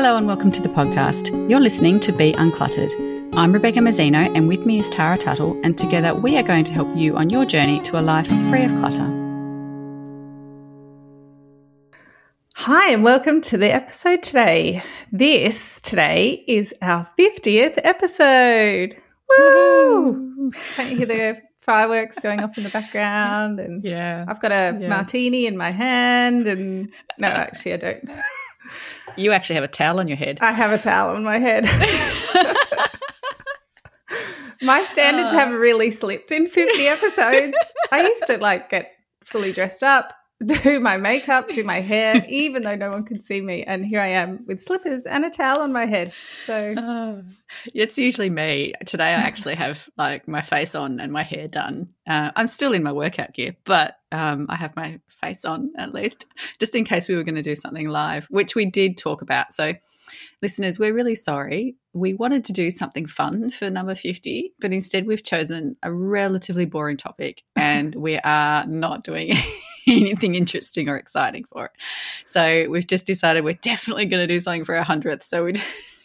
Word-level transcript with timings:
Hello 0.00 0.16
and 0.16 0.26
welcome 0.26 0.50
to 0.52 0.62
the 0.62 0.68
podcast. 0.70 1.28
You're 1.50 1.60
listening 1.60 2.00
to 2.00 2.10
Be 2.10 2.32
Uncluttered. 2.32 2.90
I'm 3.36 3.52
Rebecca 3.52 3.80
Mazzino 3.80 4.34
and 4.34 4.48
with 4.48 4.64
me 4.64 4.78
is 4.78 4.88
Tara 4.88 5.18
Tuttle, 5.18 5.60
and 5.62 5.76
together 5.76 6.14
we 6.14 6.38
are 6.38 6.42
going 6.42 6.64
to 6.64 6.72
help 6.72 6.88
you 6.96 7.18
on 7.18 7.28
your 7.28 7.44
journey 7.44 7.82
to 7.82 7.98
a 7.98 8.00
life 8.00 8.26
free 8.48 8.64
of 8.64 8.70
clutter. 8.76 9.04
Hi, 12.54 12.92
and 12.92 13.04
welcome 13.04 13.42
to 13.42 13.58
the 13.58 13.70
episode 13.70 14.22
today. 14.22 14.82
This 15.12 15.80
today 15.80 16.44
is 16.48 16.74
our 16.80 17.06
50th 17.18 17.78
episode. 17.84 18.96
Woo! 19.28 20.50
Can't 20.76 20.92
you 20.92 20.96
hear 20.96 21.06
the 21.06 21.42
fireworks 21.60 22.18
going 22.20 22.40
off 22.40 22.56
in 22.56 22.64
the 22.64 22.70
background? 22.70 23.60
And 23.60 23.84
yeah, 23.84 24.24
I've 24.26 24.40
got 24.40 24.50
a 24.50 24.78
Yeah. 24.80 24.88
martini 24.88 25.44
in 25.44 25.58
my 25.58 25.70
hand, 25.70 26.46
and 26.46 26.88
no, 27.18 27.28
actually, 27.28 27.74
I 27.74 27.76
don't. 27.76 28.10
You 29.16 29.32
actually 29.32 29.56
have 29.56 29.64
a 29.64 29.68
towel 29.68 30.00
on 30.00 30.08
your 30.08 30.16
head. 30.16 30.38
I 30.40 30.52
have 30.52 30.72
a 30.72 30.78
towel 30.78 31.14
on 31.16 31.24
my 31.24 31.38
head. 31.38 31.64
my 34.62 34.82
standards 34.84 35.32
have 35.32 35.52
really 35.52 35.90
slipped 35.90 36.32
in 36.32 36.46
50 36.46 36.86
episodes. 36.86 37.56
I 37.92 38.02
used 38.02 38.26
to 38.26 38.38
like 38.38 38.68
get 38.68 38.92
fully 39.24 39.52
dressed 39.52 39.82
up, 39.82 40.12
do 40.44 40.80
my 40.80 40.96
makeup, 40.96 41.48
do 41.48 41.64
my 41.64 41.80
hair, 41.80 42.24
even 42.28 42.62
though 42.62 42.74
no 42.74 42.90
one 42.90 43.04
could 43.04 43.22
see 43.22 43.40
me. 43.40 43.62
And 43.64 43.84
here 43.86 44.00
I 44.00 44.08
am 44.08 44.44
with 44.46 44.60
slippers 44.60 45.06
and 45.06 45.24
a 45.24 45.30
towel 45.30 45.60
on 45.62 45.72
my 45.72 45.86
head. 45.86 46.12
So 46.44 46.74
Oh, 46.76 47.22
it's 47.74 47.98
usually 47.98 48.30
me. 48.30 48.74
Today 48.86 49.08
I 49.10 49.20
actually 49.20 49.54
have 49.54 49.88
like 49.96 50.28
my 50.28 50.42
face 50.42 50.74
on 50.74 51.00
and 51.00 51.12
my 51.12 51.22
hair 51.22 51.48
done. 51.48 51.90
Uh, 52.06 52.30
I'm 52.36 52.48
still 52.48 52.72
in 52.72 52.82
my 52.82 52.92
workout 52.92 53.32
gear, 53.32 53.56
but 53.64 53.98
um, 54.12 54.46
I 54.48 54.56
have 54.56 54.76
my 54.76 55.00
face 55.20 55.44
on 55.44 55.72
at 55.76 55.94
least, 55.94 56.26
just 56.58 56.74
in 56.74 56.84
case 56.84 57.08
we 57.08 57.16
were 57.16 57.24
going 57.24 57.34
to 57.34 57.42
do 57.42 57.54
something 57.54 57.88
live, 57.88 58.26
which 58.30 58.54
we 58.54 58.66
did 58.66 58.96
talk 58.96 59.22
about. 59.22 59.52
So, 59.52 59.74
listeners, 60.42 60.78
we're 60.78 60.94
really 60.94 61.14
sorry. 61.14 61.76
We 61.92 62.14
wanted 62.14 62.44
to 62.46 62.52
do 62.52 62.70
something 62.70 63.06
fun 63.06 63.50
for 63.50 63.70
number 63.70 63.94
50, 63.94 64.54
but 64.60 64.72
instead 64.72 65.06
we've 65.06 65.22
chosen 65.22 65.76
a 65.82 65.92
relatively 65.92 66.64
boring 66.64 66.96
topic 66.96 67.42
and 67.56 67.94
we 67.96 68.18
are 68.18 68.66
not 68.66 69.04
doing 69.04 69.36
anything 69.86 70.34
interesting 70.34 70.88
or 70.88 70.96
exciting 70.96 71.44
for 71.44 71.66
it. 71.66 71.72
So, 72.26 72.68
we've 72.68 72.86
just 72.86 73.06
decided 73.06 73.44
we're 73.44 73.54
definitely 73.54 74.06
going 74.06 74.26
to 74.26 74.32
do 74.32 74.40
something 74.40 74.64
for 74.64 74.76
our 74.76 74.84
100th. 74.84 75.22
So, 75.22 75.44
we 75.44 75.54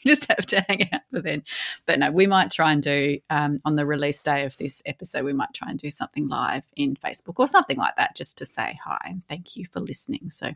just 0.08 0.28
have 0.30 0.46
to 0.48 0.62
hang 0.62 0.90
out 0.94 1.02
for 1.12 1.22
then. 1.22 1.44
But 1.86 2.00
no, 2.00 2.12
we 2.12 2.28
might 2.28 2.52
try 2.52 2.72
and 2.72 2.82
do 2.82 3.20
um, 3.30 3.60
on 3.66 3.76
the 3.76 3.86
release 3.86 4.22
day 4.22 4.44
of 4.44 4.58
this 4.58 4.82
episode, 4.86 5.26
we 5.26 5.34
might 5.34 5.54
try 5.54 5.70
and 5.70 5.80
do 5.80 5.90
something 5.90 6.28
live 6.28 6.66
in 6.76 6.96
Facebook 6.96 7.36
or 7.38 7.48
something 7.48 7.78
like 7.78 7.96
that, 7.96 8.16
just 8.16 8.38
to 8.40 8.46
say 8.46 8.80
hi 8.84 9.00
and 9.06 9.24
thank 9.24 9.56
you 9.56 9.66
for 9.66 9.80
listening. 9.80 10.32
So 10.32 10.54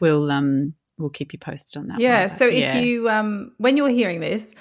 we'll 0.00 0.30
um 0.30 0.74
we'll 0.98 1.10
keep 1.10 1.32
you 1.32 1.38
posted 1.38 1.80
on 1.80 1.88
that. 1.88 2.00
yeah. 2.00 2.28
So 2.28 2.46
if 2.46 2.54
yeah. 2.54 2.78
you, 2.78 3.08
um, 3.08 3.52
when 3.58 3.76
you're 3.76 3.88
hearing 3.88 4.20
this, 4.20 4.54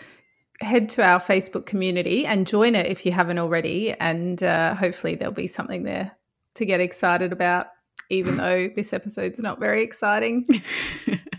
head 0.60 0.90
to 0.90 1.04
our 1.04 1.20
Facebook 1.20 1.66
community 1.66 2.26
and 2.26 2.46
join 2.46 2.76
it 2.76 2.86
if 2.88 3.06
you 3.06 3.12
haven't 3.12 3.40
already. 3.40 3.94
And 3.94 4.42
uh, 4.44 4.76
hopefully 4.76 5.16
there'll 5.16 5.34
be 5.34 5.48
something 5.48 5.84
there 5.84 6.12
to 6.56 6.66
get 6.66 6.80
excited 6.80 7.32
about, 7.32 7.68
even 8.10 8.38
though 8.38 8.68
this 8.68 8.94
episode's 8.94 9.40
not 9.40 9.60
very 9.60 9.84
exciting. 9.84 10.46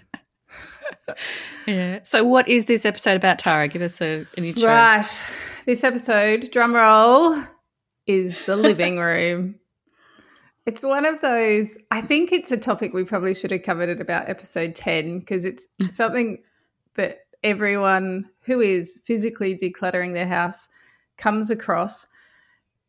yeah. 1.67 2.01
So 2.03 2.25
what 2.25 2.49
is 2.49 2.67
this 2.67 2.85
episode 2.85 3.17
about, 3.17 3.39
Tara? 3.39 3.69
Give 3.69 3.83
us 3.83 4.01
a, 4.01 4.27
an 4.37 4.45
intro. 4.45 4.69
Right. 4.69 5.21
This 5.67 5.85
episode, 5.85 6.51
drum 6.51 6.75
roll, 6.75 7.41
is 8.07 8.45
the 8.47 8.57
living 8.57 8.99
room. 9.01 9.57
It's 10.65 10.83
one 10.85 11.05
of 11.05 11.21
those, 11.21 11.77
I 11.91 12.01
think 12.01 12.31
it's 12.33 12.53
a 12.53 12.57
topic 12.57 12.93
we 12.95 13.05
probably 13.05 13.35
should 13.35 13.51
have 13.51 13.63
covered 13.65 13.89
at 13.89 14.01
about 14.01 14.29
episode 14.29 14.75
10 14.77 15.19
because 15.21 15.45
it's 15.45 15.67
something 15.91 16.39
that 16.95 17.21
everyone 17.43 18.29
who 18.43 18.61
is 18.61 18.99
physically 19.05 19.57
decluttering 19.57 20.15
their 20.15 20.27
house 20.27 20.69
comes 21.17 21.51
across. 21.51 22.07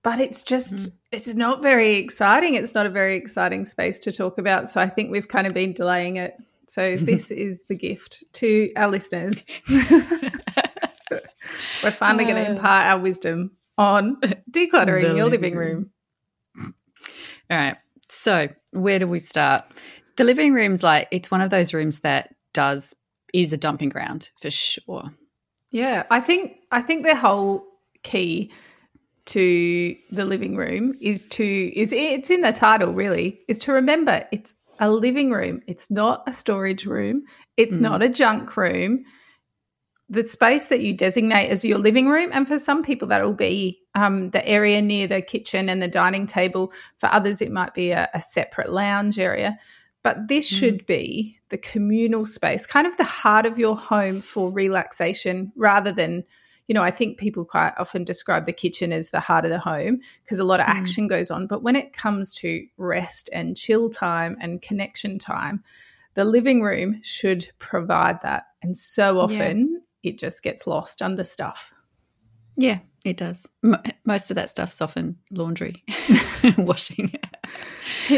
But 0.03 0.19
it's 0.19 0.43
just, 0.43 0.73
Mhm. 0.75 0.91
it's 1.13 1.33
not 1.33 1.63
very 1.63 1.95
exciting. 1.95 2.55
It's 2.55 2.75
not 2.75 2.85
a 2.85 2.89
very 2.89 3.15
exciting 3.15 3.65
space 3.65 3.97
to 3.99 4.11
talk 4.11 4.37
about. 4.37 4.69
So 4.69 4.81
I 4.81 4.87
think 4.89 5.11
we've 5.11 5.27
kind 5.29 5.47
of 5.47 5.53
been 5.53 5.73
delaying 5.73 6.17
it. 6.17 6.35
So 6.73 6.97
this 7.11 7.29
is 7.29 7.65
the 7.69 7.75
gift 7.75 8.23
to 8.33 8.71
our 8.75 8.89
listeners. 8.89 9.45
We're 9.69 9.91
finally 11.91 12.23
going 12.25 12.43
to 12.43 12.49
Uh. 12.49 12.53
impart 12.53 12.85
our 12.87 12.97
wisdom 12.99 13.51
on 13.77 14.15
decluttering 14.51 15.03
The 15.03 15.15
your 15.15 15.25
living 15.25 15.53
living 15.53 15.55
room. 15.55 15.91
All 16.59 16.71
right. 17.57 17.77
So 18.09 18.47
where 18.71 18.97
do 18.97 19.07
we 19.07 19.19
start? 19.19 19.61
The 20.17 20.23
living 20.23 20.53
room's 20.53 20.81
like 20.81 21.07
it's 21.11 21.29
one 21.29 21.41
of 21.41 21.51
those 21.51 21.73
rooms 21.75 21.99
that 21.99 22.33
does 22.53 22.95
is 23.33 23.53
a 23.53 23.57
dumping 23.57 23.89
ground 23.89 24.31
for 24.41 24.49
sure. 24.49 25.03
Yeah, 25.71 26.03
I 26.09 26.19
think 26.21 26.57
I 26.71 26.81
think 26.81 27.05
the 27.05 27.15
whole 27.15 27.65
key 28.03 28.51
to 29.25 29.95
the 30.11 30.25
living 30.25 30.55
room 30.55 30.93
is 31.01 31.21
to 31.29 31.45
is 31.79 31.93
it's 31.93 32.29
in 32.31 32.41
the 32.41 32.51
title 32.51 32.93
really 32.93 33.39
is 33.47 33.57
to 33.59 33.73
remember 33.73 34.25
it's 34.31 34.53
a 34.83 34.91
living 34.91 35.31
room. 35.31 35.61
It's 35.67 35.89
not 35.89 36.23
a 36.27 36.33
storage 36.33 36.85
room. 36.85 37.23
It's 37.57 37.77
Mm. 37.77 37.81
not 37.81 38.03
a 38.03 38.09
junk 38.09 38.57
room. 38.57 39.03
The 40.09 40.25
space 40.25 40.67
that 40.67 40.81
you 40.81 40.93
designate 40.93 41.49
as 41.49 41.63
your 41.63 41.77
living 41.77 42.07
room, 42.09 42.29
and 42.33 42.47
for 42.47 42.59
some 42.59 42.83
people 42.83 43.07
that 43.07 43.23
will 43.23 43.33
be 43.33 43.79
um, 43.95 44.29
the 44.31 44.45
area 44.47 44.81
near 44.81 45.07
the 45.07 45.21
kitchen 45.21 45.69
and 45.69 45.81
the 45.81 45.87
dining 45.87 46.25
table. 46.25 46.73
For 46.97 47.07
others, 47.07 47.41
it 47.41 47.51
might 47.51 47.73
be 47.73 47.91
a, 47.91 48.09
a 48.13 48.21
separate 48.21 48.71
lounge 48.73 49.17
area. 49.19 49.57
But 50.03 50.27
this 50.27 50.45
Mm. 50.51 50.57
should 50.57 50.85
be 50.85 51.39
the 51.49 51.57
communal 51.57 52.25
space, 52.25 52.65
kind 52.67 52.85
of 52.85 52.97
the 52.97 53.05
heart 53.05 53.45
of 53.45 53.57
your 53.57 53.77
home 53.77 54.19
for 54.21 54.51
relaxation 54.51 55.51
rather 55.55 55.93
than, 55.93 56.23
you 56.67 56.73
know, 56.73 56.81
I 56.83 56.91
think 56.91 57.17
people 57.17 57.43
quite 57.45 57.73
often 57.77 58.03
describe 58.03 58.45
the 58.45 58.53
kitchen 58.53 58.93
as 58.93 59.09
the 59.09 59.19
heart 59.19 59.43
of 59.45 59.51
the 59.51 59.59
home 59.59 59.99
because 60.23 60.39
a 60.39 60.43
lot 60.43 60.59
of 60.59 60.65
Mm. 60.67 60.69
action 60.69 61.07
goes 61.07 61.29
on. 61.29 61.47
But 61.47 61.61
when 61.63 61.75
it 61.75 61.93
comes 61.93 62.33
to 62.35 62.65
rest 62.77 63.29
and 63.33 63.57
chill 63.57 63.89
time 63.89 64.37
and 64.39 64.61
connection 64.61 65.19
time, 65.19 65.63
the 66.13 66.23
living 66.25 66.61
room 66.61 66.99
should 67.01 67.49
provide 67.59 68.21
that. 68.21 68.43
And 68.61 68.77
so 68.77 69.19
often 69.19 69.81
it 70.03 70.17
just 70.17 70.43
gets 70.43 70.65
lost 70.67 71.01
under 71.01 71.23
stuff. 71.23 71.73
Yeah, 72.55 72.79
it 73.03 73.17
does. 73.17 73.47
M- 73.63 73.81
most 74.05 74.29
of 74.31 74.35
that 74.35 74.49
stuff's 74.49 74.79
often 74.79 75.17
laundry, 75.31 75.83
washing. 76.57 77.13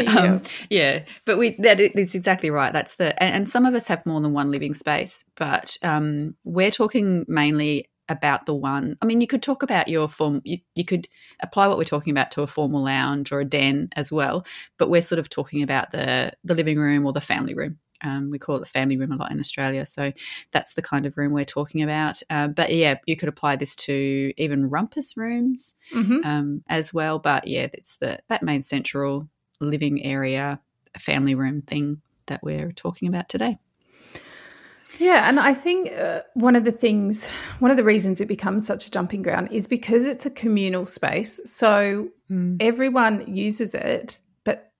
Um, 0.08 0.42
yeah, 0.68 1.04
but 1.24 1.38
we 1.38 1.56
that 1.60 1.80
is 1.80 2.14
exactly 2.14 2.50
right. 2.50 2.72
That's 2.72 2.96
the 2.96 3.20
and, 3.22 3.34
and 3.34 3.48
some 3.50 3.64
of 3.66 3.74
us 3.74 3.88
have 3.88 4.04
more 4.04 4.20
than 4.20 4.32
one 4.32 4.50
living 4.50 4.74
space, 4.74 5.24
but 5.36 5.78
um, 5.82 6.34
we're 6.44 6.70
talking 6.70 7.24
mainly 7.28 7.88
about 8.08 8.46
the 8.46 8.54
one. 8.54 8.96
I 9.02 9.06
mean, 9.06 9.20
you 9.20 9.26
could 9.26 9.42
talk 9.42 9.62
about 9.62 9.88
your 9.88 10.08
form. 10.08 10.40
You, 10.44 10.58
you 10.74 10.84
could 10.84 11.08
apply 11.40 11.66
what 11.68 11.78
we're 11.78 11.84
talking 11.84 12.12
about 12.12 12.30
to 12.32 12.42
a 12.42 12.46
formal 12.46 12.82
lounge 12.84 13.32
or 13.32 13.40
a 13.40 13.44
den 13.44 13.88
as 13.96 14.12
well, 14.12 14.46
but 14.78 14.90
we're 14.90 15.02
sort 15.02 15.18
of 15.18 15.28
talking 15.28 15.62
about 15.62 15.90
the 15.90 16.32
the 16.44 16.54
living 16.54 16.78
room 16.78 17.06
or 17.06 17.12
the 17.12 17.20
family 17.20 17.54
room. 17.54 17.78
Um, 18.04 18.30
we 18.30 18.38
call 18.38 18.56
it 18.56 18.60
the 18.60 18.66
family 18.66 18.98
room 18.98 19.10
a 19.10 19.16
lot 19.16 19.32
in 19.32 19.40
Australia, 19.40 19.86
so 19.86 20.12
that's 20.52 20.74
the 20.74 20.82
kind 20.82 21.06
of 21.06 21.16
room 21.16 21.32
we're 21.32 21.44
talking 21.46 21.82
about. 21.82 22.22
Um, 22.28 22.52
but 22.52 22.72
yeah, 22.74 22.96
you 23.06 23.16
could 23.16 23.28
apply 23.30 23.56
this 23.56 23.74
to 23.76 24.32
even 24.36 24.68
rumpus 24.68 25.16
rooms 25.16 25.74
Mhm. 25.94 26.24
um, 26.24 26.62
as 26.68 26.92
well. 26.92 27.18
But 27.18 27.48
yeah, 27.48 27.68
it's 27.72 27.96
the 27.96 28.20
that 28.28 28.42
main 28.42 28.62
central 28.62 29.28
living 29.60 30.04
area, 30.04 30.60
family 30.98 31.34
room 31.34 31.62
thing 31.62 32.02
that 32.26 32.42
we're 32.42 32.72
talking 32.72 33.08
about 33.08 33.28
today. 33.28 33.58
Yeah, 34.98 35.28
and 35.28 35.38
I 35.38 35.52
think 35.52 35.92
uh, 35.92 36.22
one 36.34 36.56
of 36.56 36.64
the 36.64 36.72
things, 36.72 37.26
one 37.58 37.70
of 37.70 37.76
the 37.76 37.84
reasons 37.84 38.20
it 38.20 38.28
becomes 38.28 38.66
such 38.66 38.86
a 38.86 38.90
dumping 38.90 39.22
ground 39.22 39.48
is 39.50 39.66
because 39.66 40.06
it's 40.06 40.26
a 40.26 40.30
communal 40.30 40.86
space. 40.86 41.40
So 41.44 42.08
everyone 42.60 43.24
uses 43.26 43.74
it, 43.74 44.18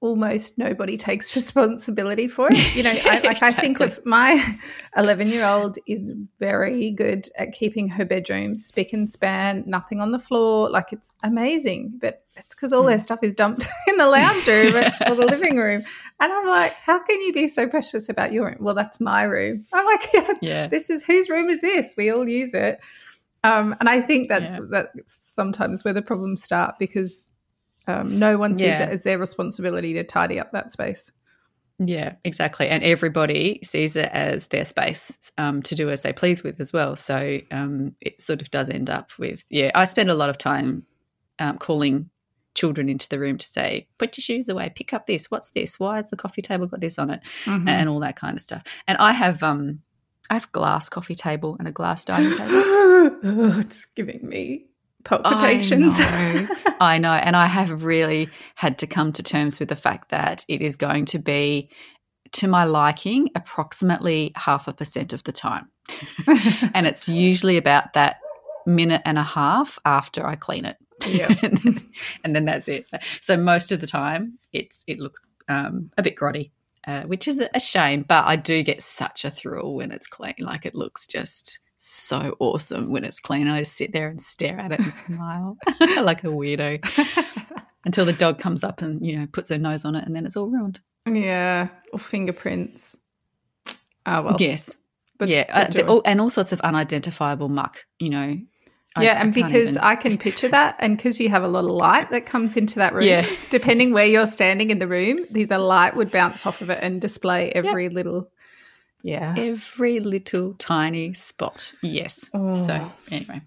almost 0.00 0.58
nobody 0.58 0.96
takes 0.96 1.34
responsibility 1.34 2.28
for 2.28 2.48
it. 2.50 2.76
You 2.76 2.82
know, 2.82 2.92
I, 3.04 3.20
like 3.20 3.42
I 3.42 3.52
think 3.52 3.80
of 3.80 3.98
my 4.04 4.58
11 4.96 5.28
year 5.28 5.44
old 5.44 5.78
is 5.86 6.12
very 6.38 6.90
good 6.92 7.28
at 7.38 7.52
keeping 7.52 7.88
her 7.88 8.04
bedroom 8.04 8.56
spick 8.56 8.92
and 8.92 9.10
span, 9.10 9.64
nothing 9.66 10.00
on 10.00 10.12
the 10.12 10.18
floor. 10.18 10.70
Like 10.70 10.92
it's 10.92 11.12
amazing, 11.22 11.98
but 12.00 12.24
it's 12.36 12.54
because 12.54 12.72
all 12.72 12.84
their 12.84 12.98
stuff 12.98 13.20
is 13.22 13.32
dumped 13.32 13.66
in 13.88 13.96
the 13.96 14.06
lounge 14.06 14.46
room 14.46 14.76
or 14.76 15.14
the 15.14 15.26
living 15.26 15.56
room. 15.56 15.82
And 16.20 16.32
I'm 16.32 16.46
like, 16.46 16.72
how 16.74 16.98
can 17.02 17.20
you 17.22 17.32
be 17.32 17.48
so 17.48 17.68
precious 17.68 18.08
about 18.08 18.32
your 18.32 18.46
room? 18.46 18.56
Well, 18.60 18.74
that's 18.74 19.00
my 19.00 19.22
room. 19.22 19.66
I'm 19.72 19.86
like, 19.86 20.08
yeah, 20.12 20.32
Yeah. 20.42 20.66
this 20.68 20.90
is 20.90 21.02
whose 21.02 21.28
room 21.30 21.48
is 21.48 21.60
this? 21.62 21.94
We 21.96 22.10
all 22.10 22.28
use 22.28 22.52
it. 22.54 22.80
Um, 23.44 23.76
and 23.80 23.88
I 23.88 24.00
think 24.02 24.28
that's 24.28 24.56
Yeah. 24.58 24.64
that's 24.70 25.12
sometimes 25.14 25.84
where 25.84 25.94
the 25.94 26.02
problems 26.02 26.42
start 26.42 26.76
because 26.78 27.28
um, 27.86 28.18
no 28.18 28.38
one 28.38 28.54
sees 28.54 28.62
Yeah. 28.64 28.84
it 28.84 28.90
as 28.90 29.02
their 29.02 29.18
responsibility 29.18 29.92
to 29.94 30.04
tidy 30.04 30.38
up 30.40 30.52
that 30.52 30.72
space. 30.72 31.10
Yeah, 31.78 32.14
exactly. 32.24 32.68
And 32.68 32.82
everybody 32.82 33.60
sees 33.62 33.96
it 33.96 34.08
as 34.12 34.48
their 34.48 34.64
space 34.64 35.30
um, 35.36 35.62
to 35.64 35.74
do 35.74 35.90
as 35.90 36.00
they 36.00 36.12
please 36.12 36.42
with 36.42 36.58
as 36.58 36.72
well. 36.72 36.96
So 36.96 37.38
um, 37.50 37.94
it 38.00 38.20
sort 38.22 38.40
of 38.40 38.50
does 38.50 38.70
end 38.70 38.88
up 38.88 39.10
with, 39.18 39.44
yeah, 39.50 39.70
I 39.74 39.84
spend 39.84 40.08
a 40.10 40.14
lot 40.14 40.30
of 40.30 40.38
time 40.38 40.86
um, 41.38 41.58
calling 41.58 42.08
children 42.54 42.88
into 42.88 43.06
the 43.10 43.18
room 43.18 43.36
to 43.36 43.44
say, 43.46 43.86
put 43.98 44.16
your 44.16 44.22
shoes 44.22 44.48
away, 44.48 44.72
pick 44.74 44.94
up 44.94 45.04
this, 45.04 45.30
what's 45.30 45.50
this, 45.50 45.78
why 45.78 45.96
has 45.96 46.08
the 46.08 46.16
coffee 46.16 46.40
table 46.40 46.66
got 46.66 46.80
this 46.80 46.98
on 46.98 47.10
it, 47.10 47.20
Mhm. 47.44 47.68
and 47.68 47.90
all 47.90 48.00
that 48.00 48.16
kind 48.16 48.34
of 48.34 48.40
stuff. 48.42 48.62
And 48.88 48.96
I 48.96 49.12
have, 49.12 49.42
um, 49.42 49.80
I 50.30 50.34
have 50.34 50.50
glass 50.52 50.88
coffee 50.88 51.14
table 51.14 51.56
and 51.58 51.68
a 51.68 51.72
glass 51.72 52.06
dining 52.06 52.30
table. 52.30 52.50
oh, 52.54 53.56
it's 53.60 53.84
giving 53.94 54.26
me 54.26 54.64
palpitations. 55.06 55.98
I 56.00 56.32
know. 56.32 56.56
I 56.80 56.98
know. 56.98 57.12
And 57.12 57.36
I 57.36 57.46
have 57.46 57.84
really 57.84 58.28
had 58.54 58.78
to 58.78 58.86
come 58.86 59.12
to 59.14 59.22
terms 59.22 59.58
with 59.58 59.68
the 59.68 59.76
fact 59.76 60.10
that 60.10 60.44
it 60.48 60.60
is 60.60 60.76
going 60.76 61.06
to 61.06 61.18
be 61.18 61.70
to 62.32 62.48
my 62.48 62.64
liking 62.64 63.30
approximately 63.34 64.32
half 64.34 64.68
a 64.68 64.72
percent 64.72 65.12
of 65.12 65.24
the 65.24 65.32
time. 65.32 65.68
and 66.74 66.86
it's 66.86 67.08
usually 67.08 67.56
about 67.56 67.92
that 67.94 68.18
minute 68.66 69.02
and 69.04 69.16
a 69.18 69.22
half 69.22 69.78
after 69.84 70.26
I 70.26 70.34
clean 70.34 70.64
it. 70.64 70.76
Yeah. 71.06 71.32
and 72.24 72.34
then 72.34 72.44
that's 72.44 72.68
it. 72.68 72.90
So 73.20 73.36
most 73.36 73.70
of 73.70 73.80
the 73.80 73.86
time 73.86 74.38
it's 74.52 74.82
it 74.86 74.98
looks 74.98 75.20
um, 75.48 75.90
a 75.96 76.02
bit 76.02 76.16
grotty. 76.16 76.50
Uh, 76.86 77.02
which 77.02 77.26
is 77.26 77.42
a 77.52 77.58
shame, 77.58 78.04
but 78.06 78.26
I 78.26 78.36
do 78.36 78.62
get 78.62 78.80
such 78.80 79.24
a 79.24 79.30
thrill 79.30 79.74
when 79.74 79.90
it's 79.90 80.06
clean. 80.06 80.36
Like 80.38 80.64
it 80.64 80.76
looks 80.76 81.08
just 81.08 81.58
so 81.76 82.36
awesome 82.38 82.92
when 82.92 83.04
it's 83.04 83.20
clean. 83.20 83.48
I 83.48 83.60
just 83.60 83.76
sit 83.76 83.92
there 83.92 84.08
and 84.08 84.20
stare 84.20 84.58
at 84.58 84.72
it 84.72 84.80
and 84.80 84.94
smile 84.94 85.56
like 85.80 86.24
a 86.24 86.28
weirdo 86.28 86.80
until 87.84 88.04
the 88.04 88.12
dog 88.12 88.38
comes 88.38 88.64
up 88.64 88.82
and 88.82 89.04
you 89.04 89.18
know 89.18 89.26
puts 89.26 89.50
her 89.50 89.58
nose 89.58 89.84
on 89.84 89.96
it, 89.96 90.04
and 90.04 90.14
then 90.14 90.26
it's 90.26 90.36
all 90.36 90.48
ruined. 90.48 90.80
Yeah, 91.06 91.68
or 91.92 91.98
fingerprints. 91.98 92.96
Oh 94.04 94.22
well. 94.22 94.36
Yes. 94.38 94.78
But 95.18 95.28
yeah, 95.28 95.44
uh, 95.48 95.86
all, 95.86 96.02
and 96.04 96.20
all 96.20 96.28
sorts 96.28 96.52
of 96.52 96.60
unidentifiable 96.60 97.48
muck. 97.48 97.86
You 97.98 98.10
know, 98.10 98.36
yeah, 99.00 99.12
I, 99.12 99.22
and 99.22 99.34
because 99.34 99.70
even... 99.70 99.78
I 99.78 99.94
can 99.96 100.18
picture 100.18 100.48
that, 100.48 100.76
and 100.78 100.96
because 100.96 101.20
you 101.20 101.28
have 101.28 101.42
a 101.42 101.48
lot 101.48 101.64
of 101.64 101.70
light 101.70 102.10
that 102.10 102.26
comes 102.26 102.56
into 102.56 102.76
that 102.76 102.94
room, 102.94 103.04
yeah. 103.04 103.28
depending 103.50 103.92
where 103.92 104.06
you're 104.06 104.26
standing 104.26 104.70
in 104.70 104.78
the 104.78 104.86
room, 104.86 105.24
the, 105.30 105.44
the 105.44 105.58
light 105.58 105.96
would 105.96 106.10
bounce 106.10 106.46
off 106.46 106.60
of 106.60 106.70
it 106.70 106.78
and 106.82 107.00
display 107.00 107.50
every 107.50 107.84
yep. 107.84 107.92
little, 107.92 108.30
yeah, 109.06 109.36
every 109.38 110.00
little 110.00 110.54
tiny 110.54 111.14
spot. 111.14 111.72
Yes. 111.80 112.28
Oh. 112.34 112.54
So 112.54 112.90
anyway, 113.12 113.40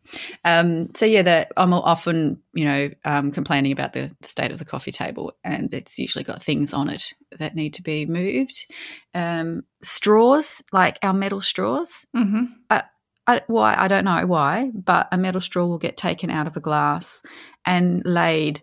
um, 0.45 0.95
so 0.95 1.05
yeah, 1.05 1.21
that 1.23 1.51
I'm 1.57 1.73
often 1.73 2.41
you 2.53 2.63
know 2.63 2.89
um, 3.03 3.31
complaining 3.31 3.73
about 3.73 3.91
the, 3.91 4.09
the, 4.21 4.27
state 4.29 4.51
of 4.51 4.59
the 4.59 4.63
coffee 4.63 4.93
table, 4.93 5.33
and 5.43 5.73
it's 5.73 5.99
usually 5.99 6.23
got 6.23 6.41
things 6.41 6.73
on 6.73 6.87
it 6.87 7.13
that 7.39 7.55
need 7.55 7.73
to 7.73 7.81
be 7.81 8.05
moved. 8.05 8.67
Um, 9.13 9.63
straws, 9.83 10.63
like 10.71 10.97
our 11.03 11.13
metal 11.13 11.41
straws. 11.41 12.07
Mm-hmm. 12.15 12.45
Uh, 12.69 12.83
I, 13.27 13.41
why 13.47 13.75
I 13.77 13.89
don't 13.89 14.05
know 14.05 14.25
why, 14.27 14.71
but 14.73 15.09
a 15.11 15.17
metal 15.17 15.41
straw 15.41 15.65
will 15.65 15.77
get 15.77 15.97
taken 15.97 16.29
out 16.29 16.47
of 16.47 16.55
a 16.55 16.61
glass 16.61 17.21
and 17.65 18.01
laid, 18.05 18.61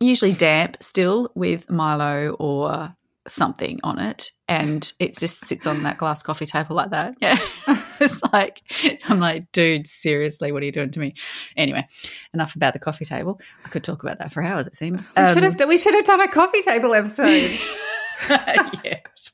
usually 0.00 0.34
damp 0.34 0.82
still, 0.82 1.32
with 1.34 1.70
Milo 1.70 2.36
or 2.38 2.94
something 3.26 3.80
on 3.82 3.98
it, 3.98 4.30
and 4.48 4.92
it 4.98 5.16
just 5.16 5.46
sits 5.46 5.66
on 5.66 5.82
that 5.82 5.98
glass 5.98 6.22
coffee 6.22 6.46
table 6.46 6.76
like 6.76 6.90
that. 6.90 7.14
Yeah, 7.20 7.38
it's 8.00 8.22
like 8.32 8.62
I'm 9.08 9.20
like, 9.20 9.50
dude, 9.52 9.86
seriously, 9.86 10.52
what 10.52 10.62
are 10.62 10.66
you 10.66 10.72
doing 10.72 10.90
to 10.90 11.00
me? 11.00 11.14
Anyway, 11.56 11.86
enough 12.32 12.54
about 12.54 12.72
the 12.72 12.78
coffee 12.78 13.04
table. 13.04 13.40
I 13.64 13.68
could 13.68 13.84
talk 13.84 14.02
about 14.02 14.18
that 14.18 14.32
for 14.32 14.42
hours. 14.42 14.66
It 14.66 14.76
seems 14.76 15.08
we 15.16 15.22
um, 15.22 15.34
should 15.34 15.42
have 15.42 15.68
we 15.68 15.78
should 15.78 15.94
have 15.94 16.04
done 16.04 16.20
a 16.20 16.28
coffee 16.28 16.62
table 16.62 16.94
episode. 16.94 17.58
yes. 18.28 19.32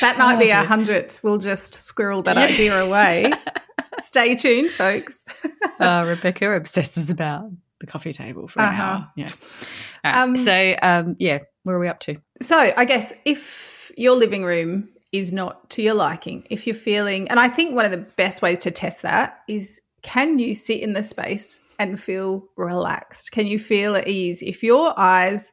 That 0.00 0.18
might 0.18 0.36
oh, 0.36 0.40
be 0.40 0.52
our 0.52 0.64
hundredth. 0.64 1.22
We'll 1.22 1.38
just 1.38 1.74
squirrel 1.74 2.22
that 2.22 2.36
yeah. 2.36 2.42
idea 2.54 2.82
away. 2.82 3.32
Stay 3.98 4.36
tuned, 4.36 4.70
folks. 4.70 5.24
uh, 5.80 6.04
Rebecca 6.06 6.52
obsesses 6.52 7.10
about 7.10 7.50
the 7.80 7.86
coffee 7.86 8.12
table 8.12 8.48
for 8.48 8.60
an 8.60 8.68
uh-huh. 8.68 8.82
hour. 8.82 9.12
Yeah. 9.16 9.30
Um, 10.04 10.36
so, 10.36 10.76
um, 10.82 11.16
yeah, 11.18 11.40
where 11.68 11.76
are 11.76 11.80
we 11.80 11.86
up 11.86 12.00
to? 12.00 12.16
So, 12.40 12.72
I 12.76 12.84
guess 12.86 13.12
if 13.26 13.92
your 13.96 14.16
living 14.16 14.42
room 14.42 14.88
is 15.12 15.32
not 15.32 15.68
to 15.70 15.82
your 15.82 15.92
liking, 15.92 16.46
if 16.48 16.66
you're 16.66 16.74
feeling, 16.74 17.28
and 17.28 17.38
I 17.38 17.48
think 17.48 17.74
one 17.74 17.84
of 17.84 17.90
the 17.90 17.98
best 17.98 18.40
ways 18.40 18.58
to 18.60 18.70
test 18.70 19.02
that 19.02 19.40
is 19.48 19.80
can 20.00 20.38
you 20.38 20.54
sit 20.54 20.80
in 20.80 20.94
the 20.94 21.02
space 21.02 21.60
and 21.78 22.00
feel 22.00 22.42
relaxed? 22.56 23.32
Can 23.32 23.46
you 23.46 23.58
feel 23.58 23.96
at 23.96 24.08
ease? 24.08 24.40
If 24.40 24.62
your 24.62 24.98
eyes 24.98 25.52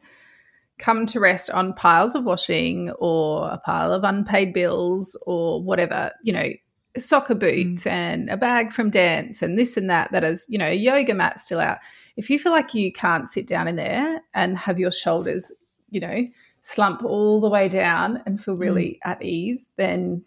come 0.80 1.06
to 1.08 1.20
rest 1.20 1.50
on 1.50 1.74
piles 1.74 2.16
of 2.16 2.24
washing 2.24 2.92
or 3.00 3.50
a 3.50 3.58
pile 3.58 3.92
of 3.92 4.06
unpaid 4.06 4.54
bills 4.54 5.18
or 5.26 5.62
whatever, 5.62 6.12
you 6.24 6.32
know, 6.32 6.50
soccer 6.98 7.36
boots 7.36 7.84
mm. 7.84 7.92
and 7.92 8.30
a 8.30 8.38
bag 8.38 8.72
from 8.72 8.90
dance 8.90 9.42
and 9.42 9.60
this 9.60 9.76
and 9.76 9.90
that 9.90 10.10
that 10.14 10.24
is 10.24 10.46
you 10.48 10.58
know 10.58 10.70
yoga 10.70 11.14
mat 11.14 11.40
still 11.42 11.60
out 11.60 11.80
if 12.16 12.30
you 12.30 12.40
feel 12.40 12.54
like 12.54 12.74
you 12.74 12.92
can't 12.92 13.28
sit 13.28 13.46
down 13.46 13.68
in 13.68 13.76
there 13.76 14.22
and 14.34 14.58
have 14.58 14.80
your 14.80 14.92
shoulders 14.92 15.52
you 15.90 16.00
know 16.00 16.28
slump 16.62 17.04
all 17.04 17.40
the 17.40 17.50
way 17.50 17.68
down 17.70 18.22
and 18.26 18.44
feel 18.44 18.58
really 18.58 19.00
mm. 19.06 19.12
at 19.12 19.24
ease 19.24 19.68
then 19.78 20.24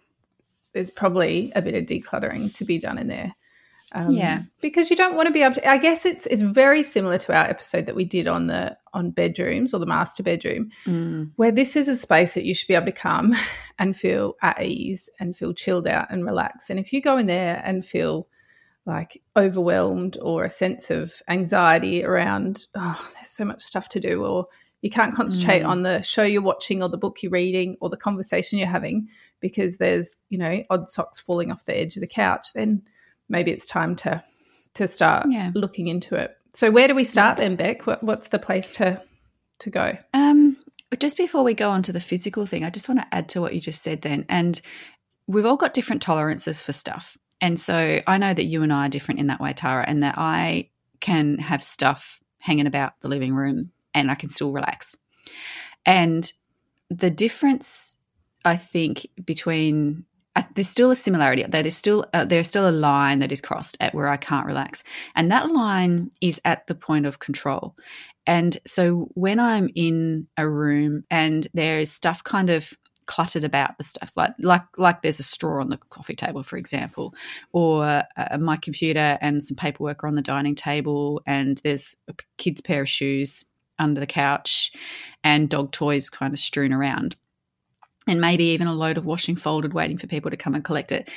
there's 0.73 0.91
probably 0.91 1.53
a 1.57 1.63
bit 1.63 1.75
of 1.75 1.85
decluttering 1.85 2.53
to 2.55 2.65
be 2.65 2.79
done 2.79 2.99
in 2.99 3.09
there 3.09 3.35
um, 3.93 4.11
yeah, 4.11 4.43
because 4.61 4.91
you 4.91 4.97
don't 4.97 5.15
want 5.15 5.29
to 5.29 5.33
be 5.33 5.43
able 5.43 5.55
to. 5.55 5.69
I 5.69 5.79
guess 5.79 6.05
it's 6.05 6.27
it's 6.27 6.43
very 6.43 6.83
similar 6.83 7.17
to 7.19 7.35
our 7.35 7.47
episode 7.47 7.87
that 7.87 7.95
we 7.95 8.05
did 8.05 8.27
on 8.27 8.47
the 8.47 8.77
on 8.93 9.11
bedrooms 9.11 9.73
or 9.73 9.79
the 9.79 9.87
master 9.87 10.23
bedroom, 10.23 10.71
mm. 10.85 11.31
where 11.37 11.51
this 11.51 11.75
is 11.75 11.89
a 11.89 11.97
space 11.97 12.35
that 12.35 12.45
you 12.45 12.53
should 12.53 12.69
be 12.69 12.75
able 12.75 12.87
to 12.87 12.93
come 12.93 13.35
and 13.79 13.97
feel 13.97 14.35
at 14.43 14.63
ease 14.63 15.09
and 15.21 15.37
feel 15.37 15.55
chilled 15.55 15.87
out 15.87 16.11
and 16.11 16.27
relaxed. 16.27 16.69
And 16.69 16.79
if 16.79 16.93
you 16.93 17.01
go 17.01 17.17
in 17.17 17.27
there 17.27 17.63
and 17.65 17.85
feel 17.85 18.29
like 18.85 19.23
overwhelmed 19.37 20.19
or 20.21 20.45
a 20.45 20.51
sense 20.51 20.91
of 20.91 21.15
anxiety 21.29 22.05
around, 22.05 22.67
oh, 22.75 23.11
there's 23.15 23.31
so 23.31 23.45
much 23.47 23.63
stuff 23.63 23.89
to 23.91 24.01
do, 24.01 24.23
or 24.23 24.49
you 24.83 24.91
can't 24.91 25.15
concentrate 25.15 25.63
mm. 25.63 25.69
on 25.69 25.83
the 25.83 26.03
show 26.03 26.23
you're 26.23 26.43
watching 26.43 26.83
or 26.83 26.89
the 26.89 26.97
book 26.97 27.23
you're 27.23 27.33
reading 27.33 27.77
or 27.81 27.89
the 27.89 27.97
conversation 27.97 28.59
you're 28.59 28.69
having 28.69 29.09
because 29.41 29.79
there's 29.79 30.19
you 30.29 30.39
know 30.39 30.63
odd 30.71 30.91
socks 30.91 31.19
falling 31.19 31.51
off 31.51 31.65
the 31.65 31.77
edge 31.77 31.97
of 31.97 32.01
the 32.01 32.07
couch, 32.07 32.53
then 32.55 32.83
maybe 33.29 33.51
it's 33.51 33.67
time 33.67 33.97
to 33.97 34.23
to 34.75 34.87
start 34.87 35.27
yeah. 35.31 35.51
looking 35.55 35.89
into 35.89 36.15
it. 36.15 36.37
So 36.55 36.71
where 36.71 36.89
do 36.89 36.95
we 36.95 37.05
start 37.05 37.37
then, 37.37 37.57
Beck? 37.57 37.87
What, 37.87 38.03
what's 38.03 38.29
the 38.29 38.39
place 38.39 38.71
to 38.73 39.03
to 39.61 39.71
go? 39.71 39.97
Um, 40.15 40.57
just 40.99 41.17
before 41.17 41.45
we 41.45 41.55
go 41.55 41.71
on 41.71 41.83
to 41.83 41.93
the 41.93 42.01
physical 42.01 42.47
thing, 42.47 42.65
I 42.65 42.71
just 42.71 42.89
want 42.89 43.01
to 43.01 43.15
add 43.15 43.29
to 43.31 43.41
what 43.41 43.55
you 43.55 43.61
just 43.61 43.83
said 43.83 44.03
then. 44.03 44.25
And 44.29 44.61
we've 45.27 45.45
all 45.45 45.57
got 45.57 45.75
different 45.75 46.03
tolerances 46.03 46.63
for 46.63 46.73
stuff. 46.73 47.17
And 47.41 47.61
so 47.61 48.01
I 48.07 48.19
know 48.19 48.33
that 48.33 48.47
you 48.47 48.63
and 48.63 48.73
I 48.73 48.87
are 48.87 48.89
different 48.89 49.21
in 49.21 49.27
that 49.29 49.41
way, 49.41 49.53
Tara, 49.53 49.85
and 49.87 50.03
that 50.03 50.15
I 50.17 50.71
can 51.01 51.39
have 51.39 51.63
stuff 51.63 52.21
hanging 52.39 52.67
about 52.67 52.95
the 53.01 53.09
living 53.09 53.35
room 53.35 53.71
and 53.95 54.11
I 54.11 54.15
can 54.15 54.29
still 54.29 54.53
relax. 54.53 54.97
And 55.87 56.31
the 56.91 57.11
difference, 57.11 57.97
I 58.45 58.57
think, 58.57 59.07
between 59.25 60.05
there's 60.55 60.69
still 60.69 60.91
a 60.91 60.97
similarity. 60.97 61.45
There 61.45 61.67
is 61.67 61.77
still 61.77 62.07
uh, 62.15 62.25
there's 62.25 62.49
still 62.49 62.69
a 62.69 62.71
line 62.71 63.19
that 63.21 63.33
is 63.33 63.41
crossed 63.41 63.77
at 63.81 63.95
where 63.95 64.09
I 64.09 64.17
can't 64.17 64.47
relax, 64.47 64.85
and 65.17 65.31
that 65.31 65.51
line 65.51 66.11
is 66.21 66.41
at 66.45 66.67
the 66.67 66.75
point 66.75 67.07
of 67.07 67.19
control. 67.19 67.75
And 68.27 68.59
so 68.67 69.09
when 69.15 69.41
I'm 69.41 69.71
in 69.75 70.29
a 70.37 70.49
room 70.49 71.05
and 71.11 71.49
there 71.55 71.81
is 71.81 71.91
stuff 71.91 72.23
kind 72.23 72.51
of 72.51 72.75
cluttered 73.07 73.43
about 73.43 73.79
the 73.79 73.85
stuff 73.85 74.13
like 74.19 74.33
like 74.39 74.65
like 74.77 75.01
there's 75.01 75.19
a 75.19 75.23
straw 75.23 75.63
on 75.63 75.71
the 75.71 75.79
coffee 75.89 76.15
table 76.15 76.43
for 76.43 76.59
example 76.59 77.15
or 77.53 77.83
uh, 78.19 78.39
my 78.39 78.55
computer 78.59 79.17
and 79.23 79.43
some 79.43 79.57
paperwork 79.57 80.05
are 80.05 80.09
on 80.09 80.15
the 80.15 80.21
dining 80.21 80.55
table 80.55 81.23
and 81.27 81.57
there's 81.65 81.97
a 82.09 82.15
kid's 82.37 82.61
pair 82.61 82.83
of 82.83 82.89
shoes 82.89 83.47
under 83.79 84.01
the 84.01 84.07
couch 84.07 84.73
and 85.25 85.49
dog 85.49 85.73
toys 85.73 86.11
kind 86.11 86.33
of 86.33 86.41
strewn 86.41 86.73
around 86.73 87.17
and 88.07 88.21
maybe 88.21 88.45
even 88.45 88.67
a 88.67 88.75
load 88.75 88.97
of 88.97 89.07
washing 89.07 89.37
folded 89.37 89.75
waiting 89.75 89.99
for 89.99 90.07
people 90.07 90.31
to 90.31 90.37
come 90.37 90.55
and 90.55 90.65
collect 90.65 90.93
it. 90.93 91.11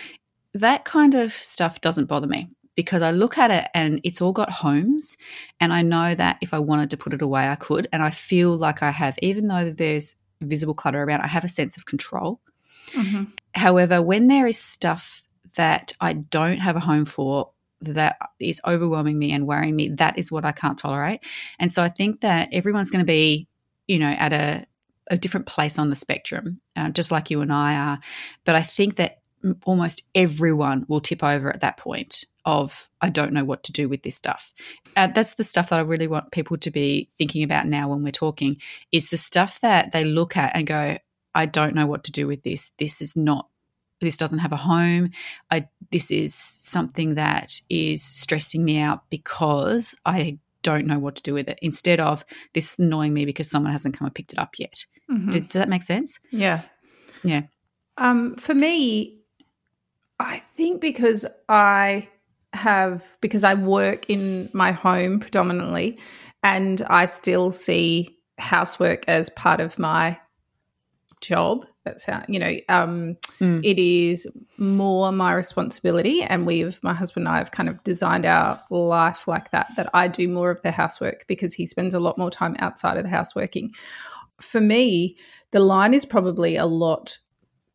That 0.54 0.84
kind 0.84 1.16
of 1.16 1.32
stuff 1.32 1.82
doesn't 1.82 2.06
bother 2.06 2.28
me 2.28 2.50
because 2.76 3.02
I 3.02 3.12
look 3.12 3.38
at 3.38 3.52
it 3.52 3.70
and 3.74 4.02
it's 4.04 4.22
all 4.22 4.34
got 4.34 4.52
homes. 4.52 5.18
And 5.60 5.74
I 5.74 5.82
know 5.82 6.14
that 6.14 6.38
if 6.42 6.54
I 6.54 6.60
wanted 6.60 6.90
to 6.92 6.98
put 6.98 7.14
it 7.14 7.22
away, 7.22 7.48
I 7.48 7.56
could. 7.56 7.88
And 7.94 8.04
I 8.04 8.10
feel 8.10 8.58
like 8.58 8.84
I 8.84 8.92
have, 8.92 9.18
even 9.22 9.48
though 9.48 9.72
there's 9.72 10.16
visible 10.42 10.74
clutter 10.74 11.02
around, 11.02 11.22
I 11.22 11.28
have 11.28 11.46
a 11.46 11.50
sense 11.50 11.78
of 11.78 11.86
control. 11.86 12.42
Mm-hmm. 12.88 13.24
However, 13.56 14.02
when 14.02 14.28
there 14.28 14.48
is 14.48 14.58
stuff 14.58 15.24
that 15.56 15.94
I 16.02 16.14
don't 16.14 16.60
have 16.60 16.76
a 16.76 16.82
home 16.82 17.06
for, 17.06 17.52
that 17.82 18.18
is 18.40 18.62
overwhelming 18.66 19.18
me 19.18 19.32
and 19.32 19.48
worrying 19.48 19.76
me, 19.76 19.90
that 19.90 20.18
is 20.18 20.32
what 20.32 20.46
I 20.46 20.52
can't 20.52 20.78
tolerate. 20.78 21.22
And 21.60 21.72
so 21.72 21.84
I 21.84 21.90
think 21.90 22.22
that 22.22 22.50
everyone's 22.52 22.92
going 22.92 23.04
to 23.04 23.12
be, 23.12 23.48
you 23.88 24.00
know, 24.00 24.10
at 24.10 24.34
a 24.34 24.66
a 25.10 25.18
different 25.18 25.46
place 25.46 25.78
on 25.78 25.90
the 25.90 25.96
spectrum, 25.96 26.62
uh, 26.78 26.90
just 26.90 27.12
like 27.12 27.30
you 27.30 27.42
and 27.42 27.52
I 27.52 27.76
are. 27.76 28.00
But 28.46 28.56
I 28.56 28.62
think 28.62 28.96
that 28.96 29.20
almost 29.66 30.04
everyone 30.16 30.86
will 30.88 31.02
tip 31.02 31.24
over 31.24 31.50
at 31.50 31.62
that 31.62 31.78
point 31.78 32.26
of 32.46 32.90
I 33.02 33.10
don't 33.10 33.34
know 33.34 33.44
what 33.44 33.64
to 33.64 33.72
do 33.72 33.90
with 33.90 34.04
this 34.04 34.16
stuff. 34.16 34.54
Uh, 34.96 35.08
that's 35.08 35.36
the 35.36 35.44
stuff 35.44 35.70
that 35.70 35.80
I 35.80 35.84
really 35.84 36.08
want 36.08 36.32
people 36.32 36.58
to 36.58 36.72
be 36.72 37.10
thinking 37.18 37.44
about 37.44 37.68
now 37.68 37.90
when 37.90 38.04
we're 38.04 38.12
talking 38.12 38.58
is 38.92 39.10
the 39.10 39.18
stuff 39.18 39.60
that 39.62 39.92
they 39.92 40.04
look 40.04 40.38
at 40.38 40.56
and 40.56 40.66
go, 40.66 40.98
I 41.36 41.46
don't 41.46 41.76
know 41.76 41.86
what 41.86 42.06
to 42.06 42.12
do 42.12 42.28
with 42.28 42.44
this. 42.44 42.72
This 42.78 43.02
is 43.02 43.16
not 43.16 43.48
this 44.02 44.18
doesn't 44.18 44.40
have 44.40 44.52
a 44.52 44.58
home. 44.58 45.12
I 45.50 45.68
this 45.92 46.12
is 46.12 46.34
something 46.34 47.16
that 47.16 47.60
is 47.70 48.04
stressing 48.04 48.64
me 48.64 48.80
out 48.80 49.10
because 49.10 49.96
I 50.06 50.40
don't 50.64 50.86
know 50.86 51.00
what 51.00 51.16
to 51.16 51.24
do 51.24 51.34
with 51.34 51.48
it 51.48 51.60
instead 51.62 52.00
of 52.00 52.26
this 52.54 52.78
annoying 52.78 53.14
me 53.14 53.26
because 53.26 53.50
someone 53.50 53.72
hasn't 53.72 53.98
come 53.98 54.06
and 54.06 54.16
picked 54.16 54.34
it 54.34 54.40
up 54.40 54.60
yet. 54.60 54.86
Mm-hmm. 55.10 55.30
Did, 55.30 55.44
does 55.44 55.54
that 55.54 55.70
make 55.70 55.84
sense? 55.84 56.20
Yeah. 56.32 56.62
Yeah. 57.24 57.44
Um, 57.98 58.36
for 58.36 58.54
me, 58.54 59.20
I 60.20 60.38
think 60.40 60.82
because 60.82 61.26
I 61.50 62.08
have 62.54 63.18
because 63.22 63.44
I 63.44 63.54
work 63.54 64.10
in 64.10 64.50
my 64.54 64.72
home 64.72 65.20
predominantly 65.20 65.98
and 66.44 66.82
I 66.90 67.06
still 67.06 67.52
see 67.52 68.18
housework 68.38 69.04
as 69.08 69.30
part 69.30 69.62
of 69.62 69.80
my 69.80 70.20
job 71.22 71.66
that's 71.84 72.06
how 72.06 72.24
you 72.28 72.40
know 72.40 72.58
um, 72.70 73.18
mm. 73.40 73.60
it 73.64 73.80
is 73.80 74.28
more 74.58 75.12
my 75.12 75.34
responsibility 75.34 76.22
and 76.24 76.46
we've 76.46 76.80
my 76.84 76.94
husband 76.94 77.28
and 77.28 77.36
i 77.36 77.38
have 77.38 77.52
kind 77.52 77.70
of 77.70 77.84
designed 77.84 78.26
our 78.26 78.62
life 78.70 79.28
like 79.28 79.52
that 79.52 79.68
that 79.76 79.90
i 79.94 80.08
do 80.08 80.28
more 80.28 80.52
of 80.52 80.62
the 80.62 80.72
housework 80.72 81.26
because 81.28 81.54
he 81.54 81.66
spends 81.66 81.94
a 81.94 82.00
lot 82.00 82.18
more 82.18 82.32
time 82.32 82.56
outside 82.60 82.98
of 82.98 83.04
the 83.04 83.10
house 83.10 83.36
working 83.36 83.72
for 84.40 84.62
me 84.62 85.16
the 85.52 85.60
line 85.60 85.94
is 85.94 86.06
probably 86.06 86.56
a 86.56 86.66
lot 86.66 87.18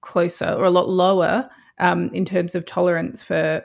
closer 0.01 0.55
or 0.57 0.65
a 0.65 0.71
lot 0.71 0.89
lower 0.89 1.49
um, 1.79 2.09
in 2.15 2.25
terms 2.25 2.55
of 2.55 2.65
tolerance 2.65 3.23
for 3.23 3.63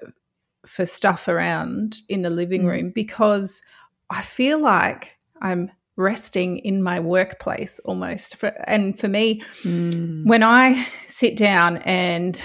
for 0.65 0.85
stuff 0.85 1.27
around 1.27 1.97
in 2.09 2.21
the 2.21 2.29
living 2.29 2.63
mm. 2.63 2.67
room 2.67 2.91
because 2.93 3.61
I 4.09 4.21
feel 4.21 4.59
like 4.59 5.17
I'm 5.41 5.71
resting 5.97 6.59
in 6.59 6.81
my 6.81 6.99
workplace 6.99 7.79
almost. 7.85 8.37
For, 8.37 8.47
and 8.67 8.97
for 8.97 9.07
me, 9.07 9.41
mm. 9.63 10.25
when 10.25 10.43
I 10.43 10.87
sit 11.07 11.35
down 11.35 11.77
and 11.77 12.41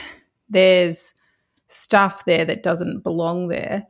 there's 0.49 1.15
stuff 1.69 2.25
there 2.25 2.45
that 2.45 2.63
doesn't 2.63 3.03
belong 3.03 3.49
there, 3.49 3.87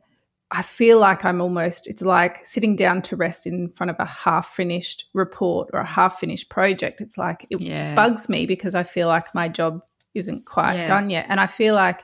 I 0.51 0.61
feel 0.61 0.99
like 0.99 1.25
I'm 1.25 1.41
almost, 1.41 1.87
it's 1.87 2.01
like 2.01 2.45
sitting 2.45 2.75
down 2.75 3.01
to 3.03 3.17
rest 3.17 3.45
in 3.45 3.69
front 3.69 3.89
of 3.89 3.97
a 3.99 4.05
half 4.05 4.47
finished 4.47 5.05
report 5.13 5.69
or 5.73 5.81
a 5.81 5.85
half 5.85 6.19
finished 6.19 6.49
project. 6.49 7.01
It's 7.01 7.17
like 7.17 7.45
it 7.49 7.59
yeah. 7.59 7.95
bugs 7.95 8.29
me 8.29 8.45
because 8.45 8.73
I 8.73 8.83
feel 8.83 9.07
like 9.07 9.35
my 9.35 9.49
job 9.49 9.81
isn't 10.13 10.45
quite 10.45 10.77
yeah. 10.77 10.85
done 10.85 11.09
yet. 11.09 11.25
And 11.27 11.41
I 11.41 11.47
feel 11.47 11.75
like 11.75 12.03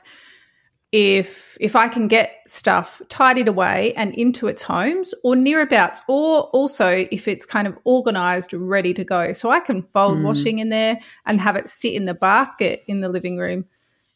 if 0.96 1.58
if 1.60 1.74
I 1.74 1.88
can 1.88 2.06
get 2.06 2.40
stuff 2.46 3.02
tidied 3.08 3.48
away 3.48 3.92
and 3.94 4.14
into 4.14 4.46
its 4.46 4.62
homes 4.62 5.12
or 5.24 5.34
nearabouts, 5.34 5.98
or 6.06 6.42
also 6.50 7.04
if 7.10 7.26
it's 7.26 7.44
kind 7.44 7.66
of 7.66 7.76
organized, 7.82 8.52
ready 8.52 8.94
to 8.94 9.02
go. 9.02 9.32
So 9.32 9.50
I 9.50 9.58
can 9.58 9.82
fold 9.82 10.18
mm. 10.18 10.22
washing 10.22 10.60
in 10.60 10.68
there 10.68 11.00
and 11.26 11.40
have 11.40 11.56
it 11.56 11.68
sit 11.68 11.94
in 11.94 12.04
the 12.04 12.14
basket 12.14 12.84
in 12.86 13.00
the 13.00 13.08
living 13.08 13.38
room 13.38 13.64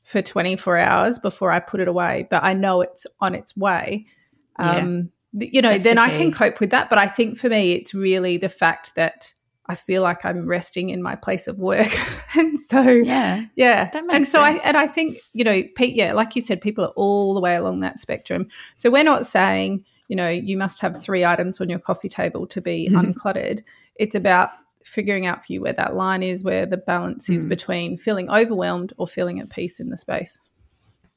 for 0.05 0.23
24 0.23 0.79
hours 0.79 1.19
before 1.19 1.51
I 1.51 1.59
put 1.59 1.81
it 1.81 1.89
away. 1.89 2.29
But 2.31 2.45
I 2.45 2.55
know 2.55 2.81
it's 2.81 3.09
on 3.21 3.35
its 3.35 3.57
way. 3.57 4.07
Um, 4.55 5.11
yeah. 5.33 5.49
You 5.53 5.63
know, 5.63 5.71
That's 5.71 5.83
then 5.83 5.97
the 5.97 6.03
I 6.03 6.11
can 6.11 6.31
cope 6.31 6.61
with 6.61 6.71
that. 6.71 6.89
But 6.89 6.99
I 6.99 7.09
think 7.09 7.37
for 7.39 7.49
me, 7.49 7.73
it's 7.73 7.93
really 7.93 8.37
the 8.37 8.49
fact 8.49 8.95
that 8.95 9.35
I 9.69 9.75
feel 9.75 10.03
like 10.03 10.25
I'm 10.25 10.47
resting 10.47 10.91
in 10.91 11.03
my 11.03 11.15
place 11.15 11.47
of 11.47 11.59
work. 11.59 11.89
and 12.37 12.59
so 12.59 12.81
yeah. 12.81 13.45
Yeah. 13.55 13.91
That 13.91 14.07
makes 14.07 14.17
and 14.17 14.29
so 14.29 14.45
sense. 14.45 14.65
I 14.65 14.69
and 14.69 14.77
I 14.77 14.87
think, 14.87 15.19
you 15.35 15.45
know, 15.45 15.63
Pete, 15.77 15.95
yeah, 15.95 16.15
like 16.15 16.35
you 16.35 16.43
said, 16.43 16.61
people 16.61 16.85
are 16.85 16.93
all 16.97 17.35
the 17.35 17.41
way 17.41 17.55
along 17.55 17.81
that 17.81 17.99
spectrum. 17.99 18.49
So 18.77 18.91
we're 18.91 19.05
not 19.05 19.27
saying, 19.27 19.85
you 20.09 20.17
know, 20.17 20.29
you 20.29 20.57
must 20.57 20.81
have 20.81 21.01
three 21.01 21.25
items 21.25 21.61
on 21.61 21.69
your 21.69 21.79
coffee 21.79 22.09
table 22.09 22.47
to 22.47 22.63
be 22.63 22.89
mm-hmm. 22.91 23.11
uncluttered. 23.11 23.63
It's 23.97 24.15
about 24.15 24.51
figuring 24.85 25.27
out 25.27 25.45
for 25.45 25.53
you 25.53 25.61
where 25.61 25.75
that 25.75 25.95
line 25.95 26.23
is, 26.23 26.43
where 26.43 26.65
the 26.65 26.79
balance 26.79 27.29
is 27.29 27.45
mm. 27.45 27.51
between 27.51 27.99
feeling 27.99 28.31
overwhelmed 28.31 28.95
or 28.97 29.07
feeling 29.07 29.39
at 29.39 29.51
peace 29.51 29.81
in 29.81 29.91
the 29.91 29.99
space. 29.99 30.41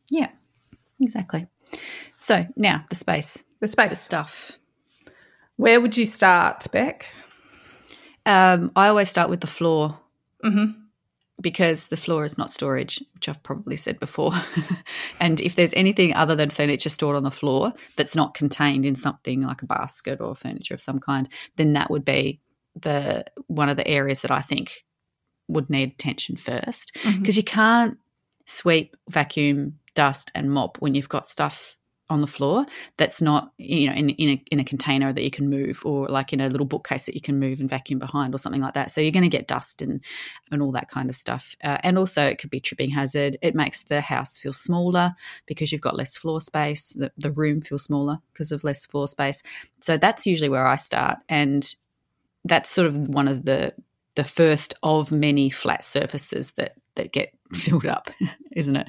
Yeah. 0.09 0.29
Exactly. 0.99 1.47
So 2.17 2.45
now 2.57 2.83
the 2.89 2.95
space. 2.95 3.43
The 3.61 3.67
space. 3.67 3.89
The 3.89 3.95
stuff. 3.95 4.57
Where 5.55 5.79
would 5.79 5.95
you 5.95 6.05
start, 6.05 6.67
Beck? 6.71 7.07
Um, 8.25 8.71
I 8.75 8.87
always 8.87 9.09
start 9.09 9.29
with 9.29 9.41
the 9.41 9.47
floor 9.47 9.99
mm-hmm. 10.43 10.71
because 11.41 11.87
the 11.87 11.97
floor 11.97 12.23
is 12.23 12.37
not 12.37 12.51
storage, 12.51 13.03
which 13.13 13.27
I've 13.27 13.41
probably 13.43 13.75
said 13.75 13.99
before. 13.99 14.33
and 15.19 15.41
if 15.41 15.55
there's 15.55 15.73
anything 15.73 16.13
other 16.13 16.35
than 16.35 16.49
furniture 16.49 16.89
stored 16.89 17.15
on 17.15 17.23
the 17.23 17.31
floor 17.31 17.73
that's 17.95 18.15
not 18.15 18.33
contained 18.33 18.85
in 18.85 18.95
something 18.95 19.41
like 19.41 19.61
a 19.61 19.65
basket 19.67 20.21
or 20.21 20.35
furniture 20.35 20.75
of 20.75 20.81
some 20.81 20.99
kind, 20.99 21.27
then 21.55 21.73
that 21.73 21.89
would 21.89 22.05
be 22.05 22.39
the 22.79 23.25
one 23.47 23.69
of 23.69 23.77
the 23.77 23.87
areas 23.87 24.21
that 24.21 24.31
I 24.31 24.41
think 24.41 24.85
would 25.47 25.69
need 25.69 25.91
attention 25.91 26.37
first 26.37 26.93
because 26.93 27.13
mm-hmm. 27.13 27.31
you 27.31 27.43
can't 27.43 27.97
sweep, 28.45 28.95
vacuum, 29.09 29.79
dust, 29.95 30.31
and 30.35 30.51
mop 30.51 30.77
when 30.79 30.95
you've 30.95 31.09
got 31.09 31.27
stuff 31.27 31.77
on 32.11 32.19
the 32.19 32.27
floor 32.27 32.65
that's 32.97 33.21
not 33.21 33.53
you 33.57 33.87
know 33.87 33.93
in, 33.93 34.09
in 34.11 34.29
a, 34.29 34.43
in 34.51 34.59
a 34.59 34.65
container 34.65 35.13
that 35.13 35.23
you 35.23 35.31
can 35.31 35.49
move 35.49 35.81
or 35.85 36.07
like 36.09 36.33
in 36.33 36.41
a 36.41 36.49
little 36.49 36.67
bookcase 36.67 37.05
that 37.05 37.15
you 37.15 37.21
can 37.21 37.39
move 37.39 37.61
and 37.61 37.69
vacuum 37.69 37.99
behind 37.99 38.35
or 38.35 38.37
something 38.37 38.61
like 38.61 38.73
that. 38.73 38.91
So 38.91 38.99
you're 38.99 39.11
going 39.11 39.23
to 39.23 39.29
get 39.29 39.47
dust 39.47 39.81
and 39.81 40.03
and 40.51 40.61
all 40.61 40.73
that 40.73 40.89
kind 40.89 41.09
of 41.09 41.15
stuff. 41.15 41.55
Uh, 41.63 41.77
and 41.83 41.97
also 41.97 42.23
it 42.25 42.37
could 42.37 42.49
be 42.49 42.59
tripping 42.59 42.89
hazard. 42.89 43.37
It 43.41 43.55
makes 43.55 43.83
the 43.83 44.01
house 44.01 44.37
feel 44.37 44.53
smaller 44.53 45.13
because 45.45 45.71
you've 45.71 45.81
got 45.81 45.95
less 45.95 46.17
floor 46.17 46.41
space. 46.41 46.89
The, 46.89 47.11
the 47.17 47.31
room 47.31 47.61
feels 47.61 47.83
smaller 47.83 48.19
because 48.33 48.51
of 48.51 48.63
less 48.63 48.85
floor 48.85 49.07
space. 49.07 49.41
So 49.79 49.97
that's 49.97 50.27
usually 50.27 50.49
where 50.49 50.67
i 50.67 50.75
start. 50.75 51.19
And 51.29 51.73
that's 52.43 52.69
sort 52.69 52.87
of 52.87 53.07
one 53.07 53.29
of 53.29 53.45
the 53.45 53.73
the 54.15 54.23
first 54.25 54.73
of 54.83 55.11
many 55.11 55.49
flat 55.49 55.85
surfaces 55.85 56.51
that 56.51 56.75
that 56.95 57.13
get 57.13 57.33
filled 57.53 57.85
up, 57.85 58.09
isn't 58.51 58.75
it? 58.75 58.87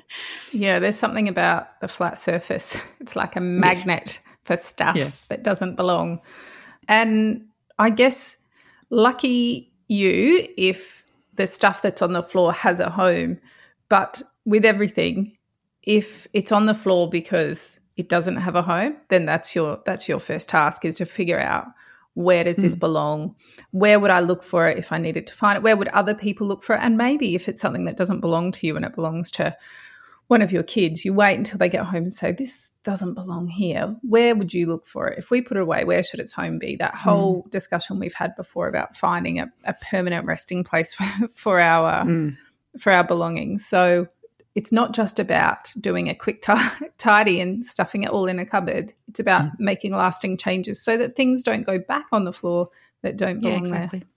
Yeah, 0.52 0.78
there's 0.78 0.96
something 0.96 1.28
about 1.28 1.80
the 1.80 1.88
flat 1.88 2.18
surface. 2.18 2.76
It's 3.00 3.16
like 3.16 3.34
a 3.34 3.40
magnet 3.40 4.20
yeah. 4.22 4.30
for 4.44 4.56
stuff 4.56 4.96
yeah. 4.96 5.10
that 5.28 5.42
doesn't 5.42 5.74
belong. 5.74 6.20
And 6.86 7.44
I 7.80 7.90
guess 7.90 8.36
lucky 8.90 9.72
you 9.88 10.46
if 10.56 11.04
the 11.34 11.46
stuff 11.46 11.82
that's 11.82 12.02
on 12.02 12.12
the 12.12 12.22
floor 12.22 12.52
has 12.52 12.80
a 12.80 12.90
home. 12.90 13.38
But 13.88 14.22
with 14.44 14.64
everything, 14.64 15.36
if 15.82 16.26
it's 16.32 16.52
on 16.52 16.66
the 16.66 16.74
floor 16.74 17.08
because 17.08 17.76
it 17.96 18.08
doesn't 18.08 18.36
have 18.36 18.54
a 18.54 18.62
home, 18.62 18.96
then 19.08 19.26
that's 19.26 19.54
your 19.54 19.80
that's 19.84 20.08
your 20.08 20.18
first 20.18 20.48
task 20.48 20.84
is 20.84 20.94
to 20.96 21.06
figure 21.06 21.40
out 21.40 21.66
where 22.14 22.44
does 22.44 22.58
this 22.58 22.74
mm. 22.74 22.80
belong? 22.80 23.34
Where 23.70 23.98
would 23.98 24.10
I 24.10 24.20
look 24.20 24.42
for 24.42 24.68
it 24.68 24.78
if 24.78 24.92
I 24.92 24.98
needed 24.98 25.26
to 25.28 25.32
find 25.32 25.56
it? 25.56 25.62
Where 25.62 25.76
would 25.76 25.88
other 25.88 26.14
people 26.14 26.46
look 26.46 26.62
for 26.62 26.76
it? 26.76 26.80
And 26.82 26.96
maybe 26.96 27.34
if 27.34 27.48
it's 27.48 27.60
something 27.60 27.84
that 27.84 27.96
doesn't 27.96 28.20
belong 28.20 28.52
to 28.52 28.66
you 28.66 28.76
and 28.76 28.84
it 28.84 28.94
belongs 28.94 29.30
to 29.32 29.56
one 30.28 30.42
of 30.42 30.52
your 30.52 30.62
kids, 30.62 31.04
you 31.04 31.12
wait 31.12 31.36
until 31.36 31.58
they 31.58 31.68
get 31.68 31.84
home 31.84 32.04
and 32.04 32.12
say, 32.12 32.32
This 32.32 32.72
doesn't 32.84 33.14
belong 33.14 33.48
here. 33.48 33.96
Where 34.02 34.34
would 34.34 34.52
you 34.52 34.66
look 34.66 34.86
for 34.86 35.08
it? 35.08 35.18
If 35.18 35.30
we 35.30 35.42
put 35.42 35.56
it 35.56 35.62
away, 35.62 35.84
where 35.84 36.02
should 36.02 36.20
its 36.20 36.32
home 36.32 36.58
be? 36.58 36.76
That 36.76 36.94
whole 36.94 37.44
mm. 37.44 37.50
discussion 37.50 37.98
we've 37.98 38.14
had 38.14 38.36
before 38.36 38.68
about 38.68 38.96
finding 38.96 39.40
a, 39.40 39.50
a 39.64 39.74
permanent 39.74 40.26
resting 40.26 40.64
place 40.64 40.94
for, 40.94 41.04
for 41.34 41.60
our 41.60 42.04
mm. 42.04 42.36
for 42.78 42.92
our 42.92 43.04
belongings. 43.04 43.66
So 43.66 44.08
it's 44.54 44.72
not 44.72 44.92
just 44.92 45.18
about 45.18 45.72
doing 45.80 46.08
a 46.08 46.14
quick 46.14 46.42
t- 46.42 46.52
tidy 46.98 47.40
and 47.40 47.64
stuffing 47.64 48.02
it 48.02 48.10
all 48.10 48.26
in 48.26 48.38
a 48.38 48.46
cupboard. 48.46 48.92
It's 49.08 49.20
about 49.20 49.44
mm. 49.44 49.52
making 49.58 49.92
lasting 49.92 50.36
changes 50.36 50.82
so 50.82 50.96
that 50.96 51.16
things 51.16 51.42
don't 51.42 51.62
go 51.62 51.78
back 51.78 52.06
on 52.12 52.24
the 52.24 52.32
floor 52.32 52.68
that 53.02 53.16
don't 53.16 53.40
belong 53.40 53.66
yeah, 53.66 53.74
exactly. 53.74 53.98
there. 54.00 54.08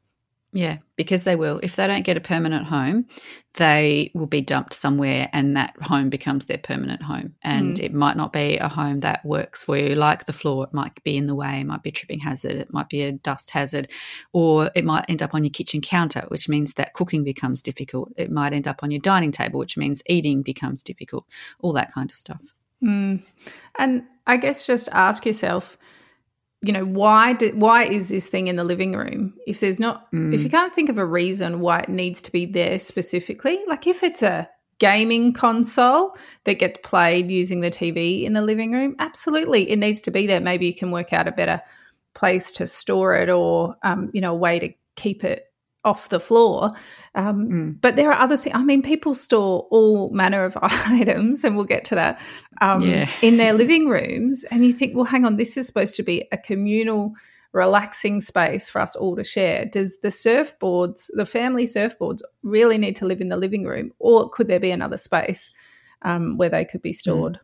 Yeah, 0.55 0.77
because 0.95 1.25
they 1.25 1.35
will. 1.35 1.59
If 1.63 1.75
they 1.75 1.85
don't 1.85 2.05
get 2.05 2.15
a 2.15 2.21
permanent 2.21 2.65
home, 2.67 3.07
they 3.55 4.09
will 4.13 4.25
be 4.25 4.39
dumped 4.39 4.74
somewhere 4.74 5.29
and 5.33 5.57
that 5.57 5.75
home 5.81 6.09
becomes 6.09 6.45
their 6.45 6.57
permanent 6.57 7.01
home. 7.01 7.35
And 7.41 7.75
mm. 7.75 7.83
it 7.83 7.93
might 7.93 8.15
not 8.15 8.31
be 8.31 8.55
a 8.55 8.69
home 8.69 9.01
that 9.01 9.25
works 9.25 9.65
for 9.65 9.77
you, 9.77 9.95
like 9.95 10.24
the 10.24 10.31
floor. 10.31 10.63
It 10.63 10.74
might 10.74 11.03
be 11.03 11.17
in 11.17 11.25
the 11.25 11.35
way, 11.35 11.59
it 11.59 11.65
might 11.65 11.83
be 11.83 11.89
a 11.89 11.91
tripping 11.91 12.19
hazard, 12.19 12.53
it 12.53 12.71
might 12.71 12.88
be 12.88 13.01
a 13.01 13.12
dust 13.12 13.50
hazard, 13.50 13.91
or 14.31 14.71
it 14.75 14.85
might 14.85 15.03
end 15.09 15.21
up 15.21 15.33
on 15.33 15.43
your 15.43 15.51
kitchen 15.51 15.81
counter, 15.81 16.24
which 16.29 16.47
means 16.47 16.75
that 16.75 16.93
cooking 16.93 17.25
becomes 17.25 17.62
difficult. 17.62 18.13
It 18.15 18.31
might 18.31 18.53
end 18.53 18.65
up 18.65 18.81
on 18.81 18.91
your 18.91 19.01
dining 19.01 19.31
table, 19.31 19.59
which 19.59 19.75
means 19.75 20.03
eating 20.05 20.41
becomes 20.41 20.83
difficult, 20.83 21.25
all 21.59 21.74
that 21.74 21.91
kind 21.91 22.09
of 22.09 22.15
stuff. 22.15 22.41
Mm. 22.81 23.24
And 23.77 24.03
I 24.25 24.38
guess 24.38 24.65
just 24.65 24.88
ask 24.93 25.25
yourself, 25.25 25.77
you 26.65 26.74
know 26.74 26.86
why 26.86 27.34
did 27.34 27.60
why 27.60 27.84
is 27.84 28.10
this 28.10 28.27
thing 28.27 28.48
in 28.48 28.55
the 28.55 28.63
living 28.63 28.93
room 28.93 29.34
if 29.45 29.60
there's 29.60 29.79
not 29.79 30.12
mm. 30.12 30.34
if 30.34 30.41
you 30.41 30.50
can't 30.50 30.74
think 30.74 30.89
of 30.89 30.98
a 30.98 31.05
reason 31.05 31.60
why 31.60 31.79
it 31.79 31.89
needs 31.89 32.19
to 32.22 32.31
be 32.31 32.45
there 32.45 32.79
specifically 32.79 33.60
like 33.67 33.86
if 33.86 34.01
it's 34.01 34.24
a 34.24 34.50
gaming 34.79 35.31
console 35.31 36.17
that 36.43 36.55
gets 36.55 36.79
played 36.84 37.29
using 37.29 37.62
the 37.62 37.72
TV 37.72 38.24
in 38.24 38.34
the 38.34 38.41
living 38.41 38.72
room 38.72 38.95
absolutely 39.00 39.69
it 39.69 39.77
needs 39.77 40.01
to 40.01 40.12
be 40.12 40.25
there 40.25 40.39
maybe 40.39 40.65
you 40.65 40.74
can 40.74 40.91
work 40.91 41.13
out 41.13 41.27
a 41.27 41.31
better 41.31 41.62
place 42.15 42.51
to 42.51 42.65
store 42.65 43.15
it 43.15 43.29
or 43.29 43.75
um, 43.84 44.10
you 44.12 44.19
know 44.19 44.31
a 44.31 44.38
way 44.38 44.57
to 44.57 44.69
keep 44.95 45.24
it 45.24 45.53
off 45.86 46.10
the 46.10 46.20
floor. 46.20 46.72
Um, 47.13 47.50
mm. 47.50 47.82
But 47.82 47.96
there 47.96 48.12
are 48.12 48.20
other 48.20 48.36
things. 48.36 48.56
I 48.56 48.63
mean, 48.63 48.82
people 48.82 49.13
store 49.13 49.68
all 49.72 50.10
manner 50.10 50.44
of 50.44 50.58
items, 50.62 51.44
and 51.44 51.56
we'll 51.56 51.65
get 51.65 51.86
to 51.86 51.96
that 51.96 52.22
um, 52.60 52.82
yeah. 52.82 53.10
in 53.22 53.38
their 53.38 53.54
living 53.54 53.88
rooms. 53.88 54.44
And 54.51 54.65
you 54.65 54.74
think, 54.74 54.96
well, 54.96 55.06
hang 55.06 55.24
on, 55.24 55.38
this 55.38 55.56
is 55.56 55.68
supposed 55.68 55.96
to 55.96 56.04
be 56.04 56.27
a 56.32 56.38
communal, 56.38 57.13
relaxing 57.54 58.20
space 58.20 58.68
for 58.68 58.82
us 58.82 58.96
all 58.96 59.15
to 59.15 59.24
share. 59.24 59.65
Does 59.65 59.98
the 60.00 60.10
surfboards, 60.10 61.10
the 61.13 61.25
family 61.25 61.65
surfboards, 61.65 62.20
really 62.44 62.77
need 62.77 62.96
to 62.98 63.06
live 63.06 63.22
in 63.22 63.30
the 63.30 63.38
living 63.38 63.63
room, 63.63 63.92
or 64.00 64.30
could 64.30 64.48
there 64.48 64.60
be 64.60 64.72
another 64.72 64.98
space 64.98 65.51
um, 66.01 66.38
where 66.38 66.50
they 66.50 66.65
could 66.65 66.82
be 66.82 66.92
mm. 66.92 66.96
stored? 66.96 67.34
Mm. 67.34 67.39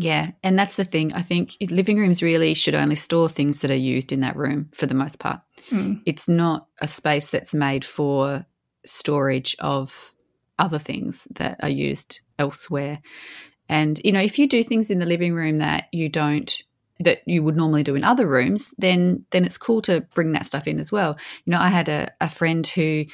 Yeah, 0.00 0.30
and 0.44 0.56
that's 0.56 0.76
the 0.76 0.84
thing. 0.84 1.12
I 1.12 1.22
think 1.22 1.56
living 1.70 1.98
rooms 1.98 2.22
really 2.22 2.54
should 2.54 2.76
only 2.76 2.94
store 2.94 3.28
things 3.28 3.60
that 3.60 3.70
are 3.72 3.74
used 3.74 4.12
in 4.12 4.20
that 4.20 4.36
room 4.36 4.68
for 4.72 4.86
the 4.86 4.94
most 4.94 5.18
part. 5.18 5.40
Mm. 5.70 6.02
It's 6.06 6.28
not 6.28 6.68
a 6.80 6.86
space 6.86 7.30
that's 7.30 7.52
made 7.52 7.84
for 7.84 8.46
storage 8.86 9.56
of 9.58 10.14
other 10.56 10.78
things 10.78 11.26
that 11.32 11.58
are 11.64 11.68
used 11.68 12.20
elsewhere. 12.38 13.00
And, 13.68 14.00
you 14.04 14.12
know, 14.12 14.20
if 14.20 14.38
you 14.38 14.46
do 14.46 14.62
things 14.62 14.88
in 14.92 15.00
the 15.00 15.06
living 15.06 15.34
room 15.34 15.56
that 15.56 15.88
you 15.92 16.08
don't 16.08 16.62
that 17.00 17.22
you 17.26 17.42
would 17.42 17.56
normally 17.56 17.82
do 17.82 17.96
in 17.96 18.04
other 18.04 18.26
rooms, 18.26 18.74
then 18.78 19.24
then 19.30 19.44
it's 19.44 19.58
cool 19.58 19.82
to 19.82 20.02
bring 20.14 20.30
that 20.32 20.46
stuff 20.46 20.68
in 20.68 20.78
as 20.78 20.92
well. 20.92 21.18
You 21.44 21.52
know, 21.52 21.60
I 21.60 21.68
had 21.68 21.88
a, 21.88 22.08
a 22.20 22.28
friend 22.28 22.64
who 22.64 23.04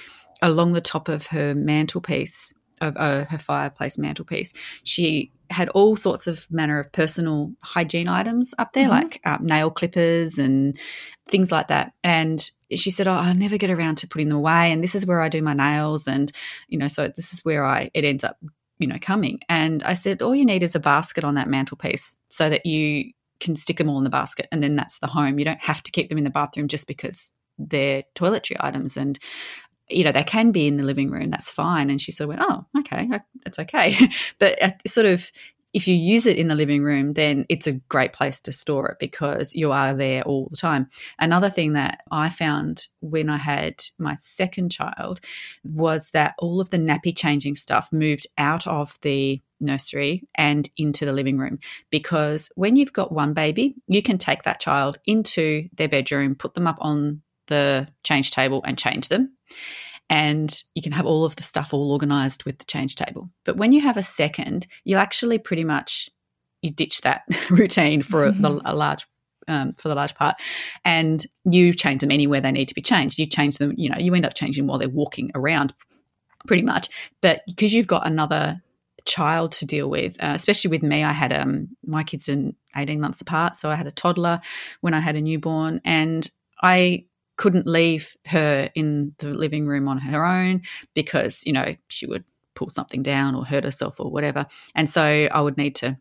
along 0.42 0.72
the 0.72 0.82
top 0.82 1.08
of 1.08 1.28
her 1.28 1.54
mantelpiece 1.54 2.52
of 2.82 2.96
uh, 2.98 3.24
her 3.24 3.38
fireplace 3.38 3.96
mantelpiece, 3.96 4.52
she 4.82 5.32
had 5.50 5.68
all 5.70 5.96
sorts 5.96 6.26
of 6.26 6.50
manner 6.50 6.80
of 6.80 6.90
personal 6.92 7.52
hygiene 7.62 8.08
items 8.08 8.54
up 8.58 8.72
there, 8.72 8.88
mm-hmm. 8.88 9.02
like 9.02 9.20
um, 9.24 9.44
nail 9.44 9.70
clippers 9.70 10.38
and 10.38 10.78
things 11.28 11.52
like 11.52 11.68
that. 11.68 11.92
And 12.02 12.50
she 12.74 12.90
said, 12.90 13.06
"Oh, 13.06 13.12
I 13.12 13.32
never 13.32 13.58
get 13.58 13.70
around 13.70 13.96
to 13.96 14.08
putting 14.08 14.28
them 14.28 14.38
away, 14.38 14.72
and 14.72 14.82
this 14.82 14.94
is 14.94 15.06
where 15.06 15.20
I 15.20 15.28
do 15.28 15.42
my 15.42 15.54
nails, 15.54 16.08
and 16.08 16.30
you 16.68 16.78
know, 16.78 16.88
so 16.88 17.08
this 17.08 17.32
is 17.32 17.44
where 17.44 17.64
I 17.64 17.90
it 17.94 18.04
ends 18.04 18.24
up, 18.24 18.38
you 18.78 18.86
know, 18.86 18.98
coming." 19.00 19.40
And 19.48 19.82
I 19.82 19.94
said, 19.94 20.22
"All 20.22 20.34
you 20.34 20.44
need 20.44 20.62
is 20.62 20.74
a 20.74 20.80
basket 20.80 21.24
on 21.24 21.34
that 21.34 21.48
mantelpiece, 21.48 22.16
so 22.30 22.48
that 22.48 22.66
you 22.66 23.12
can 23.40 23.56
stick 23.56 23.78
them 23.78 23.88
all 23.88 23.98
in 23.98 24.04
the 24.04 24.10
basket, 24.10 24.48
and 24.50 24.62
then 24.62 24.76
that's 24.76 24.98
the 24.98 25.06
home. 25.06 25.38
You 25.38 25.44
don't 25.44 25.62
have 25.62 25.82
to 25.82 25.92
keep 25.92 26.08
them 26.08 26.18
in 26.18 26.24
the 26.24 26.30
bathroom 26.30 26.68
just 26.68 26.86
because." 26.86 27.32
they're 27.58 28.02
toiletry 28.14 28.56
items 28.60 28.96
and 28.96 29.18
you 29.88 30.04
know, 30.04 30.12
they 30.12 30.24
can 30.24 30.50
be 30.50 30.66
in 30.66 30.76
the 30.76 30.82
living 30.82 31.10
room. 31.10 31.30
That's 31.30 31.50
fine. 31.50 31.90
And 31.90 32.00
she 32.00 32.12
sort 32.12 32.30
of 32.30 32.38
went, 32.38 32.50
oh, 32.50 32.80
okay, 32.80 33.08
that's 33.44 33.58
okay. 33.58 33.96
but 34.38 34.58
sort 34.86 35.06
of, 35.06 35.30
if 35.74 35.88
you 35.88 35.96
use 35.96 36.26
it 36.26 36.38
in 36.38 36.46
the 36.46 36.54
living 36.54 36.84
room, 36.84 37.12
then 37.12 37.44
it's 37.48 37.66
a 37.66 37.72
great 37.72 38.12
place 38.12 38.40
to 38.42 38.52
store 38.52 38.90
it 38.90 38.98
because 39.00 39.56
you 39.56 39.72
are 39.72 39.92
there 39.92 40.22
all 40.22 40.46
the 40.48 40.56
time. 40.56 40.88
Another 41.18 41.50
thing 41.50 41.72
that 41.72 42.02
I 42.12 42.28
found 42.28 42.86
when 43.00 43.28
I 43.28 43.38
had 43.38 43.82
my 43.98 44.14
second 44.14 44.70
child 44.70 45.20
was 45.64 46.10
that 46.10 46.34
all 46.38 46.60
of 46.60 46.70
the 46.70 46.78
nappy 46.78 47.14
changing 47.14 47.56
stuff 47.56 47.92
moved 47.92 48.28
out 48.38 48.68
of 48.68 48.96
the 49.02 49.42
nursery 49.60 50.22
and 50.36 50.70
into 50.76 51.04
the 51.04 51.12
living 51.12 51.38
room 51.38 51.58
because 51.90 52.50
when 52.54 52.76
you've 52.76 52.92
got 52.92 53.12
one 53.12 53.32
baby, 53.32 53.74
you 53.88 54.02
can 54.02 54.18
take 54.18 54.44
that 54.44 54.60
child 54.60 54.98
into 55.06 55.68
their 55.74 55.88
bedroom, 55.88 56.36
put 56.36 56.54
them 56.54 56.68
up 56.68 56.78
on 56.80 57.22
the 57.46 57.88
change 58.02 58.30
table 58.30 58.62
and 58.64 58.78
change 58.78 59.08
them 59.08 59.34
and 60.10 60.62
you 60.74 60.82
can 60.82 60.92
have 60.92 61.06
all 61.06 61.24
of 61.24 61.36
the 61.36 61.42
stuff 61.42 61.72
all 61.72 61.92
organized 61.92 62.44
with 62.44 62.58
the 62.58 62.64
change 62.64 62.94
table. 62.94 63.30
But 63.44 63.56
when 63.56 63.72
you 63.72 63.80
have 63.80 63.96
a 63.96 64.02
second, 64.02 64.66
you 64.84 64.96
actually 64.96 65.38
pretty 65.38 65.64
much 65.64 66.10
you 66.62 66.70
ditch 66.70 67.02
that 67.02 67.22
routine 67.50 68.02
for 68.02 68.30
mm-hmm. 68.30 68.42
the, 68.42 68.60
a 68.64 68.74
large 68.74 69.06
um, 69.46 69.74
for 69.74 69.88
the 69.88 69.94
large 69.94 70.14
part, 70.14 70.36
and 70.84 71.24
you 71.44 71.74
change 71.74 72.00
them 72.00 72.10
anywhere 72.10 72.40
they 72.40 72.52
need 72.52 72.68
to 72.68 72.74
be 72.74 72.82
changed. 72.82 73.18
You 73.18 73.26
change 73.26 73.58
them, 73.58 73.74
you 73.76 73.90
know, 73.90 73.98
you 73.98 74.14
end 74.14 74.24
up 74.24 74.34
changing 74.34 74.66
while 74.66 74.78
they're 74.78 74.88
walking 74.88 75.30
around, 75.34 75.74
pretty 76.46 76.62
much. 76.62 76.88
But 77.20 77.42
because 77.46 77.74
you've 77.74 77.86
got 77.86 78.06
another 78.06 78.62
child 79.04 79.52
to 79.52 79.66
deal 79.66 79.90
with, 79.90 80.16
uh, 80.22 80.32
especially 80.34 80.70
with 80.70 80.82
me, 80.82 81.04
I 81.04 81.12
had 81.12 81.32
um 81.32 81.68
my 81.84 82.04
kids 82.04 82.28
in 82.28 82.56
eighteen 82.76 83.00
months 83.00 83.20
apart, 83.20 83.54
so 83.54 83.70
I 83.70 83.74
had 83.74 83.86
a 83.86 83.92
toddler 83.92 84.40
when 84.80 84.94
I 84.94 85.00
had 85.00 85.16
a 85.16 85.20
newborn, 85.20 85.80
and 85.84 86.28
I 86.62 87.04
couldn't 87.36 87.66
leave 87.66 88.16
her 88.26 88.70
in 88.74 89.14
the 89.18 89.28
living 89.28 89.66
room 89.66 89.88
on 89.88 89.98
her 89.98 90.24
own 90.24 90.62
because, 90.94 91.42
you 91.44 91.52
know, 91.52 91.74
she 91.88 92.06
would 92.06 92.24
pull 92.54 92.70
something 92.70 93.02
down 93.02 93.34
or 93.34 93.44
hurt 93.44 93.64
herself 93.64 93.98
or 93.98 94.10
whatever. 94.10 94.46
And 94.74 94.88
so 94.88 95.02
I 95.02 95.40
would 95.40 95.56
need 95.56 95.74
to 95.76 95.96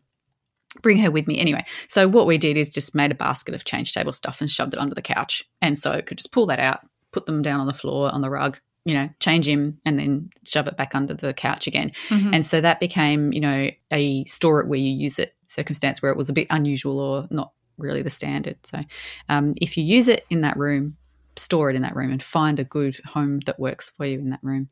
bring 0.82 0.98
her 0.98 1.10
with 1.10 1.26
me 1.26 1.38
anyway. 1.38 1.64
So 1.88 2.08
what 2.08 2.26
we 2.26 2.38
did 2.38 2.56
is 2.56 2.70
just 2.70 2.94
made 2.94 3.10
a 3.10 3.16
basket 3.16 3.54
of 3.54 3.64
change 3.64 3.92
table 3.92 4.12
stuff 4.12 4.40
and 4.40 4.50
shoved 4.50 4.74
it 4.74 4.80
under 4.80 4.94
the 4.94 5.02
couch. 5.02 5.44
And 5.60 5.78
so 5.78 5.92
I 5.92 6.00
could 6.00 6.18
just 6.18 6.32
pull 6.32 6.46
that 6.46 6.60
out, 6.60 6.80
put 7.12 7.26
them 7.26 7.42
down 7.42 7.60
on 7.60 7.66
the 7.66 7.72
floor 7.72 8.10
on 8.10 8.20
the 8.20 8.30
rug, 8.30 8.58
you 8.84 8.94
know, 8.94 9.08
change 9.20 9.48
him 9.48 9.78
and 9.84 9.98
then 9.98 10.30
shove 10.44 10.68
it 10.68 10.76
back 10.76 10.94
under 10.94 11.14
the 11.14 11.32
couch 11.32 11.66
again. 11.66 11.92
Mm-hmm. 12.08 12.34
And 12.34 12.46
so 12.46 12.60
that 12.60 12.80
became, 12.80 13.32
you 13.32 13.40
know, 13.40 13.70
a 13.92 14.24
store 14.26 14.60
it 14.60 14.68
where 14.68 14.78
you 14.78 14.90
use 14.90 15.18
it 15.18 15.34
circumstance 15.46 16.02
where 16.02 16.10
it 16.10 16.18
was 16.18 16.28
a 16.28 16.32
bit 16.32 16.48
unusual 16.50 16.98
or 16.98 17.28
not 17.30 17.52
really 17.78 18.02
the 18.02 18.10
standard. 18.10 18.56
So 18.64 18.80
um, 19.28 19.54
if 19.60 19.76
you 19.76 19.84
use 19.84 20.08
it 20.08 20.26
in 20.30 20.42
that 20.42 20.56
room, 20.56 20.96
store 21.36 21.70
it 21.70 21.76
in 21.76 21.82
that 21.82 21.96
room 21.96 22.10
and 22.10 22.22
find 22.22 22.58
a 22.58 22.64
good 22.64 22.96
home 23.04 23.40
that 23.46 23.58
works 23.58 23.90
for 23.96 24.06
you 24.06 24.18
in 24.18 24.30
that 24.30 24.42
room. 24.42 24.68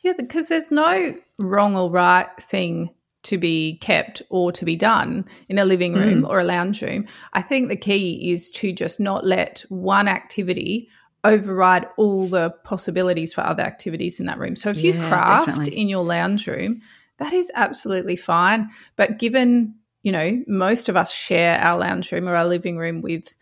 Yeah, 0.00 0.12
because 0.16 0.48
there's 0.48 0.70
no 0.70 1.14
wrong 1.38 1.76
or 1.76 1.90
right 1.90 2.28
thing 2.38 2.90
to 3.24 3.38
be 3.38 3.78
kept 3.78 4.20
or 4.30 4.50
to 4.52 4.64
be 4.64 4.76
done 4.76 5.24
in 5.48 5.58
a 5.58 5.64
living 5.64 5.94
room 5.94 6.22
mm. 6.22 6.28
or 6.28 6.40
a 6.40 6.44
lounge 6.44 6.82
room. 6.82 7.06
I 7.32 7.42
think 7.42 7.68
the 7.68 7.76
key 7.76 8.32
is 8.32 8.50
to 8.52 8.72
just 8.72 8.98
not 8.98 9.24
let 9.24 9.64
one 9.68 10.08
activity 10.08 10.88
override 11.24 11.86
all 11.96 12.26
the 12.26 12.50
possibilities 12.64 13.32
for 13.32 13.42
other 13.42 13.62
activities 13.62 14.18
in 14.18 14.26
that 14.26 14.38
room. 14.38 14.56
So 14.56 14.70
if 14.70 14.78
yeah, 14.78 14.92
you 14.92 15.08
craft 15.08 15.46
definitely. 15.46 15.80
in 15.80 15.88
your 15.88 16.02
lounge 16.02 16.48
room, 16.48 16.80
that 17.18 17.32
is 17.32 17.52
absolutely 17.54 18.16
fine. 18.16 18.68
But 18.96 19.18
given, 19.18 19.74
you 20.02 20.10
know, 20.10 20.42
most 20.48 20.88
of 20.88 20.96
us 20.96 21.14
share 21.14 21.60
our 21.60 21.78
lounge 21.78 22.10
room 22.10 22.28
or 22.28 22.34
our 22.34 22.46
living 22.46 22.76
room 22.76 23.02
with 23.02 23.36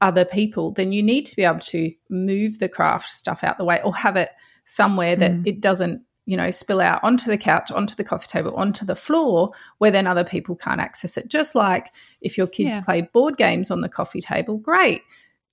other 0.00 0.24
people, 0.24 0.72
then 0.72 0.92
you 0.92 1.02
need 1.02 1.26
to 1.26 1.36
be 1.36 1.44
able 1.44 1.60
to 1.60 1.92
move 2.08 2.58
the 2.58 2.68
craft 2.68 3.10
stuff 3.10 3.44
out 3.44 3.58
the 3.58 3.64
way 3.64 3.80
or 3.84 3.94
have 3.94 4.16
it 4.16 4.30
somewhere 4.64 5.16
that 5.16 5.32
mm. 5.32 5.46
it 5.46 5.60
doesn't, 5.60 6.02
you 6.26 6.36
know, 6.36 6.50
spill 6.50 6.80
out 6.80 7.02
onto 7.02 7.30
the 7.30 7.36
couch, 7.36 7.70
onto 7.70 7.94
the 7.94 8.04
coffee 8.04 8.28
table, 8.28 8.54
onto 8.56 8.84
the 8.84 8.96
floor 8.96 9.50
where 9.78 9.90
then 9.90 10.06
other 10.06 10.24
people 10.24 10.56
can't 10.56 10.80
access 10.80 11.16
it. 11.16 11.28
Just 11.28 11.54
like 11.54 11.92
if 12.20 12.38
your 12.38 12.46
kids 12.46 12.76
yeah. 12.76 12.82
play 12.82 13.02
board 13.02 13.36
games 13.36 13.70
on 13.70 13.80
the 13.80 13.88
coffee 13.88 14.20
table, 14.20 14.58
great. 14.58 15.02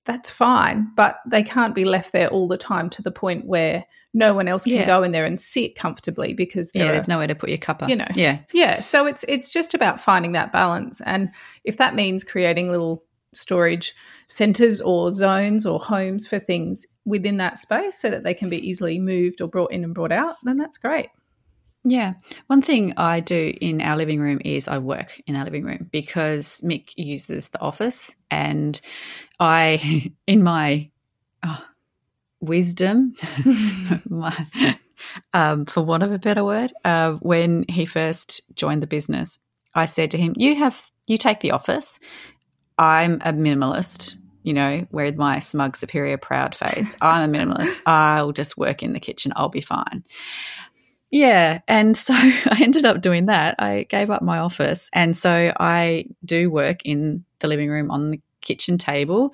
That's 0.06 0.30
fine, 0.30 0.90
but 0.96 1.20
they 1.28 1.44
can't 1.44 1.76
be 1.76 1.84
left 1.84 2.14
there 2.14 2.30
all 2.30 2.48
the 2.48 2.58
time 2.58 2.90
to 2.92 3.02
the 3.02 3.12
point 3.12 3.46
where 3.46 3.84
no 4.14 4.34
one 4.34 4.48
else 4.48 4.64
can 4.64 4.76
yeah. 4.76 4.86
go 4.86 5.04
in 5.04 5.12
there 5.12 5.26
and 5.26 5.40
sit 5.40 5.76
comfortably 5.76 6.34
because 6.34 6.72
yeah, 6.74 6.94
there's 6.94 7.10
nowhere 7.10 7.28
to 7.28 7.36
put 7.36 7.50
your 7.50 7.58
cuppa. 7.58 7.90
You 7.90 7.98
know, 7.98 8.08
yeah, 8.16 8.40
yeah. 8.54 8.80
So 8.80 9.06
it's 9.06 9.26
it's 9.28 9.50
just 9.50 9.74
about 9.74 10.00
finding 10.00 10.32
that 10.32 10.54
balance, 10.54 11.02
and 11.02 11.30
if 11.66 11.76
that 11.78 11.94
means 11.94 12.24
creating 12.24 12.72
little 12.72 13.04
storage 13.38 13.94
centers 14.28 14.82
or 14.82 15.12
zones 15.12 15.66
or 15.66 15.80
homes 15.80 16.28
for 16.28 16.40
things 16.40 16.86
within 17.06 17.38
that 17.38 17.58
space 17.58 18.00
so 18.00 18.10
that 18.10 18.24
they 18.24 18.34
can 18.34 18.50
be 18.50 18.68
easily 18.68 19.00
moved 19.00 19.42
or 19.42 19.48
brought 19.48 19.72
in 19.72 19.84
and 19.84 19.94
brought 19.94 20.12
out, 20.12 20.36
then 20.44 20.58
that's 20.58 20.78
great. 20.78 21.10
Yeah. 21.84 22.16
One 22.48 22.62
thing 22.62 22.94
I 22.98 23.22
do 23.22 23.54
in 23.62 23.80
our 23.82 23.96
living 23.96 24.20
room 24.20 24.42
is 24.44 24.68
I 24.68 24.78
work 24.80 25.22
in 25.26 25.36
our 25.36 25.46
living 25.46 25.64
room 25.64 25.88
because 25.92 26.60
Mick 26.62 26.90
uses 26.98 27.50
the 27.50 27.62
office 27.62 28.14
and 28.30 28.80
I, 29.40 30.12
in 30.28 30.44
my 30.44 30.90
oh, 31.46 31.64
wisdom, 32.42 33.14
my, 34.10 34.36
um, 35.34 35.66
for 35.66 35.82
want 35.82 36.04
of 36.04 36.12
a 36.12 36.20
better 36.20 36.44
word, 36.44 36.74
uh, 36.84 37.14
when 37.14 37.66
he 37.70 37.86
first 37.86 38.42
joined 38.56 38.84
the 38.84 38.88
business, 38.88 39.40
I 39.76 39.86
said 39.86 40.12
to 40.12 40.18
him, 40.18 40.34
"You 40.36 40.56
have 40.56 40.90
you 41.08 41.18
take 41.18 41.40
the 41.40 41.52
office 41.52 42.00
I'm 42.78 43.16
a 43.16 43.34
minimalist, 43.34 44.18
you 44.44 44.54
know, 44.54 44.86
with 44.92 45.16
my 45.16 45.40
smug, 45.40 45.76
superior, 45.76 46.18
proud 46.18 46.56
face. 46.56 46.96
I'm 47.02 47.34
a 47.34 47.38
minimalist. 47.38 47.80
I'll 47.86 48.32
just 48.32 48.58
work 48.58 48.84
in 48.84 48.94
the 48.94 49.00
kitchen. 49.00 49.34
I'll 49.36 49.50
be 49.50 49.62
fine. 49.62 50.04
Yeah. 51.10 51.62
And 51.68 51.96
so 51.96 52.14
I 52.16 52.60
ended 52.62 52.86
up 52.86 53.02
doing 53.02 53.28
that. 53.28 53.56
I 53.60 53.86
gave 53.90 54.10
up 54.10 54.22
my 54.22 54.40
office. 54.40 54.90
And 54.94 55.16
so 55.16 55.54
I 55.60 56.06
do 56.26 56.50
work 56.50 56.82
in 56.84 57.26
the 57.40 57.48
living 57.48 57.70
room 57.70 57.92
on 57.92 58.12
the 58.12 58.22
kitchen 58.42 58.78
table. 58.78 59.34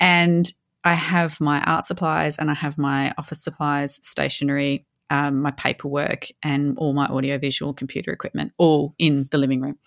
And 0.00 0.50
I 0.84 0.94
have 0.94 1.40
my 1.40 1.62
art 1.62 1.86
supplies 1.86 2.36
and 2.36 2.50
I 2.50 2.54
have 2.54 2.76
my 2.76 3.12
office 3.16 3.42
supplies, 3.42 3.98
stationery, 4.02 4.84
um, 5.10 5.42
my 5.42 5.50
paperwork, 5.50 6.28
and 6.42 6.76
all 6.78 6.92
my 6.92 7.06
audiovisual 7.06 7.74
computer 7.74 8.12
equipment 8.12 8.52
all 8.58 8.94
in 8.98 9.28
the 9.30 9.38
living 9.38 9.60
room 9.60 9.78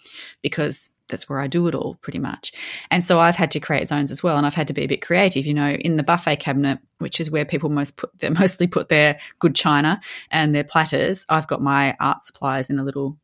because 0.41 0.91
that's 1.09 1.29
where 1.29 1.39
I 1.39 1.47
do 1.47 1.67
it 1.67 1.75
all 1.75 1.95
pretty 2.01 2.19
much. 2.19 2.51
And 2.91 3.03
so 3.03 3.19
I've 3.19 3.35
had 3.35 3.51
to 3.51 3.59
create 3.59 3.87
zones 3.87 4.11
as 4.11 4.21
well, 4.21 4.37
and 4.37 4.45
I've 4.45 4.55
had 4.55 4.67
to 4.67 4.73
be 4.73 4.83
a 4.83 4.87
bit 4.87 5.01
creative. 5.01 5.45
You 5.45 5.53
know, 5.53 5.69
in 5.71 5.97
the 5.97 6.03
buffet 6.03 6.37
cabinet, 6.37 6.79
which 6.99 7.19
is 7.19 7.31
where 7.31 7.45
people 7.45 7.69
most 7.69 7.97
put 7.97 8.17
they 8.19 8.29
mostly 8.41 8.67
put 8.67 8.89
their 8.89 9.19
good 9.39 9.55
china 9.55 9.99
and 10.31 10.53
their 10.53 10.63
platters. 10.63 11.25
I've 11.29 11.47
got 11.47 11.61
my 11.61 11.95
art 11.99 12.25
supplies 12.25 12.69
in 12.69 12.79
a 12.79 12.83
little 12.83 13.17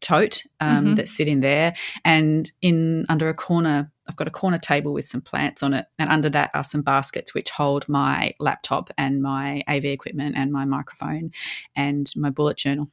tote 0.00 0.44
um, 0.60 0.84
mm-hmm. 0.84 0.94
that 0.94 1.08
sit 1.08 1.28
in 1.28 1.40
there, 1.40 1.74
and 2.04 2.50
in 2.62 3.06
under 3.08 3.28
a 3.28 3.34
corner. 3.34 3.90
I've 4.08 4.16
got 4.16 4.28
a 4.28 4.32
corner 4.32 4.58
table 4.58 4.92
with 4.92 5.06
some 5.06 5.20
plants 5.20 5.62
on 5.62 5.74
it, 5.74 5.86
and 5.98 6.10
under 6.10 6.30
that 6.30 6.50
are 6.54 6.64
some 6.64 6.82
baskets 6.82 7.34
which 7.34 7.50
hold 7.50 7.88
my 7.88 8.34
laptop 8.40 8.90
and 8.96 9.22
my 9.22 9.62
AV 9.68 9.84
equipment 9.86 10.36
and 10.36 10.52
my 10.52 10.64
microphone 10.64 11.32
and 11.76 12.10
my 12.16 12.30
bullet 12.30 12.56
journal. 12.56 12.90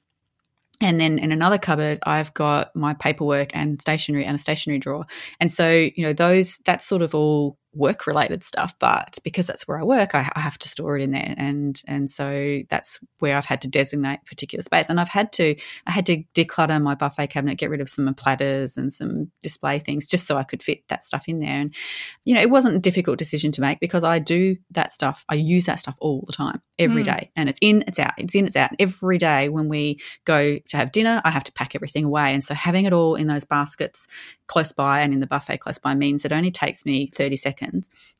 And 0.82 1.00
then 1.00 1.20
in 1.20 1.32
another 1.32 1.58
cupboard, 1.58 2.00
I've 2.06 2.34
got 2.34 2.76
my 2.76 2.94
paperwork 2.94 3.56
and 3.56 3.80
stationery 3.80 4.26
and 4.26 4.36
a 4.36 4.40
stationery 4.40 4.80
drawer. 4.80 5.06
And 5.40 5.52
so, 5.52 5.72
you 5.72 6.04
know, 6.04 6.12
those, 6.12 6.58
that's 6.66 6.86
sort 6.86 7.02
of 7.02 7.16
all 7.16 7.58
work 7.76 8.08
related 8.08 8.44
stuff, 8.44 8.74
but 8.80 9.18
because 9.24 9.46
that's 9.46 9.68
where 9.68 9.80
I 9.80 9.84
work, 9.84 10.16
I, 10.16 10.32
I, 10.34 10.40
have 10.40 10.58
to 10.60 10.70
store 10.70 10.98
it 10.98 11.04
in 11.04 11.12
there, 11.12 11.36
and 11.38 11.80
and 11.88 12.10
so 12.10 12.62
that's 12.70 13.00
where 13.20 13.38
I've 13.38 13.46
had 13.46 13.62
to 13.62 13.68
designate 13.68 14.26
particular 14.26 14.62
space, 14.62 14.90
and 14.90 15.00
I've 15.00 15.10
had 15.10 15.34
to 15.34 15.56
I 15.86 15.92
had 15.92 16.06
to 16.08 16.24
declutter 16.34 16.82
my 16.82 16.96
buffet 16.96 17.28
cabinet, 17.28 17.58
get 17.58 17.70
rid 17.70 17.82
of 17.82 17.90
some 17.90 18.14
platters 18.16 18.78
and 18.78 18.92
some 18.94 19.32
display 19.44 19.80
things, 19.80 20.08
just 20.08 20.26
so 20.26 20.38
I 20.38 20.44
could 20.44 20.64
fit 20.64 20.88
that 20.88 21.04
stuff 21.04 21.26
in 21.28 21.40
there. 21.40 21.50
And 21.50 21.76
you 22.24 22.34
know, 22.34 22.42
it 22.42 22.50
wasn't 22.50 22.76
a 22.76 22.80
difficult 22.80 23.18
decision 23.18 23.52
to 23.54 23.62
make 23.62 23.80
because 23.80 24.04
I 24.04 24.20
do 24.20 24.56
that 24.72 24.92
stuff, 24.92 25.26
I 25.28 25.36
use 25.36 25.66
that 25.66 25.80
stuff 25.80 25.98
all 26.00 26.24
the 26.26 26.34
time, 26.34 26.62
every 26.80 27.02
mm. 27.02 27.06
day, 27.06 27.32
and 27.36 27.50
it's 27.50 27.60
in, 27.62 27.84
it's 27.88 28.00
out, 28.00 28.14
it's 28.18 28.36
in, 28.36 28.46
it's 28.46 28.56
out. 28.56 28.72
Every 28.80 29.18
day 29.18 29.50
when 29.50 29.68
we 29.68 30.00
go 30.24 30.58
to 30.58 30.78
have 30.78 30.92
dinner, 30.92 31.22
I 31.26 31.30
have 31.30 31.44
to 31.46 31.52
pack 31.52 31.76
everything 31.76 32.06
away, 32.06 32.34
and 32.34 32.44
so 32.44 32.54
having 32.54 32.86
it 32.86 32.94
all 32.94 33.16
in 33.16 33.28
those 33.28 33.44
baskets 33.44 34.08
close 34.48 34.72
by 34.72 35.02
and 35.02 35.14
in 35.14 35.20
the 35.20 35.28
buffet 35.28 35.58
close 35.58 35.80
by 35.80 35.96
means 35.96 36.24
it 36.24 36.32
only 36.32 36.52
takes 36.52 36.86
me 36.86 37.10
30 37.16 37.36
seconds 37.36 37.65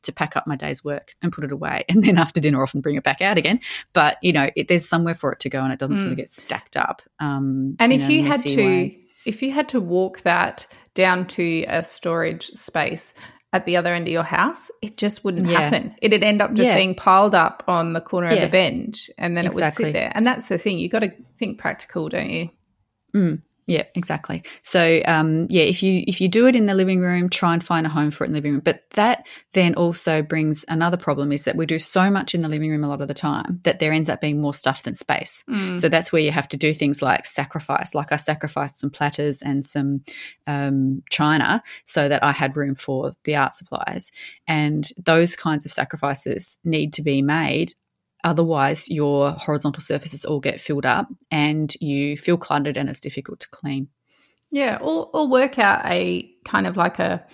to 0.02 0.12
pack 0.12 0.36
up 0.36 0.46
my 0.46 0.56
day's 0.56 0.84
work 0.84 1.14
and 1.22 1.32
put 1.32 1.44
it 1.44 1.52
away 1.52 1.84
and 1.88 2.04
then 2.04 2.18
after 2.18 2.40
dinner 2.40 2.62
often 2.62 2.80
bring 2.80 2.96
it 2.96 3.02
back 3.02 3.20
out 3.20 3.38
again 3.38 3.60
but 3.92 4.18
you 4.22 4.32
know 4.32 4.50
it, 4.56 4.68
there's 4.68 4.88
somewhere 4.88 5.14
for 5.14 5.32
it 5.32 5.40
to 5.40 5.48
go 5.48 5.62
and 5.62 5.72
it 5.72 5.78
doesn't 5.78 5.96
mm. 5.96 6.00
sort 6.00 6.12
of 6.12 6.16
hmm. 6.16 6.22
get 6.22 6.30
stacked 6.30 6.76
up 6.76 7.02
um, 7.20 7.76
and 7.78 7.92
if 7.92 8.08
you 8.08 8.24
had 8.24 8.40
to 8.40 8.56
way. 8.56 8.98
if 9.24 9.42
you 9.42 9.52
had 9.52 9.68
to 9.68 9.80
walk 9.80 10.22
that 10.22 10.66
down 10.94 11.26
to 11.26 11.64
a 11.68 11.82
storage 11.82 12.46
space 12.46 13.14
at 13.52 13.64
the 13.64 13.76
other 13.76 13.94
end 13.94 14.06
of 14.06 14.12
your 14.12 14.22
house, 14.22 14.70
it 14.82 14.96
just 14.96 15.24
wouldn't 15.24 15.46
yeah. 15.46 15.60
happen. 15.60 15.94
It'd 16.02 16.22
end 16.22 16.42
up 16.42 16.52
just 16.52 16.68
yeah. 16.68 16.76
being 16.76 16.94
piled 16.94 17.34
up 17.34 17.64
on 17.66 17.94
the 17.94 18.00
corner 18.00 18.28
yeah. 18.28 18.34
of 18.34 18.40
the 18.42 18.52
bench 18.52 19.10
and 19.18 19.36
then 19.36 19.46
exactly. 19.46 19.84
it 19.84 19.86
would 19.86 19.94
sit 19.94 19.98
there. 19.98 20.12
And 20.14 20.26
that's 20.26 20.48
the 20.48 20.58
thing. 20.58 20.78
you've 20.78 20.92
got 20.92 21.00
to 21.00 21.10
think 21.38 21.58
practical, 21.58 22.08
don't 22.08 22.30
you? 22.30 22.50
Mm. 23.14 23.42
Yeah, 23.68 23.82
exactly. 23.96 24.44
So, 24.62 25.02
um, 25.06 25.48
yeah, 25.50 25.64
if 25.64 25.82
you 25.82 26.04
if 26.06 26.20
you 26.20 26.28
do 26.28 26.46
it 26.46 26.54
in 26.54 26.66
the 26.66 26.74
living 26.74 27.00
room, 27.00 27.28
try 27.28 27.52
and 27.52 27.64
find 27.64 27.84
a 27.84 27.88
home 27.88 28.12
for 28.12 28.22
it 28.22 28.28
in 28.28 28.32
the 28.32 28.38
living 28.38 28.52
room. 28.52 28.62
But 28.64 28.82
that 28.92 29.26
then 29.54 29.74
also 29.74 30.22
brings 30.22 30.64
another 30.68 30.96
problem: 30.96 31.32
is 31.32 31.44
that 31.44 31.56
we 31.56 31.66
do 31.66 31.78
so 31.78 32.08
much 32.08 32.32
in 32.32 32.42
the 32.42 32.48
living 32.48 32.70
room 32.70 32.84
a 32.84 32.88
lot 32.88 33.00
of 33.00 33.08
the 33.08 33.14
time 33.14 33.58
that 33.64 33.80
there 33.80 33.92
ends 33.92 34.08
up 34.08 34.20
being 34.20 34.40
more 34.40 34.54
stuff 34.54 34.84
than 34.84 34.94
space. 34.94 35.42
Mm. 35.50 35.76
So 35.76 35.88
that's 35.88 36.12
where 36.12 36.22
you 36.22 36.30
have 36.30 36.46
to 36.48 36.56
do 36.56 36.72
things 36.72 37.02
like 37.02 37.26
sacrifice. 37.26 37.92
Like 37.92 38.12
I 38.12 38.16
sacrificed 38.16 38.78
some 38.78 38.90
platters 38.90 39.42
and 39.42 39.64
some 39.64 40.02
um, 40.46 41.02
china 41.10 41.60
so 41.84 42.08
that 42.08 42.22
I 42.22 42.30
had 42.30 42.56
room 42.56 42.76
for 42.76 43.16
the 43.24 43.34
art 43.34 43.52
supplies, 43.52 44.12
and 44.46 44.88
those 44.96 45.34
kinds 45.34 45.64
of 45.64 45.72
sacrifices 45.72 46.56
need 46.62 46.92
to 46.92 47.02
be 47.02 47.20
made 47.20 47.74
Otherwise, 48.24 48.88
your 48.88 49.32
horizontal 49.32 49.82
surfaces 49.82 50.24
all 50.24 50.40
get 50.40 50.60
filled 50.60 50.86
up 50.86 51.08
and 51.30 51.74
you 51.80 52.16
feel 52.16 52.36
cluttered 52.36 52.76
and 52.76 52.88
it's 52.88 53.00
difficult 53.00 53.40
to 53.40 53.48
clean. 53.50 53.88
Yeah, 54.50 54.78
or, 54.80 55.10
or 55.12 55.28
work 55.28 55.58
out 55.58 55.84
a 55.84 56.30
kind 56.44 56.66
of 56.66 56.76
like 56.76 56.98
a 56.98 57.24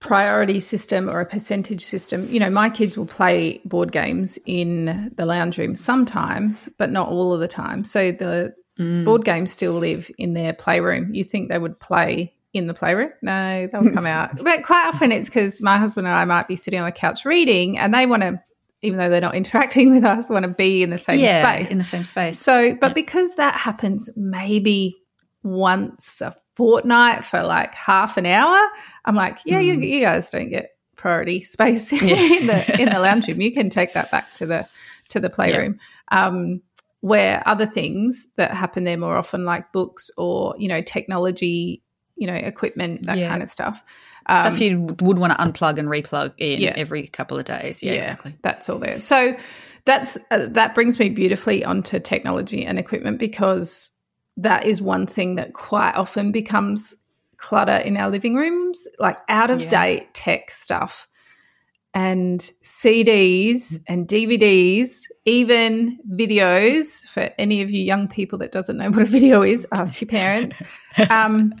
priority 0.00 0.60
system 0.60 1.08
or 1.08 1.20
a 1.20 1.26
percentage 1.26 1.82
system. 1.82 2.28
You 2.30 2.40
know, 2.40 2.50
my 2.50 2.70
kids 2.70 2.96
will 2.96 3.06
play 3.06 3.60
board 3.64 3.92
games 3.92 4.38
in 4.46 5.12
the 5.14 5.26
lounge 5.26 5.58
room 5.58 5.76
sometimes, 5.76 6.68
but 6.78 6.90
not 6.90 7.08
all 7.08 7.32
of 7.34 7.40
the 7.40 7.48
time. 7.48 7.84
So 7.84 8.10
the 8.10 8.54
mm. 8.78 9.04
board 9.04 9.24
games 9.24 9.52
still 9.52 9.74
live 9.74 10.10
in 10.18 10.32
their 10.32 10.54
playroom. 10.54 11.14
You 11.14 11.22
think 11.22 11.50
they 11.50 11.58
would 11.58 11.78
play 11.78 12.34
in 12.52 12.66
the 12.66 12.74
playroom? 12.74 13.12
No, 13.22 13.68
they'll 13.70 13.92
come 13.92 14.06
out. 14.06 14.36
But 14.42 14.64
quite 14.64 14.86
often 14.88 15.12
it's 15.12 15.28
because 15.28 15.60
my 15.60 15.76
husband 15.76 16.06
and 16.06 16.16
I 16.16 16.24
might 16.24 16.48
be 16.48 16.56
sitting 16.56 16.80
on 16.80 16.86
the 16.86 16.92
couch 16.92 17.24
reading 17.24 17.78
and 17.78 17.94
they 17.94 18.06
want 18.06 18.22
to 18.22 18.40
even 18.82 18.98
though 18.98 19.08
they're 19.08 19.20
not 19.20 19.34
interacting 19.36 19.92
with 19.92 20.04
us, 20.04 20.30
want 20.30 20.44
to 20.44 20.50
be 20.50 20.82
in 20.82 20.90
the 20.90 20.98
same 20.98 21.20
yeah, 21.20 21.42
space. 21.42 21.72
In 21.72 21.78
the 21.78 21.84
same 21.84 22.04
space. 22.04 22.38
So, 22.38 22.76
but 22.80 22.88
yeah. 22.88 22.94
because 22.94 23.34
that 23.36 23.54
happens 23.54 24.10
maybe 24.16 24.96
once 25.42 26.20
a 26.20 26.34
fortnight 26.56 27.24
for 27.24 27.42
like 27.42 27.74
half 27.74 28.16
an 28.16 28.26
hour, 28.26 28.58
I'm 29.04 29.14
like, 29.14 29.38
yeah, 29.44 29.60
mm. 29.60 29.66
you, 29.66 29.72
you 29.74 30.00
guys 30.00 30.30
don't 30.30 30.50
get 30.50 30.70
priority 30.96 31.40
space 31.40 31.90
yeah. 32.02 32.16
in 32.16 32.46
the 32.46 32.80
in 32.80 32.90
the 32.90 32.98
lounge 32.98 33.28
room. 33.28 33.40
You 33.40 33.52
can 33.52 33.70
take 33.70 33.94
that 33.94 34.10
back 34.10 34.32
to 34.34 34.46
the 34.46 34.68
to 35.08 35.20
the 35.20 35.30
playroom. 35.30 35.78
Um, 36.12 36.62
where 37.02 37.42
other 37.48 37.64
things 37.64 38.26
that 38.36 38.52
happen 38.52 38.84
there 38.84 38.98
more 38.98 39.16
often, 39.16 39.46
like 39.46 39.72
books 39.72 40.10
or 40.18 40.54
you 40.58 40.68
know 40.68 40.82
technology, 40.82 41.82
you 42.16 42.26
know 42.26 42.34
equipment, 42.34 43.06
that 43.06 43.18
kind 43.28 43.42
of 43.42 43.48
stuff 43.48 43.82
um, 44.30 44.42
Stuff 44.42 44.60
you 44.60 44.80
would 45.00 45.18
want 45.18 45.32
to 45.32 45.38
unplug 45.38 45.78
and 45.78 45.88
replug 45.88 46.32
in 46.38 46.60
yeah. 46.60 46.72
every 46.76 47.08
couple 47.08 47.38
of 47.38 47.44
days. 47.44 47.82
Yeah, 47.82 47.92
yeah, 47.92 47.98
exactly. 47.98 48.36
That's 48.42 48.68
all 48.68 48.78
there. 48.78 49.00
So 49.00 49.36
that's 49.84 50.16
uh, 50.30 50.46
that 50.50 50.74
brings 50.74 50.98
me 50.98 51.08
beautifully 51.08 51.64
onto 51.64 51.98
technology 51.98 52.64
and 52.64 52.78
equipment 52.78 53.18
because 53.18 53.90
that 54.36 54.66
is 54.66 54.80
one 54.80 55.06
thing 55.06 55.34
that 55.34 55.54
quite 55.54 55.94
often 55.96 56.32
becomes 56.32 56.96
clutter 57.38 57.76
in 57.76 57.96
our 57.96 58.10
living 58.10 58.34
rooms, 58.34 58.86
like 58.98 59.18
out 59.28 59.50
of 59.50 59.68
date 59.68 60.02
yeah. 60.02 60.08
tech 60.12 60.50
stuff 60.50 61.08
and 61.92 62.52
CDs 62.62 63.80
and 63.88 64.06
DVDs, 64.06 65.06
even 65.24 65.98
videos. 66.12 67.02
For 67.06 67.30
any 67.38 67.62
of 67.62 67.70
you 67.70 67.82
young 67.82 68.06
people 68.06 68.38
that 68.38 68.52
doesn't 68.52 68.76
know 68.76 68.90
what 68.90 69.02
a 69.02 69.04
video 69.10 69.42
is, 69.42 69.66
ask 69.72 70.00
your 70.00 70.08
parents. 70.08 70.56
Um, 71.08 71.54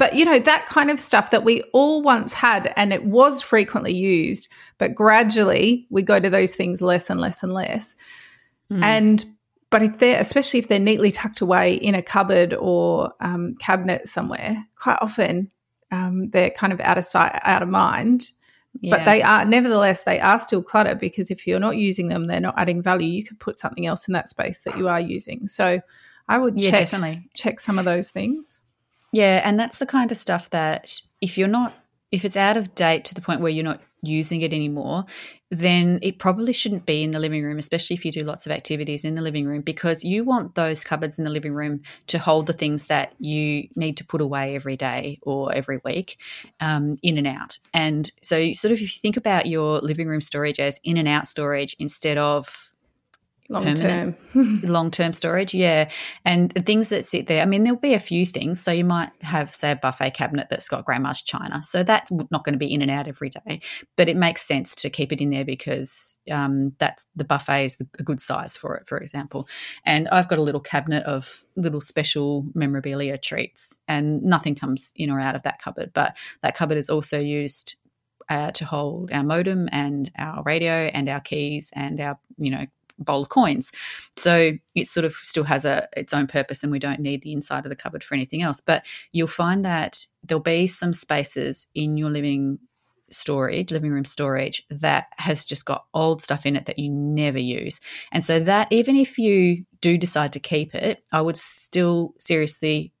but, 0.00 0.14
you 0.14 0.24
know, 0.24 0.38
that 0.38 0.64
kind 0.64 0.90
of 0.90 0.98
stuff 0.98 1.30
that 1.30 1.44
we 1.44 1.60
all 1.74 2.00
once 2.00 2.32
had 2.32 2.72
and 2.74 2.90
it 2.90 3.04
was 3.04 3.42
frequently 3.42 3.92
used, 3.92 4.48
but 4.78 4.94
gradually 4.94 5.86
we 5.90 6.02
go 6.02 6.18
to 6.18 6.30
those 6.30 6.54
things 6.54 6.80
less 6.80 7.10
and 7.10 7.20
less 7.20 7.42
and 7.42 7.52
less. 7.52 7.94
Mm. 8.72 8.82
And, 8.82 9.24
but 9.68 9.82
if 9.82 9.98
they're, 9.98 10.18
especially 10.18 10.58
if 10.58 10.68
they're 10.68 10.78
neatly 10.78 11.10
tucked 11.10 11.42
away 11.42 11.74
in 11.74 11.94
a 11.94 12.00
cupboard 12.00 12.54
or 12.54 13.12
um, 13.20 13.56
cabinet 13.56 14.08
somewhere, 14.08 14.64
quite 14.74 14.96
often 15.02 15.50
um, 15.90 16.30
they're 16.30 16.48
kind 16.48 16.72
of 16.72 16.80
out 16.80 16.96
of 16.96 17.04
sight, 17.04 17.38
out 17.42 17.62
of 17.62 17.68
mind. 17.68 18.30
Yeah. 18.80 18.96
But 18.96 19.04
they 19.04 19.20
are, 19.20 19.44
nevertheless, 19.44 20.04
they 20.04 20.18
are 20.18 20.38
still 20.38 20.62
clutter 20.62 20.94
because 20.94 21.30
if 21.30 21.46
you're 21.46 21.60
not 21.60 21.76
using 21.76 22.08
them, 22.08 22.26
they're 22.26 22.40
not 22.40 22.54
adding 22.56 22.80
value. 22.80 23.10
You 23.10 23.22
could 23.22 23.38
put 23.38 23.58
something 23.58 23.84
else 23.84 24.08
in 24.08 24.14
that 24.14 24.30
space 24.30 24.60
that 24.60 24.78
you 24.78 24.88
are 24.88 24.98
using. 25.00 25.46
So 25.46 25.78
I 26.26 26.38
would 26.38 26.58
yeah, 26.58 26.70
check, 26.70 26.80
definitely. 26.90 27.28
check 27.34 27.60
some 27.60 27.78
of 27.78 27.84
those 27.84 28.10
things. 28.10 28.60
Yeah, 29.12 29.40
and 29.44 29.58
that's 29.58 29.78
the 29.78 29.86
kind 29.86 30.10
of 30.10 30.16
stuff 30.16 30.50
that 30.50 31.00
if 31.20 31.36
you're 31.36 31.48
not 31.48 31.74
if 32.12 32.24
it's 32.24 32.36
out 32.36 32.56
of 32.56 32.74
date 32.74 33.04
to 33.04 33.14
the 33.14 33.20
point 33.20 33.40
where 33.40 33.50
you're 33.52 33.64
not 33.64 33.80
using 34.02 34.40
it 34.40 34.52
anymore, 34.52 35.04
then 35.50 35.98
it 36.02 36.18
probably 36.18 36.52
shouldn't 36.52 36.86
be 36.86 37.02
in 37.02 37.10
the 37.12 37.20
living 37.20 37.44
room, 37.44 37.58
especially 37.58 37.94
if 37.94 38.04
you 38.04 38.10
do 38.10 38.22
lots 38.22 38.46
of 38.46 38.52
activities 38.52 39.04
in 39.04 39.14
the 39.14 39.22
living 39.22 39.46
room, 39.46 39.60
because 39.60 40.02
you 40.02 40.24
want 40.24 40.54
those 40.54 40.82
cupboards 40.82 41.18
in 41.18 41.24
the 41.24 41.30
living 41.30 41.52
room 41.52 41.82
to 42.08 42.18
hold 42.18 42.46
the 42.46 42.52
things 42.52 42.86
that 42.86 43.12
you 43.20 43.68
need 43.76 43.96
to 43.96 44.04
put 44.04 44.20
away 44.20 44.56
every 44.56 44.76
day 44.76 45.18
or 45.22 45.52
every 45.52 45.80
week 45.84 46.18
um, 46.60 46.96
in 47.02 47.18
and 47.18 47.26
out. 47.26 47.58
And 47.72 48.10
so, 48.22 48.52
sort 48.52 48.72
of, 48.72 48.78
if 48.78 48.82
you 48.82 48.88
think 48.88 49.16
about 49.16 49.46
your 49.46 49.78
living 49.80 50.08
room 50.08 50.20
storage 50.20 50.58
as 50.58 50.80
in 50.82 50.96
and 50.96 51.06
out 51.06 51.28
storage 51.28 51.76
instead 51.78 52.18
of 52.18 52.70
long 53.50 53.74
term. 53.74 54.16
Long 54.62 54.90
term 54.92 55.12
storage 55.12 55.54
yeah. 55.54 55.90
And 56.24 56.52
the 56.52 56.62
things 56.62 56.88
that 56.90 57.04
sit 57.04 57.26
there 57.26 57.42
i 57.42 57.46
mean 57.46 57.64
there'll 57.64 57.78
be 57.78 57.94
a 57.94 58.00
few 58.00 58.24
things. 58.24 58.60
So 58.60 58.70
you 58.70 58.84
might 58.84 59.10
have 59.22 59.54
say 59.54 59.72
a 59.72 59.76
buffet 59.76 60.12
cabinet 60.12 60.46
that's 60.48 60.68
got 60.68 60.84
grandma's 60.84 61.20
china. 61.20 61.62
So 61.64 61.82
that's 61.82 62.10
not 62.12 62.44
going 62.44 62.52
to 62.52 62.58
be 62.58 62.72
in 62.72 62.80
and 62.80 62.90
out 62.90 63.08
every 63.08 63.28
day. 63.28 63.60
But 63.96 64.08
it 64.08 64.16
makes 64.16 64.46
sense 64.46 64.74
to 64.76 64.90
keep 64.90 65.12
it 65.12 65.20
in 65.20 65.30
there 65.30 65.44
because 65.44 66.16
um, 66.30 66.72
that 66.78 67.00
the 67.16 67.24
buffet 67.24 67.64
is 67.64 67.82
a 67.98 68.02
good 68.02 68.20
size 68.20 68.56
for 68.56 68.76
it 68.76 68.86
for 68.86 68.98
example. 68.98 69.48
And 69.84 70.08
i've 70.08 70.28
got 70.28 70.38
a 70.38 70.42
little 70.42 70.60
cabinet 70.60 71.04
of 71.04 71.44
little 71.56 71.80
special 71.80 72.46
memorabilia 72.54 73.18
treats 73.18 73.80
and 73.88 74.22
nothing 74.22 74.54
comes 74.54 74.92
in 74.94 75.10
or 75.10 75.18
out 75.18 75.34
of 75.34 75.42
that 75.42 75.60
cupboard. 75.60 75.90
But 75.92 76.16
that 76.42 76.54
cupboard 76.54 76.78
is 76.78 76.88
also 76.88 77.18
used 77.18 77.74
uh, 78.28 78.52
to 78.52 78.64
hold 78.64 79.10
our 79.10 79.24
modem 79.24 79.68
and 79.72 80.08
our 80.16 80.42
radio 80.44 80.72
and 80.72 81.08
our 81.08 81.20
keys 81.20 81.70
and 81.74 82.00
our 82.00 82.18
you 82.38 82.50
know 82.52 82.66
bowl 83.00 83.22
of 83.22 83.28
coins. 83.28 83.72
So 84.16 84.52
it 84.74 84.86
sort 84.86 85.04
of 85.04 85.12
still 85.12 85.44
has 85.44 85.64
a 85.64 85.88
its 85.96 86.14
own 86.14 86.26
purpose, 86.26 86.62
and 86.62 86.70
we 86.72 86.78
don't 86.78 87.00
need 87.00 87.22
the 87.22 87.32
inside 87.32 87.64
of 87.64 87.70
the 87.70 87.76
cupboard 87.76 88.04
for 88.04 88.14
anything 88.14 88.42
else. 88.42 88.60
But 88.60 88.84
you'll 89.12 89.26
find 89.26 89.64
that 89.64 90.06
there'll 90.22 90.42
be 90.42 90.66
some 90.66 90.92
spaces 90.92 91.66
in 91.74 91.96
your 91.96 92.10
living 92.10 92.58
storage, 93.10 93.72
living 93.72 93.90
room 93.90 94.04
storage, 94.04 94.64
that 94.70 95.06
has 95.18 95.44
just 95.44 95.64
got 95.64 95.84
old 95.94 96.22
stuff 96.22 96.46
in 96.46 96.56
it 96.56 96.66
that 96.66 96.78
you 96.78 96.88
never 96.88 97.38
use. 97.38 97.80
And 98.12 98.24
so 98.24 98.38
that 98.40 98.68
even 98.70 98.96
if 98.96 99.18
you 99.18 99.64
do 99.80 99.98
decide 99.98 100.32
to 100.34 100.40
keep 100.40 100.74
it, 100.74 101.02
I 101.12 101.20
would 101.20 101.36
still 101.36 102.14
seriously 102.18 102.92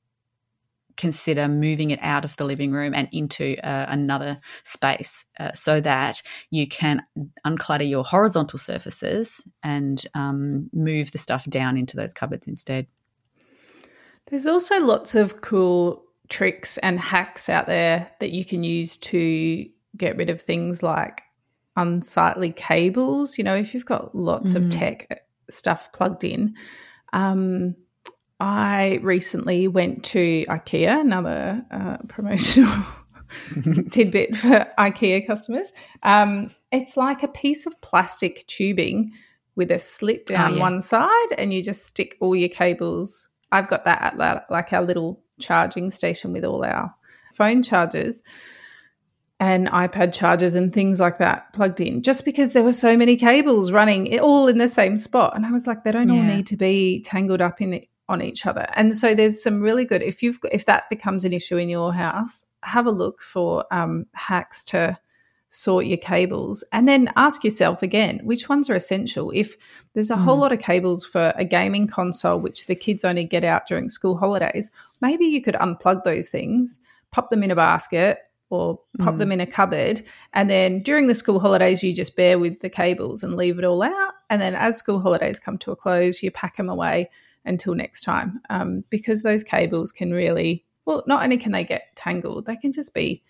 consider 1.00 1.48
moving 1.48 1.90
it 1.90 1.98
out 2.02 2.26
of 2.26 2.36
the 2.36 2.44
living 2.44 2.72
room 2.72 2.92
and 2.94 3.08
into 3.10 3.56
uh, 3.66 3.86
another 3.88 4.38
space 4.64 5.24
uh, 5.38 5.50
so 5.54 5.80
that 5.80 6.20
you 6.50 6.68
can 6.68 7.02
unclutter 7.46 7.88
your 7.88 8.04
horizontal 8.04 8.58
surfaces 8.58 9.48
and 9.62 10.06
um, 10.14 10.68
move 10.74 11.10
the 11.12 11.16
stuff 11.16 11.46
down 11.46 11.78
into 11.78 11.96
those 11.96 12.12
cupboards 12.12 12.46
instead. 12.46 12.86
There's 14.26 14.46
also 14.46 14.78
lots 14.78 15.14
of 15.14 15.40
cool 15.40 16.04
tricks 16.28 16.76
and 16.78 17.00
hacks 17.00 17.48
out 17.48 17.66
there 17.66 18.10
that 18.20 18.32
you 18.32 18.44
can 18.44 18.62
use 18.62 18.98
to 18.98 19.66
get 19.96 20.18
rid 20.18 20.28
of 20.28 20.38
things 20.38 20.82
like 20.82 21.22
unsightly 21.76 22.52
cables. 22.52 23.38
You 23.38 23.44
know, 23.44 23.56
if 23.56 23.72
you've 23.72 23.86
got 23.86 24.14
lots 24.14 24.52
mm. 24.52 24.56
of 24.56 24.68
tech 24.68 25.24
stuff 25.48 25.90
plugged 25.94 26.24
in, 26.24 26.56
um, 27.14 27.74
I 28.40 28.98
recently 29.02 29.68
went 29.68 30.02
to 30.06 30.44
IKEA, 30.48 31.00
another 31.00 31.62
uh, 31.70 31.98
promotional 32.08 32.72
tidbit 33.90 34.34
for 34.36 34.66
IKEA 34.78 35.26
customers. 35.26 35.72
Um, 36.02 36.50
it's 36.72 36.96
like 36.96 37.22
a 37.22 37.28
piece 37.28 37.66
of 37.66 37.78
plastic 37.82 38.46
tubing 38.46 39.10
with 39.56 39.70
a 39.70 39.78
slit 39.78 40.26
down 40.26 40.52
Oh, 40.52 40.54
yeah. 40.56 40.60
one 40.60 40.80
side, 40.80 41.32
and 41.36 41.52
you 41.52 41.62
just 41.62 41.84
stick 41.86 42.16
all 42.20 42.34
your 42.34 42.48
cables. 42.48 43.28
I've 43.52 43.68
got 43.68 43.84
that 43.84 44.00
at 44.00 44.16
la- 44.16 44.40
like 44.48 44.72
our 44.72 44.82
little 44.82 45.20
charging 45.38 45.90
station 45.90 46.32
with 46.32 46.44
all 46.44 46.64
our 46.64 46.94
phone 47.34 47.62
chargers 47.62 48.22
and 49.38 49.68
iPad 49.68 50.12
chargers 50.12 50.54
and 50.54 50.72
things 50.72 51.00
like 51.00 51.16
that 51.18 51.52
plugged 51.54 51.80
in, 51.80 52.02
just 52.02 52.24
because 52.24 52.52
there 52.52 52.62
were 52.62 52.72
so 52.72 52.96
many 52.96 53.16
cables 53.16 53.72
running 53.72 54.18
all 54.20 54.48
in 54.48 54.58
the 54.58 54.68
same 54.68 54.96
spot. 54.98 55.34
And 55.34 55.46
I 55.46 55.50
was 55.50 55.66
like, 55.66 55.82
they 55.82 55.92
don't 55.92 56.10
all 56.10 56.22
need 56.22 56.46
to 56.48 56.56
be 56.56 57.00
tangled 57.02 57.40
up 57.40 57.60
in 57.60 57.82
on 58.10 58.20
each 58.22 58.44
other. 58.46 58.66
And 58.74 58.94
so 58.94 59.14
there's 59.14 59.42
some 59.42 59.62
really 59.62 59.84
good 59.84 60.02
if 60.02 60.22
you've 60.22 60.40
got, 60.40 60.52
if 60.52 60.66
that 60.66 60.90
becomes 60.90 61.24
an 61.24 61.32
issue 61.32 61.56
in 61.56 61.68
your 61.68 61.92
house, 61.94 62.44
have 62.62 62.86
a 62.86 62.90
look 62.90 63.22
for 63.22 63.64
um, 63.72 64.04
hacks 64.14 64.62
to 64.64 64.98
sort 65.52 65.84
your 65.84 65.98
cables 65.98 66.62
and 66.72 66.86
then 66.86 67.10
ask 67.16 67.42
yourself 67.42 67.82
again 67.82 68.20
which 68.22 68.48
ones 68.48 68.70
are 68.70 68.76
essential 68.76 69.32
if 69.34 69.56
there's 69.94 70.08
a 70.10 70.16
whole 70.16 70.36
Mm. 70.36 70.40
lot 70.42 70.52
of 70.52 70.60
cables 70.60 71.04
for 71.04 71.32
a 71.34 71.44
gaming 71.44 71.88
console 71.88 72.38
which 72.38 72.66
the 72.66 72.76
kids 72.76 73.04
only 73.04 73.24
get 73.24 73.42
out 73.42 73.66
during 73.66 73.88
school 73.88 74.16
holidays 74.16 74.70
maybe 75.00 75.24
you 75.24 75.42
could 75.42 75.56
unplug 75.56 76.04
those 76.04 76.28
things 76.28 76.80
pop 77.10 77.30
them 77.30 77.42
in 77.42 77.50
a 77.50 77.56
basket 77.56 78.20
or 78.50 78.78
pop 79.00 79.14
Mm. 79.14 79.18
them 79.18 79.32
in 79.32 79.40
a 79.40 79.46
cupboard 79.46 80.02
and 80.34 80.48
then 80.48 80.82
during 80.84 81.08
the 81.08 81.16
school 81.16 81.40
holidays 81.40 81.82
you 81.82 81.92
just 81.92 82.14
bear 82.14 82.38
with 82.38 82.60
the 82.60 82.70
cables 82.70 83.24
and 83.24 83.34
leave 83.34 83.58
it 83.58 83.64
all 83.64 83.82
out 83.82 84.12
and 84.30 84.40
then 84.40 84.54
as 84.54 84.76
school 84.76 85.00
holidays 85.00 85.40
come 85.40 85.58
to 85.58 85.72
a 85.72 85.76
close 85.76 86.22
you 86.22 86.30
pack 86.30 86.58
them 86.58 86.68
away 86.68 87.10
until 87.44 87.74
next 87.74 88.02
time 88.02 88.40
um, 88.50 88.84
because 88.90 89.22
those 89.22 89.42
cables 89.44 89.92
can 89.92 90.10
really 90.12 90.64
well 90.86 91.02
not 91.06 91.22
only 91.22 91.36
can 91.38 91.52
they 91.52 91.64
get 91.64 91.94
tangled 91.96 92.46
they 92.46 92.56
can 92.56 92.72
just 92.72 92.92
be 92.94 93.22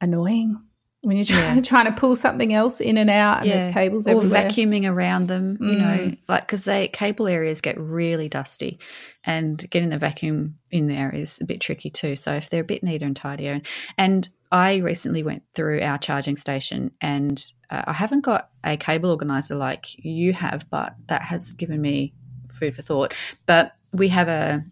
annoying 0.00 0.60
when 1.02 1.16
you're 1.16 1.24
try- 1.24 1.54
Yeah. 1.54 1.60
trying 1.62 1.84
to 1.86 1.92
pull 1.92 2.16
something 2.16 2.52
else 2.52 2.80
in 2.80 2.96
and 2.98 3.08
out 3.08 3.38
and 3.38 3.46
Yeah. 3.46 3.58
there's 3.62 3.72
cables 3.72 4.06
or 4.08 4.16
everywhere 4.16 4.46
vacuuming 4.46 4.84
around 4.84 5.28
them, 5.28 5.56
you 5.60 5.76
know, 5.78 5.84
Mm. 5.98 6.18
like 6.28 6.42
because 6.42 6.64
they 6.64 6.88
cable 6.88 7.28
areas 7.28 7.60
get 7.60 7.78
really 7.78 8.28
dusty, 8.28 8.80
and 9.24 9.64
getting 9.70 9.90
the 9.90 9.98
vacuum 9.98 10.56
in 10.72 10.88
there 10.88 11.14
is 11.14 11.40
a 11.40 11.44
bit 11.44 11.60
tricky 11.60 11.88
too. 11.90 12.16
So 12.16 12.32
if 12.32 12.50
they're 12.50 12.62
a 12.62 12.64
bit 12.64 12.82
neater 12.82 13.06
and 13.06 13.14
tidier, 13.14 13.52
and, 13.52 13.66
and 13.96 14.28
I 14.50 14.76
recently 14.78 15.22
went 15.22 15.44
through 15.54 15.82
our 15.82 15.98
charging 15.98 16.36
station, 16.36 16.90
and 17.00 17.42
uh, 17.70 17.84
I 17.86 17.92
haven't 17.92 18.22
got 18.24 18.50
a 18.64 18.76
cable 18.76 19.10
organizer 19.10 19.54
like 19.54 19.86
you 20.04 20.32
have, 20.32 20.68
but 20.68 20.96
that 21.06 21.22
has 21.22 21.54
given 21.54 21.80
me 21.80 22.12
food 22.58 22.74
for 22.74 22.82
thought. 22.82 23.14
But 23.46 23.74
we 23.92 24.08
have 24.08 24.28
a 24.28 24.64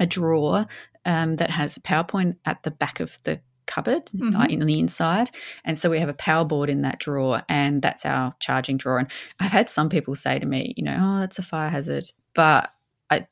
a 0.00 0.06
drawer 0.06 0.66
um, 1.04 1.36
that 1.36 1.50
has 1.50 1.76
a 1.76 1.80
PowerPoint 1.80 2.36
at 2.44 2.62
the 2.62 2.70
back 2.70 3.00
of 3.00 3.18
the 3.24 3.40
cupboard 3.66 4.10
in 4.50 4.66
the 4.66 4.78
inside. 4.78 5.30
And 5.64 5.78
so 5.78 5.90
we 5.90 6.00
have 6.00 6.08
a 6.08 6.14
power 6.14 6.44
board 6.44 6.70
in 6.70 6.82
that 6.82 6.98
drawer, 6.98 7.42
and 7.48 7.80
that's 7.82 8.04
our 8.06 8.34
charging 8.40 8.78
drawer. 8.78 8.98
And 8.98 9.10
I've 9.38 9.52
had 9.52 9.70
some 9.70 9.88
people 9.88 10.16
say 10.16 10.38
to 10.38 10.46
me, 10.46 10.74
you 10.76 10.82
know, 10.82 10.96
oh, 10.98 11.20
that's 11.20 11.38
a 11.38 11.42
fire 11.42 11.68
hazard, 11.68 12.10
but 12.34 12.70
I, 13.10 13.26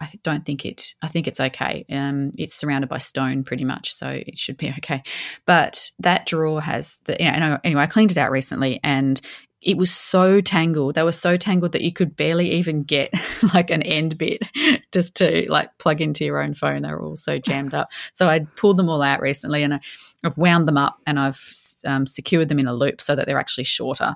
I 0.00 0.10
don't 0.22 0.44
think 0.44 0.64
it. 0.64 0.94
I 1.02 1.08
think 1.08 1.26
it's 1.26 1.40
okay. 1.40 1.84
Um, 1.90 2.32
it's 2.36 2.54
surrounded 2.54 2.88
by 2.88 2.98
stone, 2.98 3.44
pretty 3.44 3.64
much, 3.64 3.94
so 3.94 4.08
it 4.08 4.38
should 4.38 4.58
be 4.58 4.68
okay. 4.78 5.02
But 5.46 5.90
that 6.00 6.26
drawer 6.26 6.60
has 6.60 7.00
the. 7.04 7.16
You 7.18 7.30
know, 7.32 7.58
anyway, 7.64 7.82
I 7.82 7.86
cleaned 7.86 8.12
it 8.12 8.18
out 8.18 8.30
recently, 8.30 8.78
and 8.84 9.20
it 9.66 9.76
was 9.76 9.92
so 9.92 10.40
tangled. 10.40 10.94
They 10.94 11.02
were 11.02 11.10
so 11.10 11.36
tangled 11.36 11.72
that 11.72 11.82
you 11.82 11.92
could 11.92 12.16
barely 12.16 12.52
even 12.52 12.84
get 12.84 13.12
like 13.52 13.70
an 13.70 13.82
end 13.82 14.16
bit 14.16 14.42
just 14.92 15.16
to 15.16 15.44
like 15.48 15.76
plug 15.78 16.00
into 16.00 16.24
your 16.24 16.40
own 16.40 16.54
phone. 16.54 16.82
They 16.82 16.90
were 16.90 17.02
all 17.02 17.16
so 17.16 17.38
jammed 17.38 17.74
up. 17.74 17.90
So 18.14 18.28
I 18.28 18.46
pulled 18.54 18.76
them 18.76 18.88
all 18.88 19.02
out 19.02 19.20
recently 19.20 19.64
and 19.64 19.74
I, 19.74 19.80
I've 20.24 20.38
wound 20.38 20.68
them 20.68 20.78
up 20.78 20.98
and 21.04 21.18
I've 21.18 21.52
um, 21.84 22.06
secured 22.06 22.48
them 22.48 22.60
in 22.60 22.68
a 22.68 22.72
loop 22.72 23.00
so 23.00 23.16
that 23.16 23.26
they're 23.26 23.40
actually 23.40 23.64
shorter 23.64 24.14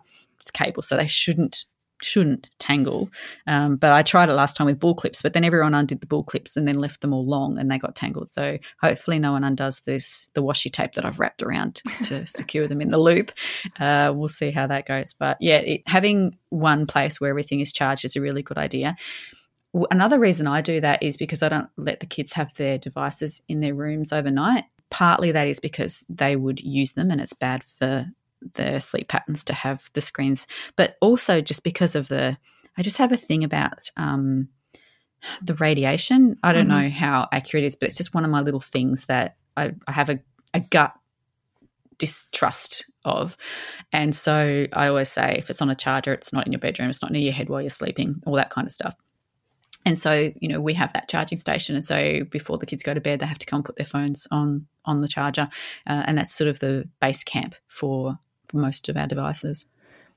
cable. 0.53 0.83
So 0.83 0.97
they 0.97 1.07
shouldn't 1.07 1.65
shouldn't 2.03 2.51
tangle. 2.59 3.11
Um, 3.47 3.77
but 3.77 3.93
I 3.93 4.03
tried 4.03 4.29
it 4.29 4.35
last 4.35 4.57
time 4.57 4.67
with 4.67 4.81
bull 4.81 4.95
clips, 4.95 5.23
but 5.23 5.33
then 5.33 5.45
everyone 5.45 5.75
undid 5.75 6.01
the 6.01 6.07
bull 6.07 6.25
clips 6.25 6.57
and 6.57 6.67
then 6.67 6.79
left 6.79 7.01
them 7.01 7.13
all 7.13 7.27
long 7.27 7.59
and 7.59 7.71
they 7.71 7.79
got 7.79 7.95
tangled. 7.95 8.29
So 8.29 8.59
hopefully 8.81 9.19
no 9.19 9.33
one 9.33 9.45
undoes 9.45 9.81
this 9.81 10.29
the 10.35 10.43
washi 10.43 10.73
tape 10.73 10.95
that 10.95 11.05
I've 11.05 11.21
wrapped 11.21 11.43
around 11.43 11.83
to 12.05 12.27
secure 12.27 12.67
them 12.67 12.81
in 12.81 12.91
the 12.91 12.99
loop. 12.99 13.33
Uh, 13.79 14.13
we'll 14.15 14.29
see 14.29 14.51
how 14.51 14.67
that 14.67 14.87
goes. 14.87 15.13
But 15.13 15.37
yeah, 15.41 15.59
it, 15.59 15.83
having 15.87 16.37
one 16.51 16.87
place 16.87 17.21
where 17.21 17.31
everything 17.31 17.61
is 17.61 17.73
charged 17.73 18.05
is 18.05 18.17
a 18.17 18.21
really 18.21 18.43
good 18.43 18.59
idea. 18.59 18.97
Another 19.91 20.19
reason 20.19 20.47
I 20.47 20.63
do 20.63 20.81
that 20.81 21.03
is 21.03 21.17
because 21.17 21.43
I 21.43 21.49
don't 21.49 21.69
let 21.77 22.01
the 22.01 22.07
kids 22.07 22.33
have 22.33 22.53
their 22.55 22.77
devices 22.77 23.41
in 23.49 23.61
their 23.61 23.75
rooms 23.75 24.13
overnight. 24.13 24.65
Partly 24.91 25.31
that 25.31 25.47
is 25.47 25.61
because 25.61 26.05
they 26.09 26.35
would 26.35 26.61
use 26.61 26.93
them 26.93 27.13
and 27.13 27.21
it's 27.21 27.33
bad 27.33 27.63
for 27.79 28.07
their 28.55 28.81
sleep 28.81 29.09
patterns 29.09 29.45
to 29.45 29.55
have 29.55 29.91
the 29.93 30.01
screens, 30.01 30.47
but 30.77 30.97
also 31.01 31.41
just 31.41 31.63
because 31.63 31.95
of 31.95 32.09
the, 32.09 32.37
I 32.77 32.83
just 32.83 32.99
have 32.99 33.13
a 33.13 33.17
thing 33.17 33.45
about 33.45 33.91
um, 33.97 34.49
the 35.43 35.55
radiation. 35.55 36.37
I 36.43 36.53
don't 36.53 36.67
Mhm. 36.67 36.85
know 36.85 36.91
how 36.91 37.29
accurate 37.31 37.65
it 37.65 37.69
is, 37.69 37.77
but 37.77 37.89
it's 37.89 37.99
just 37.99 38.15
one 38.15 38.25
of 38.25 38.31
my 38.31 38.41
little 38.41 38.61
things 38.61 39.07
that 39.07 39.37
I, 39.57 39.73
I 39.87 39.93
have 39.93 40.09
a, 40.09 40.21
a 40.55 40.61
gut 40.61 40.95
distrust 41.99 42.91
of. 43.05 43.37
And 43.93 44.17
so 44.17 44.67
I 44.73 44.89
always 44.89 45.11
say 45.11 45.37
if 45.39 45.51
it's 45.51 45.63
on 45.63 45.71
a 45.71 45.75
charger, 45.75 46.13
it's 46.15 46.33
not 46.33 46.47
in 46.47 46.53
your 46.53 46.59
bedroom, 46.59 46.91
it's 46.91 47.03
not 47.03 47.11
near 47.13 47.23
your 47.23 47.33
head 47.33 47.49
while 47.49 47.61
you're 47.61 47.71
sleeping, 47.71 48.23
all 48.27 48.37
that 48.37 48.51
kind 48.51 48.67
of 48.67 48.73
stuff. 48.73 48.97
And 49.85 49.99
so, 49.99 50.33
you 50.39 50.49
know, 50.49 50.61
we 50.61 50.75
have 50.75 50.93
that 50.93 51.09
charging 51.09 51.39
station. 51.39 51.75
And 51.75 51.85
so 51.85 52.25
before 52.25 52.59
the 52.59 52.67
kids 52.67 52.83
go 52.83 52.93
to 52.93 53.01
bed, 53.01 53.21
they 53.21 53.27
have 53.27 53.39
to 53.39 53.47
come 53.47 53.59
and 53.59 53.65
put 53.65 53.77
their 53.77 53.87
phones 53.87 54.27
on 54.31 54.67
on 54.85 55.01
the 55.01 55.09
charger. 55.09 55.49
Uh, 55.87 56.03
and 56.07 56.19
that's 56.19 56.35
sort 56.35 56.49
of 56.49 56.59
the 56.59 56.89
base 57.01 57.25
camp 57.25 57.55
for 57.67 58.19
most 58.53 58.89
of 58.89 58.97
our 58.97 59.07
devices. 59.07 59.67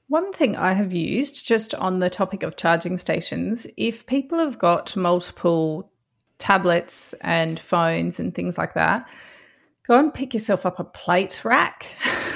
One 0.08 0.34
thing 0.34 0.56
I 0.56 0.74
have 0.74 0.94
used 0.94 1.46
just 1.46 1.74
on 1.76 2.00
the 2.00 2.10
topic 2.10 2.44
of 2.44 2.58
charging 2.58 2.98
stations, 2.98 3.66
if 3.78 4.06
people 4.06 4.38
have 4.38 4.60
got 4.60 4.96
multiple 4.96 5.92
tablets 6.38 7.14
and 7.22 7.60
phones 7.60 8.20
and 8.20 8.36
things 8.36 8.58
like 8.58 8.74
that, 8.74 9.08
go 9.88 9.98
and 9.98 10.14
pick 10.14 10.34
yourself 10.34 10.66
up 10.66 10.80
a 10.80 10.84
plate 10.84 11.44
rack. 11.44 11.88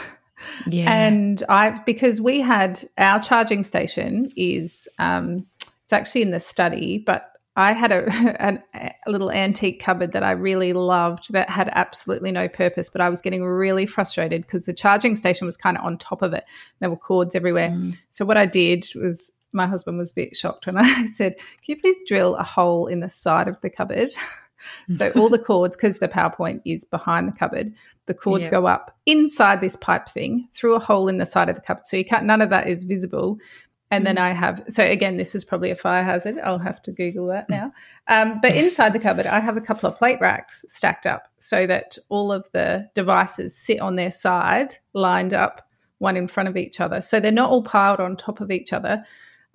Yeah. 0.66 0.92
And 0.92 1.44
I, 1.50 1.80
because 1.86 2.22
we 2.22 2.40
had 2.40 2.84
our 2.98 3.20
charging 3.20 3.64
station 3.64 4.32
is, 4.36 4.88
um, 5.00 5.46
it's 5.84 5.94
actually 5.94 6.24
in 6.24 6.32
the 6.32 6.40
study, 6.40 6.98
but 6.98 7.32
I 7.58 7.74
had 7.74 7.92
a, 7.92 8.06
an, 8.42 8.64
a 8.74 9.12
little 9.12 9.32
antique 9.32 9.82
cupboard 9.82 10.14
that 10.14 10.24
I 10.24 10.32
really 10.32 10.72
loved 10.74 11.34
that 11.34 11.50
had 11.50 11.70
absolutely 11.74 12.32
no 12.32 12.48
purpose, 12.48 12.90
but 12.90 13.02
I 13.02 13.10
was 13.10 13.22
getting 13.22 13.44
really 13.44 13.86
frustrated 13.86 14.44
because 14.44 14.68
the 14.68 14.74
charging 14.74 15.16
station 15.16 15.46
was 15.46 15.58
kind 15.58 15.78
of 15.78 15.84
on 15.84 15.98
top 15.98 16.22
of 16.22 16.34
it. 16.34 16.46
There 16.80 16.90
were 16.90 16.96
cords 16.96 17.36
everywhere. 17.36 17.72
Mm. 17.72 17.98
So 18.10 18.26
what 18.26 18.38
I 18.38 18.46
did 18.46 18.86
was 18.96 19.34
my 19.54 19.66
husband 19.66 19.98
was 19.98 20.12
a 20.12 20.16
bit 20.16 20.36
shocked 20.36 20.68
when 20.68 20.78
I 20.78 21.08
said, 21.08 21.38
"Can 21.38 21.46
you 21.66 21.78
please 21.78 22.00
drill 22.08 22.36
a 22.36 22.44
hole 22.44 22.88
in 22.88 23.00
the 23.00 23.10
side 23.10 23.48
of 23.48 23.60
the 23.62 23.70
cupboard?" 23.70 24.12
so 24.92 25.10
all 25.16 25.30
the 25.30 25.40
cords, 25.40 25.76
because 25.76 25.98
the 25.98 26.08
PowerPoint 26.08 26.62
is 26.64 26.86
behind 26.86 27.28
the 27.28 27.38
cupboard, 27.38 27.74
the 28.06 28.14
cords 28.14 28.46
Yeah. 28.46 28.52
go 28.52 28.68
up 28.68 28.96
inside 29.08 29.62
this 29.62 29.76
pipe 29.76 30.08
thing 30.08 30.48
through 30.52 30.76
a 30.76 30.80
hole 30.80 31.08
in 31.08 31.18
the 31.18 31.26
side 31.26 31.50
of 31.50 31.56
the 31.56 31.62
cupboard. 31.62 31.88
So 31.88 31.98
you 31.98 32.06
can't. 32.06 32.26
None 32.26 32.42
of 32.42 32.52
that 32.52 32.68
is 32.68 32.84
visible. 32.84 33.40
And 33.90 34.06
then 34.06 34.18
I 34.18 34.32
have, 34.32 34.64
so 34.68 34.84
again, 34.84 35.16
this 35.16 35.34
is 35.34 35.46
probably 35.46 35.72
a 35.72 35.76
fire 35.76 36.04
hazard. 36.04 36.38
I'll 36.40 36.60
have 36.60 36.82
to 36.84 36.92
Google 36.92 37.28
that 37.28 37.50
now. 37.50 37.72
Um, 38.08 38.40
but 38.42 38.54
inside 38.54 38.92
the 38.92 39.00
cupboard, 39.00 39.26
I 39.26 39.40
have 39.40 39.56
a 39.56 39.62
couple 39.62 39.90
of 39.90 39.96
plate 39.96 40.20
racks 40.20 40.66
stacked 40.68 41.06
up 41.06 41.30
so 41.38 41.66
that 41.68 41.98
all 42.10 42.32
of 42.32 42.50
the 42.52 42.90
devices 42.96 43.58
sit 43.58 43.80
on 43.80 43.96
their 43.96 44.12
side, 44.12 44.76
lined 44.94 45.34
up, 45.34 45.62
one 46.00 46.18
in 46.18 46.28
front 46.28 46.50
of 46.50 46.58
each 46.58 46.82
other. 46.82 47.00
So 47.02 47.20
they're 47.20 47.32
not 47.32 47.50
all 47.50 47.64
piled 47.64 48.00
on 48.00 48.18
top 48.18 48.42
of 48.42 48.52
each 48.52 48.74
other. 48.74 49.04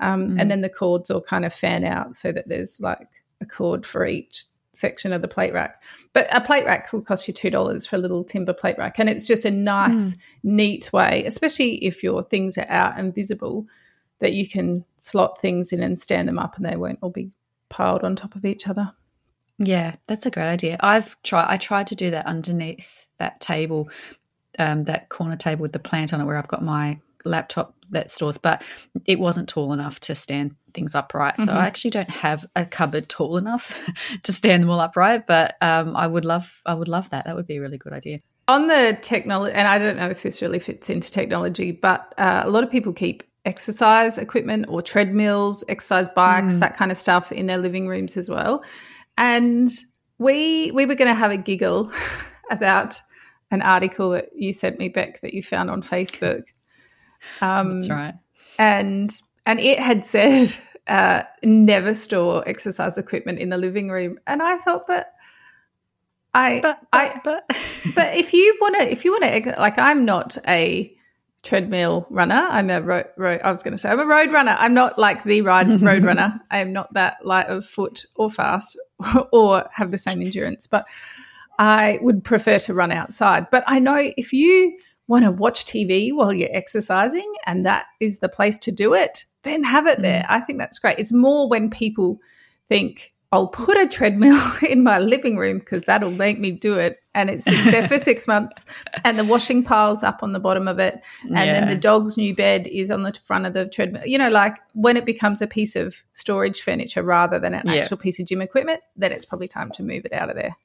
Um, 0.00 0.30
Mm. 0.30 0.40
And 0.40 0.50
then 0.50 0.60
the 0.62 0.68
cords 0.68 1.10
all 1.10 1.20
kind 1.20 1.44
of 1.44 1.52
fan 1.52 1.84
out 1.84 2.14
so 2.16 2.32
that 2.32 2.48
there's 2.48 2.80
like 2.80 3.08
a 3.40 3.46
cord 3.46 3.86
for 3.86 4.06
each 4.06 4.44
section 4.72 5.12
of 5.12 5.22
the 5.22 5.28
plate 5.28 5.52
rack. 5.52 5.82
But 6.12 6.26
a 6.34 6.40
plate 6.40 6.64
rack 6.64 6.92
will 6.92 7.02
cost 7.02 7.28
you 7.28 7.34
$2 7.34 7.86
for 7.86 7.96
a 7.96 7.98
little 7.98 8.24
timber 8.24 8.54
plate 8.54 8.78
rack. 8.78 8.98
And 8.98 9.08
it's 9.08 9.26
just 9.26 9.44
a 9.44 9.50
nice, 9.50 10.16
neat 10.42 10.92
way, 10.92 11.24
especially 11.26 11.74
if 11.84 12.02
your 12.02 12.22
things 12.22 12.56
are 12.58 12.70
out 12.70 12.98
and 12.98 13.14
visible, 13.14 13.66
that 14.22 14.32
you 14.32 14.48
can 14.48 14.84
slot 14.96 15.38
things 15.40 15.72
in 15.72 15.82
and 15.82 15.98
stand 15.98 16.28
them 16.28 16.38
up 16.38 16.56
and 16.56 16.64
they 16.64 16.76
won't 16.76 16.98
all 17.02 17.10
be 17.10 17.30
piled 17.68 18.04
on 18.04 18.16
top 18.16 18.34
of 18.34 18.44
each 18.44 18.66
other. 18.68 18.90
Yeah, 19.58 19.96
that's 20.06 20.26
a 20.26 20.30
great 20.30 20.48
idea. 20.48 20.76
I've 20.80 21.20
tried. 21.22 21.46
I 21.52 21.56
tried 21.58 21.88
to 21.88 21.94
do 21.94 22.10
that 22.12 22.26
underneath 22.26 23.06
that 23.18 23.40
table, 23.40 23.90
um, 24.58 24.84
that 24.84 25.08
corner 25.08 25.36
table 25.36 25.62
with 25.62 25.72
the 25.72 25.78
plant 25.78 26.14
on 26.14 26.20
it, 26.20 26.24
where 26.24 26.36
I've 26.38 26.48
got 26.48 26.64
my 26.64 26.98
laptop 27.24 27.74
that 27.90 28.10
stores, 28.10 28.38
but 28.38 28.62
it 29.06 29.20
wasn't 29.20 29.48
tall 29.48 29.72
enough 29.72 30.00
to 30.00 30.14
stand 30.14 30.56
things 30.74 30.94
upright. 30.94 31.36
So 31.36 31.46
Mhm. 31.52 31.56
I 31.56 31.66
actually 31.66 31.90
don't 31.90 32.10
have 32.10 32.46
a 32.56 32.64
cupboard 32.64 33.08
tall 33.08 33.36
enough 33.36 33.78
to 34.24 34.32
stand 34.32 34.62
them 34.62 34.70
all 34.70 34.80
upright. 34.80 35.26
But 35.26 35.56
um, 35.60 35.94
I 35.96 36.06
would 36.06 36.24
love, 36.24 36.62
I 36.66 36.74
would 36.74 36.88
love 36.88 37.10
that. 37.10 37.26
That 37.26 37.36
would 37.36 37.46
be 37.46 37.56
a 37.56 37.60
really 37.60 37.78
good 37.78 37.92
idea. 37.92 38.20
On 38.48 38.66
the 38.66 38.98
technology, 39.02 39.54
and 39.54 39.68
I 39.68 39.78
don't 39.78 39.96
know 39.96 40.08
if 40.08 40.22
this 40.22 40.42
really 40.42 40.58
fits 40.58 40.90
into 40.90 41.10
technology, 41.10 41.70
but 41.70 42.12
uh, 42.18 42.42
a 42.44 42.50
lot 42.50 42.64
of 42.64 42.70
people 42.70 42.92
keep 42.92 43.22
exercise 43.44 44.18
equipment 44.18 44.66
or 44.68 44.82
treadmills, 44.82 45.64
exercise 45.68 46.08
bikes, 46.10 46.56
Mm. 46.56 46.60
that 46.60 46.76
kind 46.76 46.90
of 46.90 46.96
stuff 46.96 47.32
in 47.32 47.46
their 47.46 47.58
living 47.58 47.88
rooms 47.88 48.16
as 48.16 48.30
well. 48.30 48.64
And 49.18 49.68
we 50.18 50.70
we 50.72 50.86
were 50.86 50.94
going 50.94 51.08
to 51.08 51.14
have 51.14 51.30
a 51.30 51.36
giggle 51.36 51.90
about 52.50 53.00
an 53.50 53.62
article 53.62 54.10
that 54.10 54.30
you 54.34 54.52
sent 54.52 54.78
me, 54.78 54.88
back 54.88 55.20
that 55.20 55.34
you 55.34 55.42
found 55.42 55.70
on 55.70 55.82
Facebook. 55.82 56.44
Um, 57.40 57.80
That's 57.80 57.90
right. 57.90 58.14
And 58.58 59.10
and 59.46 59.60
it 59.60 59.78
had 59.78 60.04
said 60.04 60.56
uh, 60.86 61.22
never 61.42 61.94
store 61.94 62.42
exercise 62.48 62.96
equipment 62.96 63.38
in 63.38 63.50
the 63.50 63.58
living 63.58 63.90
room, 63.90 64.18
and 64.26 64.42
I 64.42 64.58
thought, 64.58 64.86
but 64.86 65.12
I, 66.34 66.60
but, 66.60 66.78
but, 66.90 66.98
I, 66.98 67.20
but, 67.22 67.44
but 67.94 68.14
if 68.16 68.32
you 68.32 68.56
want 68.60 68.76
to, 68.76 68.90
if 68.90 69.04
you 69.04 69.10
want 69.10 69.24
to, 69.44 69.54
like, 69.58 69.78
I'm 69.78 70.04
not 70.04 70.38
a 70.48 70.96
treadmill 71.42 72.06
runner. 72.10 72.46
I'm 72.50 72.70
a 72.70 72.80
road, 72.80 73.06
road 73.16 73.40
I 73.42 73.50
was 73.50 73.62
going 73.62 73.72
to 73.72 73.78
say 73.78 73.90
I'm 73.90 74.00
a 74.00 74.06
road 74.06 74.30
runner. 74.32 74.56
I'm 74.58 74.74
not 74.74 74.98
like 74.98 75.24
the 75.24 75.42
ride 75.42 75.68
road 75.82 76.02
runner. 76.02 76.40
I 76.50 76.58
am 76.58 76.72
not 76.72 76.92
that 76.94 77.24
light 77.24 77.48
of 77.48 77.66
foot 77.66 78.06
or 78.16 78.30
fast 78.30 78.78
or 79.32 79.64
have 79.72 79.90
the 79.90 79.98
same 79.98 80.22
endurance, 80.22 80.66
but 80.66 80.86
I 81.58 81.98
would 82.02 82.24
prefer 82.24 82.58
to 82.60 82.74
run 82.74 82.92
outside. 82.92 83.50
But 83.50 83.64
I 83.66 83.78
know 83.78 83.98
if 84.16 84.32
you 84.32 84.78
want 85.08 85.24
to 85.24 85.30
watch 85.30 85.64
TV 85.64 86.12
while 86.12 86.32
you're 86.32 86.48
exercising 86.52 87.30
and 87.46 87.66
that 87.66 87.86
is 88.00 88.20
the 88.20 88.28
place 88.28 88.58
to 88.58 88.72
do 88.72 88.94
it, 88.94 89.26
then 89.42 89.64
have 89.64 89.86
it 89.86 90.00
there. 90.00 90.22
Mm. 90.22 90.30
I 90.30 90.40
think 90.40 90.58
that's 90.58 90.78
great. 90.78 90.98
It's 90.98 91.12
more 91.12 91.48
when 91.48 91.70
people 91.70 92.20
think 92.68 93.11
I'll 93.32 93.48
put 93.48 93.80
a 93.80 93.88
treadmill 93.88 94.40
in 94.68 94.82
my 94.84 94.98
living 94.98 95.36
room 95.38 95.58
because 95.58 95.86
that'll 95.86 96.10
make 96.10 96.38
me 96.38 96.52
do 96.52 96.78
it. 96.78 97.02
And 97.14 97.28
it 97.30 97.42
sits 97.42 97.70
there 97.70 97.86
for 97.86 97.98
six 97.98 98.26
months, 98.28 98.64
and 99.04 99.18
the 99.18 99.24
washing 99.24 99.62
pile's 99.62 100.02
up 100.02 100.22
on 100.22 100.32
the 100.32 100.38
bottom 100.38 100.66
of 100.66 100.78
it, 100.78 101.02
and 101.22 101.32
yeah. 101.32 101.52
then 101.52 101.68
the 101.68 101.76
dog's 101.76 102.16
new 102.16 102.34
bed 102.34 102.66
is 102.66 102.90
on 102.90 103.02
the 103.02 103.12
front 103.12 103.44
of 103.44 103.52
the 103.52 103.68
treadmill. 103.68 104.06
You 104.06 104.16
know, 104.16 104.30
like 104.30 104.56
when 104.72 104.96
it 104.96 105.04
becomes 105.04 105.42
a 105.42 105.46
piece 105.46 105.76
of 105.76 106.02
storage 106.14 106.62
furniture 106.62 107.02
rather 107.02 107.38
than 107.38 107.52
an 107.52 107.66
yeah. 107.66 107.80
actual 107.80 107.98
piece 107.98 108.18
of 108.18 108.26
gym 108.26 108.40
equipment, 108.40 108.80
then 108.96 109.12
it's 109.12 109.26
probably 109.26 109.48
time 109.48 109.70
to 109.72 109.82
move 109.82 110.06
it 110.06 110.12
out 110.14 110.30
of 110.30 110.36
there. 110.36 110.56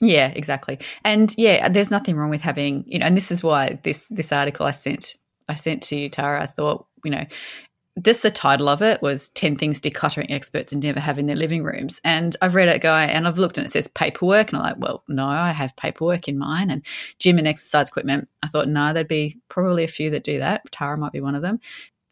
Yeah, 0.00 0.28
exactly. 0.28 0.78
And 1.04 1.34
yeah, 1.36 1.68
there's 1.68 1.90
nothing 1.90 2.16
wrong 2.16 2.30
with 2.30 2.42
having, 2.42 2.84
you 2.86 2.98
know, 2.98 3.06
and 3.06 3.16
this 3.16 3.30
is 3.30 3.42
why 3.42 3.78
this 3.82 4.06
this 4.08 4.30
article 4.30 4.66
I 4.66 4.72
sent 4.72 5.16
I 5.48 5.54
sent 5.54 5.82
to 5.84 5.96
you, 5.96 6.08
Tara, 6.08 6.42
I 6.42 6.46
thought, 6.46 6.86
you 7.04 7.10
know, 7.10 7.24
this 8.04 8.22
the 8.22 8.30
title 8.30 8.68
of 8.68 8.82
it 8.82 9.02
was 9.02 9.28
10 9.30 9.56
things 9.56 9.80
decluttering 9.80 10.30
experts 10.30 10.72
never 10.72 11.00
have 11.00 11.18
in 11.18 11.26
their 11.26 11.36
living 11.36 11.62
rooms. 11.64 12.00
And 12.04 12.36
i've 12.40 12.54
read 12.54 12.68
it 12.68 12.80
guy 12.80 13.04
and 13.04 13.26
i've 13.26 13.38
looked 13.38 13.58
and 13.58 13.66
it 13.66 13.70
says 13.70 13.88
paperwork 13.88 14.52
and 14.52 14.58
i'm 14.58 14.62
like 14.62 14.76
well 14.78 15.02
no 15.08 15.26
i 15.26 15.50
have 15.52 15.76
paperwork 15.76 16.28
in 16.28 16.38
mine. 16.38 16.70
And 16.70 16.84
gym 17.18 17.38
and 17.38 17.48
exercise 17.48 17.88
equipment 17.88 18.28
i 18.42 18.48
thought 18.48 18.68
no 18.68 18.92
there'd 18.92 19.08
be 19.08 19.38
probably 19.48 19.84
a 19.84 19.88
few 19.88 20.10
that 20.10 20.24
do 20.24 20.38
that. 20.38 20.70
Tara 20.70 20.96
might 20.96 21.12
be 21.12 21.20
one 21.20 21.34
of 21.34 21.42
them 21.42 21.60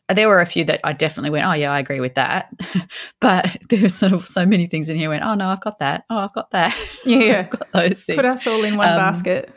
there 0.09 0.29
were 0.29 0.41
a 0.41 0.47
few 0.47 0.65
that 0.65 0.81
I 0.85 0.93
definitely 0.93 1.31
went, 1.31 1.47
oh 1.47 1.53
yeah, 1.53 1.73
I 1.73 1.81
agree 1.81 2.01
with 2.01 2.15
that. 2.15 2.53
but 3.21 3.57
there 3.69 3.81
were 3.81 3.89
sort 3.89 4.13
of 4.13 4.27
so 4.27 4.47
many 4.47 4.67
things 4.67 4.89
in 4.89 4.97
here. 4.97 5.09
Went, 5.09 5.25
oh 5.25 5.35
no, 5.35 5.49
I've 5.49 5.61
got 5.61 5.79
that. 5.81 6.05
Oh, 6.11 6.19
I've 6.19 6.35
got 6.35 6.51
that. 6.51 6.77
Yeah, 7.05 7.41
I've 7.41 7.51
got 7.51 7.71
those 7.73 8.03
things. 8.03 8.17
Put 8.17 8.25
us 8.25 8.47
all 8.47 8.65
in 8.65 8.77
one 8.77 8.89
um, 8.89 8.97
basket. 8.97 9.53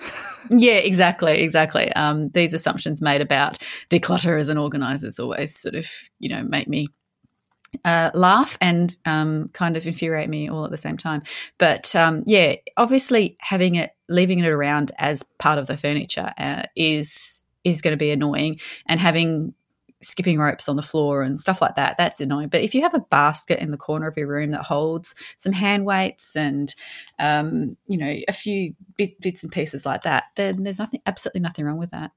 yeah, 0.52 0.74
exactly, 0.74 1.42
exactly. 1.42 1.92
Um, 1.94 2.28
these 2.30 2.54
assumptions 2.54 3.02
made 3.02 3.22
about 3.22 3.58
declutterers 3.90 4.50
and 4.50 4.60
organisers 4.60 5.18
always 5.18 5.58
sort 5.58 5.74
of, 5.74 5.90
you 6.20 6.30
know, 6.30 6.44
make 6.44 6.68
me 6.68 6.88
uh, 7.86 8.12
laugh 8.14 8.58
and 8.62 8.96
um, 9.06 9.50
kind 9.54 9.78
of 9.78 9.88
infuriate 9.88 10.30
me 10.30 10.48
all 10.50 10.66
at 10.66 10.72
the 10.72 10.78
same 10.78 10.98
time. 10.98 11.24
But 11.58 11.96
um, 11.96 12.24
yeah, 12.28 12.56
obviously 12.78 13.36
having 13.40 13.76
it, 13.76 13.92
leaving 14.08 14.40
it 14.40 14.48
around 14.48 14.92
as 15.00 15.24
part 15.40 15.58
of 15.58 15.68
the 15.68 15.78
furniture 15.78 16.32
uh, 16.38 16.64
is 16.76 17.44
is 17.64 17.82
going 17.82 17.94
to 17.94 17.98
be 17.98 18.12
annoying, 18.12 18.60
and 18.88 19.00
having 19.00 19.54
skipping 20.02 20.40
ropes 20.40 20.70
on 20.70 20.76
the 20.76 20.82
floor 20.82 21.22
and 21.22 21.40
stuff 21.40 21.62
like 21.62 21.76
that, 21.76 21.98
that's 21.98 22.22
annoying. 22.22 22.50
But 22.50 22.62
if 22.62 22.74
you 22.74 22.82
have 22.82 22.94
a 22.94 23.00
basket 23.00 23.60
in 23.60 23.72
the 23.72 23.78
corner 23.78 24.08
of 24.08 24.18
your 24.18 24.28
room 24.28 24.52
that 24.52 24.62
holds 24.62 25.16
some 25.38 25.52
hand 25.52 25.86
weights 25.86 26.36
and, 26.36 26.74
um, 27.20 27.76
you 27.88 27.98
know, 27.98 28.16
a 28.28 28.34
few 28.34 28.74
bit, 28.98 29.20
bits 29.22 29.44
and 29.44 29.52
pieces 29.52 29.86
like 29.86 30.04
that, 30.04 30.26
then 30.36 30.64
there's 30.64 30.80
nothing, 30.80 31.02
absolutely 31.06 31.42
nothing 31.42 31.66
wrong 31.66 31.78
with 31.78 31.92
that. 31.92 32.12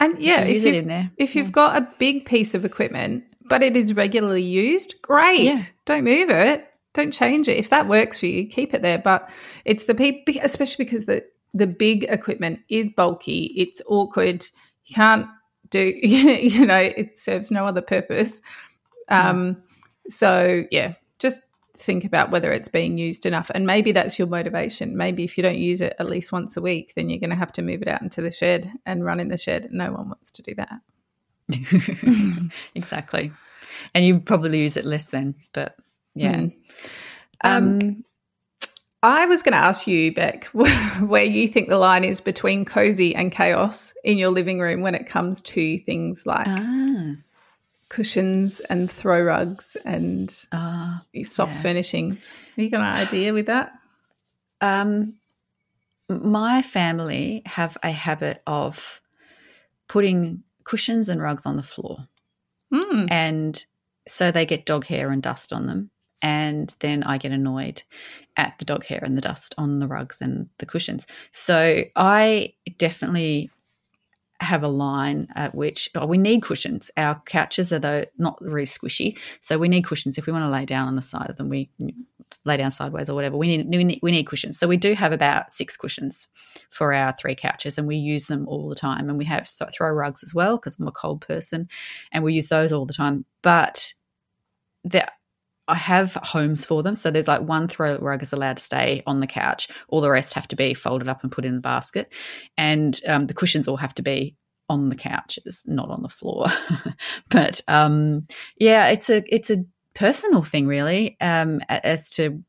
And 0.00 0.22
yeah, 0.22 0.42
if, 0.42 0.64
it 0.64 0.74
in 0.74 0.86
there. 0.86 1.10
if 1.16 1.34
you've 1.34 1.50
got 1.50 1.76
a 1.76 1.88
big 1.98 2.24
piece 2.24 2.54
of 2.54 2.64
equipment, 2.64 3.24
but 3.48 3.62
it 3.62 3.76
is 3.76 3.94
regularly 3.94 4.42
used, 4.42 4.94
great. 5.02 5.40
Yeah. 5.40 5.62
Don't 5.86 6.04
move 6.04 6.30
it. 6.30 6.66
Don't 6.94 7.12
change 7.12 7.48
it. 7.48 7.56
If 7.56 7.70
that 7.70 7.88
works 7.88 8.20
for 8.20 8.26
you, 8.26 8.46
keep 8.46 8.74
it 8.74 8.82
there. 8.82 8.98
But 8.98 9.30
it's 9.64 9.86
the 9.86 9.94
people, 9.94 10.34
especially 10.42 10.84
because 10.84 11.06
the 11.06 11.24
the 11.54 11.66
big 11.66 12.04
equipment 12.04 12.60
is 12.68 12.90
bulky. 12.90 13.52
It's 13.56 13.82
awkward. 13.86 14.44
You 14.84 14.94
can't 14.94 15.26
do 15.70 15.94
you 16.02 16.66
know 16.66 16.78
it 16.78 17.18
serves 17.18 17.50
no 17.50 17.66
other 17.66 17.82
purpose. 17.82 18.40
Um 19.08 19.62
so 20.08 20.64
yeah 20.70 20.94
just 21.18 21.42
think 21.74 22.04
about 22.04 22.30
whether 22.30 22.50
it's 22.52 22.68
being 22.68 22.98
used 22.98 23.24
enough. 23.24 23.50
And 23.54 23.66
maybe 23.66 23.92
that's 23.92 24.18
your 24.18 24.28
motivation. 24.28 24.96
Maybe 24.96 25.24
if 25.24 25.38
you 25.38 25.42
don't 25.42 25.58
use 25.58 25.80
it 25.80 25.94
at 25.98 26.08
least 26.08 26.32
once 26.32 26.56
a 26.56 26.60
week 26.60 26.92
then 26.96 27.08
you're 27.08 27.20
going 27.20 27.30
to 27.30 27.36
have 27.36 27.52
to 27.52 27.62
move 27.62 27.82
it 27.82 27.88
out 27.88 28.02
into 28.02 28.20
the 28.20 28.30
shed 28.30 28.70
and 28.84 29.04
run 29.04 29.20
in 29.20 29.28
the 29.28 29.36
shed. 29.36 29.68
No 29.70 29.92
one 29.92 30.08
wants 30.08 30.30
to 30.32 30.42
do 30.42 30.54
that. 30.56 30.80
Exactly. 32.74 33.32
And 33.94 34.04
you 34.04 34.18
probably 34.20 34.60
use 34.60 34.76
it 34.76 34.84
less 34.84 35.06
then 35.06 35.34
but 35.52 35.76
yeah. 36.14 36.36
Mm. 36.36 36.54
um, 37.44 37.78
um 37.80 38.04
I 39.02 39.26
was 39.26 39.42
going 39.42 39.52
to 39.52 39.58
ask 39.58 39.86
you, 39.86 40.12
Beck, 40.12 40.44
where 40.52 41.24
you 41.24 41.46
think 41.46 41.68
the 41.68 41.78
line 41.78 42.04
is 42.04 42.20
between 42.20 42.64
cozy 42.64 43.14
and 43.14 43.30
chaos 43.30 43.94
in 44.02 44.18
your 44.18 44.30
living 44.30 44.58
room 44.58 44.80
when 44.80 44.94
it 44.94 45.06
comes 45.06 45.40
to 45.42 45.78
things 45.78 46.26
like 46.26 46.48
ah. 46.48 47.14
cushions 47.88 48.60
and 48.60 48.90
throw 48.90 49.22
rugs 49.22 49.76
and 49.84 50.46
uh, 50.50 50.98
soft 51.22 51.54
yeah. 51.54 51.62
furnishings. 51.62 52.26
Have 52.26 52.64
you 52.64 52.70
got 52.70 52.80
an 52.80 53.06
idea 53.06 53.32
with 53.32 53.46
that? 53.46 53.72
Um, 54.60 55.14
my 56.08 56.62
family 56.62 57.42
have 57.46 57.78
a 57.84 57.90
habit 57.90 58.42
of 58.46 59.00
putting 59.86 60.42
cushions 60.64 61.08
and 61.08 61.22
rugs 61.22 61.46
on 61.46 61.56
the 61.56 61.62
floor. 61.62 62.08
Mm. 62.72 63.08
And 63.10 63.66
so 64.08 64.32
they 64.32 64.44
get 64.44 64.66
dog 64.66 64.86
hair 64.86 65.10
and 65.10 65.22
dust 65.22 65.52
on 65.52 65.66
them 65.66 65.90
and 66.22 66.74
then 66.80 67.02
I 67.02 67.18
get 67.18 67.32
annoyed 67.32 67.82
at 68.36 68.54
the 68.58 68.64
dog 68.64 68.84
hair 68.84 69.00
and 69.02 69.16
the 69.16 69.22
dust 69.22 69.54
on 69.58 69.78
the 69.78 69.86
rugs 69.86 70.20
and 70.20 70.48
the 70.58 70.66
cushions. 70.66 71.06
So 71.32 71.82
I 71.96 72.54
definitely 72.78 73.50
have 74.40 74.62
a 74.62 74.68
line 74.68 75.26
at 75.34 75.54
which 75.54 75.90
oh, 75.96 76.06
we 76.06 76.16
need 76.16 76.42
cushions. 76.42 76.90
Our 76.96 77.20
couches 77.26 77.72
are 77.72 77.80
though 77.80 78.04
not 78.18 78.40
really 78.40 78.66
squishy, 78.66 79.18
so 79.40 79.58
we 79.58 79.68
need 79.68 79.84
cushions 79.84 80.16
if 80.16 80.26
we 80.26 80.32
want 80.32 80.44
to 80.44 80.50
lay 80.50 80.64
down 80.64 80.86
on 80.86 80.96
the 80.96 81.02
side 81.02 81.28
of 81.28 81.36
them. 81.36 81.48
We 81.48 81.70
lay 82.44 82.56
down 82.56 82.70
sideways 82.70 83.10
or 83.10 83.14
whatever. 83.14 83.36
We 83.36 83.48
need 83.48 83.68
we 83.68 83.84
need, 83.84 83.98
we 84.02 84.10
need 84.12 84.26
cushions. 84.26 84.58
So 84.58 84.68
we 84.68 84.76
do 84.76 84.94
have 84.94 85.12
about 85.12 85.52
six 85.52 85.76
cushions 85.76 86.28
for 86.70 86.92
our 86.92 87.12
three 87.12 87.34
couches, 87.34 87.78
and 87.78 87.88
we 87.88 87.96
use 87.96 88.26
them 88.26 88.46
all 88.48 88.68
the 88.68 88.76
time. 88.76 89.08
And 89.08 89.18
we 89.18 89.24
have 89.24 89.48
throw 89.48 89.90
rugs 89.90 90.22
as 90.22 90.34
well 90.34 90.56
because 90.56 90.76
I'm 90.78 90.86
a 90.86 90.92
cold 90.92 91.20
person, 91.20 91.68
and 92.12 92.22
we 92.22 92.34
use 92.34 92.48
those 92.48 92.72
all 92.72 92.86
the 92.86 92.94
time. 92.94 93.24
But 93.42 93.92
the 94.84 95.10
I 95.68 95.74
have 95.74 96.14
homes 96.22 96.64
for 96.64 96.82
them. 96.82 96.96
So 96.96 97.10
there's 97.10 97.28
like 97.28 97.42
one 97.42 97.68
throw 97.68 97.98
rug 97.98 98.22
is 98.22 98.32
allowed 98.32 98.56
to 98.56 98.62
stay 98.62 99.02
on 99.06 99.20
the 99.20 99.26
couch. 99.26 99.68
All 99.88 100.00
the 100.00 100.10
rest 100.10 100.32
have 100.34 100.48
to 100.48 100.56
be 100.56 100.72
folded 100.74 101.08
up 101.08 101.22
and 101.22 101.30
put 101.30 101.44
in 101.44 101.54
the 101.54 101.60
basket. 101.60 102.12
And 102.56 102.98
um, 103.06 103.26
the 103.26 103.34
cushions 103.34 103.68
all 103.68 103.76
have 103.76 103.94
to 103.94 104.02
be 104.02 104.34
on 104.70 104.88
the 104.88 104.96
couches, 104.96 105.62
not 105.66 105.90
on 105.90 106.02
the 106.02 106.08
floor. 106.08 106.46
but 107.30 107.60
um, 107.68 108.26
yeah, 108.58 108.88
it's 108.88 109.10
a 109.10 109.22
it's 109.32 109.50
a 109.50 109.64
personal 109.94 110.42
thing 110.42 110.66
really 110.66 111.16
um, 111.20 111.60
as 111.68 112.08
to 112.10 112.42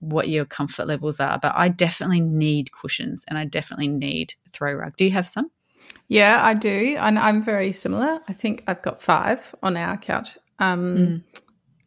what 0.00 0.28
your 0.28 0.44
comfort 0.44 0.86
levels 0.86 1.20
are. 1.20 1.38
But 1.38 1.52
I 1.54 1.68
definitely 1.68 2.20
need 2.20 2.72
cushions 2.72 3.24
and 3.28 3.38
I 3.38 3.44
definitely 3.44 3.88
need 3.88 4.34
throw 4.52 4.74
rug. 4.74 4.96
Do 4.96 5.04
you 5.04 5.12
have 5.12 5.28
some? 5.28 5.50
Yeah, 6.08 6.44
I 6.44 6.54
do. 6.54 6.96
And 6.98 7.18
I'm 7.18 7.40
very 7.40 7.70
similar. 7.72 8.20
I 8.28 8.32
think 8.32 8.64
I've 8.66 8.82
got 8.82 9.00
five 9.00 9.54
on 9.62 9.76
our 9.76 9.96
couch. 9.96 10.36
Um, 10.58 10.96
mm 10.96 11.22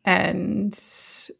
and 0.07 0.79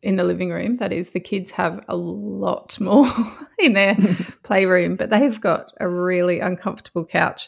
in 0.04 0.18
the 0.18 0.26
living 0.26 0.50
room 0.50 0.76
that 0.76 0.92
is 0.92 1.12
the 1.12 1.22
kids 1.22 1.52
have 1.52 1.84
a 1.88 1.96
lot 1.96 2.78
more 2.82 3.08
in 3.60 3.74
their 3.74 3.96
playroom 4.44 4.98
but 4.98 5.10
they've 5.10 5.40
got 5.40 5.72
a 5.80 5.88
really 5.88 6.42
uncomfortable 6.42 7.06
couch 7.06 7.48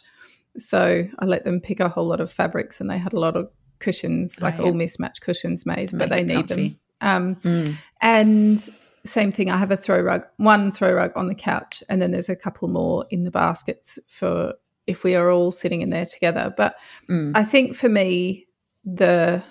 so 0.58 1.06
i 1.20 1.26
let 1.26 1.44
them 1.44 1.60
pick 1.60 1.82
a 1.82 1.90
whole 1.90 2.08
lot 2.08 2.22
of 2.22 2.32
fabrics 2.32 2.80
and 2.80 2.90
they 2.90 2.98
had 2.98 3.14
a 3.14 3.20
lot 3.20 3.36
of 3.36 3.52
cushions 3.80 4.42
like 4.42 4.56
oh, 4.56 4.64
yeah. 4.64 4.66
all 4.68 4.74
mismatched 4.74 5.22
cushions 5.22 5.66
made 5.66 5.92
but 5.94 6.10
they 6.10 6.24
need 6.24 6.48
comfy. 6.48 6.56
them 6.56 6.80
um, 7.02 7.36
mm. 7.38 7.76
and 8.02 8.70
same 9.06 9.32
thing 9.32 9.50
i 9.50 9.58
have 9.58 9.72
a 9.72 9.78
throw 9.78 10.02
rug 10.02 10.26
one 10.38 10.72
throw 10.72 10.94
rug 10.94 11.12
on 11.18 11.28
the 11.28 11.36
couch 11.36 11.84
and 11.90 12.02
then 12.02 12.12
there's 12.12 12.30
a 12.30 12.36
couple 12.36 12.70
more 12.70 13.06
in 13.10 13.26
the 13.26 13.32
baskets 13.32 14.00
for 14.08 14.54
if 14.88 15.04
we 15.04 15.15
are 15.15 15.30
all 15.30 15.52
sitting 15.52 15.82
in 15.82 15.90
there 15.90 16.06
together 16.06 16.54
but 16.56 16.76
mm. 17.10 17.32
i 17.36 17.44
think 17.44 17.76
for 17.76 17.90
me 17.90 18.46
the 18.86 19.44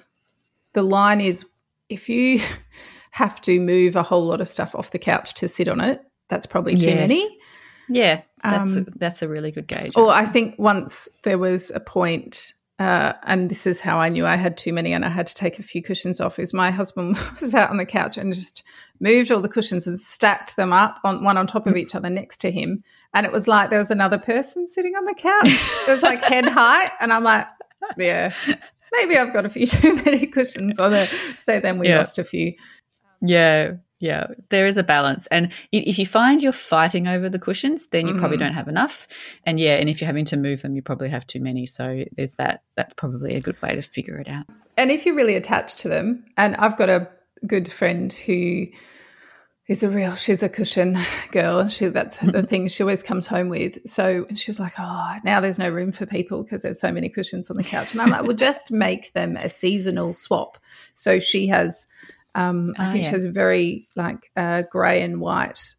the 0.73 0.83
line 0.83 1.21
is 1.21 1.47
if 1.89 2.09
you 2.09 2.41
have 3.11 3.41
to 3.43 3.61
move 3.61 3.97
a 3.97 4.03
whole 4.03 4.27
lot 4.27 4.41
of 4.41 4.49
stuff 4.49 4.75
off 4.75 4.91
the 4.91 4.99
couch 4.99 5.35
to 5.35 5.49
sit 5.49 5.69
on 5.69 5.81
it, 5.81 6.01
that's 6.29 6.47
probably 6.47 6.77
too 6.77 6.87
yes. 6.87 7.09
many. 7.09 7.39
Yeah, 7.89 8.23
that's 8.43 8.77
um, 8.77 8.87
a, 8.87 8.99
that's 8.99 9.23
a 9.23 9.29
really 9.29 9.51
good 9.51 9.67
gauge. 9.67 9.97
Or 9.97 10.11
I 10.11 10.27
think 10.27 10.57
once 10.59 11.09
there 11.25 11.39
was 11.39 11.71
a 11.75 11.81
point, 11.81 12.53
uh, 12.79 13.15
and 13.25 13.51
this 13.51 13.67
is 13.67 13.81
how 13.81 13.99
I 13.99 14.09
knew 14.09 14.27
I 14.27 14.37
had 14.37 14.57
too 14.57 14.73
many 14.73 14.93
and 14.93 15.05
I 15.05 15.09
had 15.09 15.27
to 15.27 15.35
take 15.35 15.59
a 15.59 15.63
few 15.63 15.83
cushions 15.83 16.21
off. 16.21 16.39
Is 16.39 16.53
my 16.55 16.71
husband 16.71 17.17
was 17.41 17.55
out 17.55 17.71
on 17.71 17.79
the 17.79 17.87
couch 17.87 18.19
and 18.19 18.33
just 18.33 18.63
moved 19.01 19.31
all 19.31 19.41
the 19.41 19.49
cushions 19.49 19.87
and 19.87 19.99
stacked 19.99 20.57
them 20.57 20.73
up 20.73 20.99
on 21.03 21.25
one 21.25 21.37
on 21.37 21.47
top 21.47 21.67
of 21.67 21.77
each 21.77 21.95
other 21.95 22.11
next 22.11 22.39
to 22.43 22.51
him. 22.51 22.83
And 23.15 23.25
it 23.25 23.33
was 23.33 23.49
like 23.49 23.71
there 23.71 23.79
was 23.79 23.91
another 23.91 24.19
person 24.19 24.67
sitting 24.67 24.95
on 24.95 25.07
the 25.07 25.15
couch. 25.15 25.71
It 25.87 25.91
was 25.91 26.03
like 26.03 26.23
head 26.23 26.47
height. 26.47 26.91
And 27.01 27.13
I'm 27.13 27.25
like, 27.25 27.47
yeah, 27.97 28.33
maybe 28.93 29.17
I've 29.19 29.33
got 29.33 29.45
a 29.47 29.49
few 29.49 29.67
too 29.67 29.95
many 30.05 30.27
cushions 30.27 30.79
on 30.79 30.93
there. 30.93 31.09
So 31.39 31.61
then 31.61 31.79
we 31.79 31.89
Yeah. 31.89 31.99
lost 31.99 32.19
a 32.19 32.25
few. 32.25 32.55
Yeah, 33.21 33.73
yeah. 34.01 34.29
There 34.51 34.67
is 34.67 34.79
a 34.79 34.83
balance, 34.85 35.27
and 35.29 35.51
if 35.73 35.99
you 35.99 36.07
find 36.07 36.43
you're 36.43 36.53
fighting 36.53 37.09
over 37.09 37.29
the 37.29 37.39
cushions, 37.39 37.89
then 37.89 38.07
you 38.07 38.15
probably 38.15 38.37
Mhm. 38.37 38.41
don't 38.41 38.55
have 38.55 38.69
enough. 38.69 39.09
And 39.45 39.59
yeah, 39.59 39.75
and 39.77 39.89
if 39.89 40.01
you're 40.01 40.07
having 40.07 40.25
to 40.27 40.37
move 40.37 40.63
them, 40.63 40.77
you 40.77 40.83
probably 40.83 41.09
have 41.09 41.27
too 41.27 41.41
many. 41.41 41.67
So 41.67 42.05
there's 42.17 42.37
that. 42.37 42.63
That's 42.77 42.95
probably 42.95 43.35
a 43.35 43.41
good 43.41 43.61
way 43.61 43.75
to 43.75 43.83
figure 43.83 44.19
it 44.19 44.29
out. 44.29 44.47
And 44.77 44.93
if 44.93 45.05
you're 45.05 45.17
really 45.17 45.35
attached 45.35 45.79
to 45.81 45.89
them, 45.89 46.25
and 46.37 46.55
I've 46.57 46.77
got 46.77 46.89
a 46.89 47.09
good 47.47 47.71
friend 47.71 48.13
who 48.13 48.67
is 49.69 49.83
a 49.85 49.89
real 49.91 50.15
she's 50.15 50.43
a 50.43 50.49
cushion 50.49 50.97
girl. 51.31 51.69
She 51.69 51.87
that's 51.89 52.17
the 52.23 52.43
thing 52.43 52.69
she 52.69 52.83
always 52.83 53.03
comes 53.03 53.27
home 53.27 53.49
with. 53.51 53.79
So 53.87 54.27
she 54.35 54.51
was 54.51 54.59
like 54.59 54.73
oh 54.79 55.17
now 55.25 55.41
there's 55.41 55.59
no 55.59 55.69
room 55.69 55.93
for 55.93 56.07
people 56.07 56.43
because 56.43 56.63
there's 56.63 56.81
so 56.81 56.91
many 56.91 57.09
cushions 57.09 57.51
on 57.51 57.57
the 57.57 57.63
couch. 57.63 57.93
And 57.93 58.01
i'm 58.01 58.11
like 58.11 58.23
well 58.23 58.37
just 58.37 58.71
make 58.73 59.13
them 59.13 59.37
a 59.37 59.49
seasonal 59.49 60.15
swap. 60.15 60.59
So 60.95 61.21
she 61.21 61.47
has 61.49 61.87
um 62.35 62.75
i 62.79 62.89
Ah, 62.89 62.93
think 62.93 63.05
yeah. 63.05 63.11
she 63.11 63.15
has 63.15 63.25
a 63.27 63.31
very 63.31 63.87
like 63.95 64.31
uh, 64.37 64.63
grey 64.71 65.03
and 65.03 65.21
white 65.21 65.75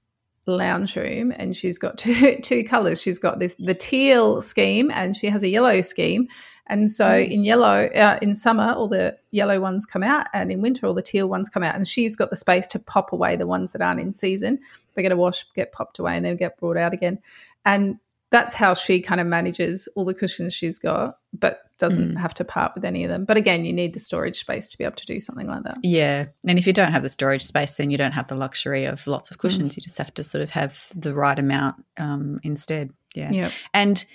lounge 0.46 0.96
room 0.96 1.32
and 1.36 1.56
she's 1.56 1.78
got 1.78 1.98
two 2.04 2.38
two 2.42 2.64
colors 2.64 3.02
she's 3.02 3.20
got 3.20 3.40
this 3.40 3.56
the 3.60 3.76
teal 3.76 4.42
scheme 4.42 4.90
and 4.92 5.16
she 5.16 5.28
has 5.28 5.44
a 5.44 5.48
yellow 5.48 5.82
scheme 5.82 6.28
and 6.70 6.89
so 6.89 7.05
Mm. 7.05 7.32
in 7.32 7.43
yellow, 7.43 7.86
uh, 7.88 8.17
in 8.22 8.36
summer, 8.36 8.74
all 8.74 8.88
the 8.88 9.17
yellow 9.32 9.59
ones 9.59 9.86
come 9.86 10.03
out, 10.03 10.28
and 10.34 10.51
in 10.51 10.61
winter, 10.61 10.86
all 10.86 10.93
the 10.93 11.01
teal 11.01 11.28
ones 11.28 11.49
come 11.49 11.63
out. 11.63 11.76
And 11.76 11.88
she's 11.88 12.15
got 12.15 12.30
the 12.30 12.36
space 12.36 12.67
to 12.70 12.80
pop 12.80 13.11
away 13.11 13.36
the 13.36 13.47
ones 13.47 13.74
that 13.74 13.82
aren't 13.82 13.99
in 13.99 14.13
season. 14.13 14.59
They 14.95 15.01
get 15.01 15.11
a 15.11 15.17
wash, 15.17 15.45
get 15.55 15.72
popped 15.72 15.99
away, 15.99 16.15
and 16.15 16.26
then 16.26 16.36
get 16.36 16.57
brought 16.57 16.78
out 16.78 16.93
again. 16.93 17.20
And 17.65 17.97
that's 18.32 18.53
how 18.53 18.76
she 18.76 19.01
kind 19.01 19.20
of 19.20 19.26
manages 19.26 19.88
all 19.95 20.05
the 20.05 20.13
cushions 20.13 20.53
she's 20.53 20.78
got, 20.78 21.17
but 21.34 21.61
doesn't 21.80 22.13
Mm. 22.15 22.20
have 22.20 22.34
to 22.36 22.43
part 22.43 22.74
with 22.76 22.84
any 22.86 23.03
of 23.05 23.09
them. 23.09 23.26
But 23.26 23.38
again, 23.38 23.63
you 23.65 23.72
need 23.74 23.93
the 23.93 23.99
storage 23.99 24.38
space 24.39 24.67
to 24.70 24.78
be 24.78 24.84
able 24.84 24.97
to 24.97 25.05
do 25.05 25.20
something 25.20 25.47
like 25.47 25.63
that. 25.63 25.78
Yeah, 25.82 26.26
and 26.45 26.59
if 26.59 26.67
you 26.67 26.74
don't 26.74 26.91
have 26.91 27.01
the 27.03 27.09
storage 27.09 27.43
space, 27.43 27.76
then 27.76 27.89
you 27.89 27.97
don't 27.97 28.11
have 28.11 28.28
the 28.28 28.36
luxury 28.36 28.86
of 28.86 29.07
lots 29.07 29.32
of 29.32 29.38
cushions. 29.39 29.78
You 29.78 29.82
just 29.82 29.97
have 29.97 30.13
to 30.15 30.24
sort 30.24 30.43
of 30.43 30.49
have 30.51 30.88
the 30.95 31.13
right 31.13 31.39
amount 31.39 31.84
um, 31.97 32.39
instead. 32.43 32.91
Yeah. 33.15 33.32
Yeah. 33.32 33.51
and 33.74 34.05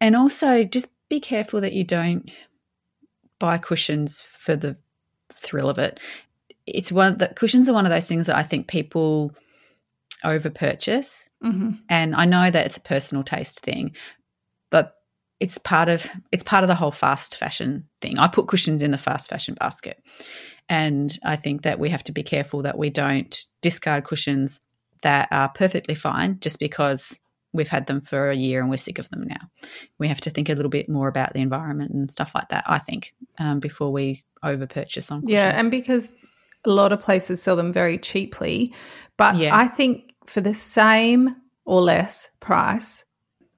and 0.00 0.14
also 0.16 0.62
just 0.64 0.88
be 1.08 1.20
careful 1.20 1.60
that 1.60 1.72
you 1.72 1.84
don't 1.84 2.30
buy 3.38 3.58
cushions 3.58 4.22
for 4.22 4.56
the 4.56 4.76
thrill 5.32 5.68
of 5.68 5.78
it. 5.78 6.00
It's 6.66 6.90
one 6.90 7.12
of 7.12 7.18
the 7.18 7.28
cushions 7.28 7.68
are 7.68 7.72
one 7.72 7.86
of 7.86 7.92
those 7.92 8.08
things 8.08 8.26
that 8.26 8.36
i 8.36 8.42
think 8.42 8.66
people 8.66 9.32
over 10.24 10.50
purchase 10.50 11.28
hmm 11.40 11.72
and 11.88 12.14
i 12.16 12.24
know 12.24 12.50
that 12.50 12.66
it's 12.66 12.76
a 12.76 12.80
personal 12.80 13.22
taste 13.22 13.60
thing 13.60 13.94
but 14.70 14.96
it's 15.40 15.58
part 15.58 15.88
of 15.88 16.06
it's 16.32 16.44
part 16.44 16.64
of 16.64 16.68
the 16.68 16.74
whole 16.74 16.90
fast 16.90 17.36
fashion 17.36 17.86
thing. 18.00 18.18
I 18.18 18.26
put 18.28 18.48
cushions 18.48 18.82
in 18.82 18.90
the 18.90 18.98
fast 18.98 19.28
fashion 19.28 19.54
basket. 19.54 20.02
And 20.68 21.16
i 21.24 21.36
think 21.36 21.62
that 21.62 21.78
we 21.78 21.90
have 21.90 22.04
to 22.04 22.12
be 22.12 22.22
careful 22.22 22.62
that 22.62 22.78
we 22.78 22.90
don't 22.90 23.36
discard 23.60 24.04
cushions 24.04 24.60
that 25.02 25.28
are 25.30 25.48
perfectly 25.50 25.94
fine 25.94 26.38
just 26.40 26.58
because 26.58 27.18
we've 27.56 27.68
had 27.68 27.86
them 27.86 28.00
for 28.00 28.30
a 28.30 28.36
year 28.36 28.60
and 28.60 28.70
we're 28.70 28.76
sick 28.76 28.98
of 28.98 29.08
them 29.10 29.24
now 29.26 29.50
we 29.98 30.06
have 30.08 30.20
to 30.20 30.30
think 30.30 30.48
a 30.48 30.54
little 30.54 30.70
bit 30.70 30.88
more 30.88 31.08
about 31.08 31.32
the 31.32 31.40
environment 31.40 31.90
and 31.92 32.10
stuff 32.10 32.32
like 32.34 32.48
that 32.50 32.64
i 32.66 32.78
think 32.78 33.14
um, 33.38 33.58
before 33.60 33.90
we 33.92 34.22
over 34.42 34.66
purchase 34.66 35.10
on. 35.10 35.26
Yeah, 35.26 35.58
and 35.58 35.70
because 35.70 36.10
a 36.64 36.70
lot 36.70 36.92
of 36.92 37.00
places 37.00 37.42
sell 37.42 37.56
them 37.56 37.72
very 37.72 37.98
cheaply, 37.98 38.72
but 39.16 39.34
Yeah. 39.36 39.56
I 39.56 39.66
think 39.66 40.12
for 40.26 40.40
the 40.40 40.52
same 40.52 41.34
or 41.64 41.80
less 41.80 42.30
price, 42.38 43.04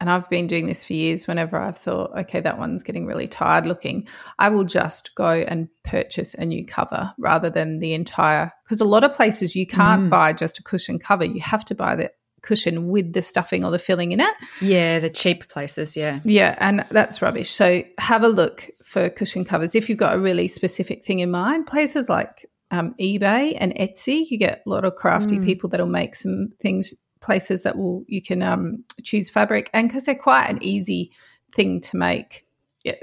and 0.01 0.09
I've 0.09 0.31
been 0.31 0.47
doing 0.47 0.67
this 0.67 0.85
for 0.85 0.93
years, 0.93 1.27
whenever 1.27 1.59
I've 1.59 1.77
thought, 1.77 2.17
okay, 2.21 2.41
that 2.41 2.59
one's 2.59 2.85
getting 2.85 3.05
really 3.07 3.27
tired 3.27 3.67
looking, 3.67 4.07
I 4.39 4.49
will 4.49 4.65
just 4.65 5.15
go 5.17 5.29
and 5.31 5.69
purchase 5.83 6.35
a 6.35 6.47
new 6.47 6.65
cover 6.65 7.13
rather 7.19 7.51
than 7.51 7.81
the 7.81 7.93
entire. 7.95 8.53
Because 8.65 8.81
a 8.81 8.85
lot 8.85 9.03
of 9.05 9.13
places 9.13 9.57
you 9.57 9.67
can't 9.67 10.05
Mm. 10.05 10.11
buy 10.11 10.33
just 10.33 10.59
a 10.59 10.63
cushion 10.63 10.99
cover, 11.01 11.25
you 11.25 11.41
have 11.41 11.65
to 11.67 11.75
buy 11.75 11.97
the 11.97 12.13
cushion 12.43 12.89
with 12.89 13.12
the 13.12 13.22
stuffing 13.22 13.64
or 13.64 13.70
the 13.70 13.78
filling 13.78 14.12
in 14.12 14.20
it. 14.20 14.34
yeah 14.61 14.99
the 15.01 15.11
cheap 15.11 15.49
places 15.49 15.97
yeah 15.97 16.20
Yeah, 16.24 16.57
and 16.61 16.84
that's 16.91 17.20
rubbish. 17.22 17.51
So 17.51 17.82
have 17.99 18.22
a 18.22 18.28
look 18.28 18.68
for 18.84 19.11
cushion 19.11 19.45
covers 19.45 19.74
if 19.74 19.89
you've 19.89 19.99
got 19.99 20.16
a 20.16 20.18
really 20.20 20.49
specific 20.49 21.05
thing 21.05 21.18
in 21.20 21.30
mind. 21.30 21.66
Places 21.66 22.09
like 22.09 22.47
um, 22.70 22.95
eBay 23.01 23.57
and 23.59 23.74
Etsy, 23.76 24.24
you 24.30 24.39
get 24.39 24.62
a 24.66 24.70
lot 24.70 24.84
of 24.84 24.95
crafty 24.95 25.39
Mm. 25.39 25.45
people 25.45 25.68
that'll 25.70 25.86
make 25.86 26.14
some 26.14 26.51
things. 26.61 26.95
Places 27.20 27.62
that 27.64 27.76
will 27.76 28.05
you 28.07 28.22
can 28.22 28.43
um, 28.43 28.84
choose 29.03 29.28
fabric, 29.28 29.68
and 29.74 29.89
because 29.89 30.05
they're 30.05 30.14
quite 30.14 30.49
an 30.49 30.62
easy 30.62 31.11
thing 31.55 31.80
to 31.80 31.97
make. 31.97 32.45
Yeah, 32.84 32.95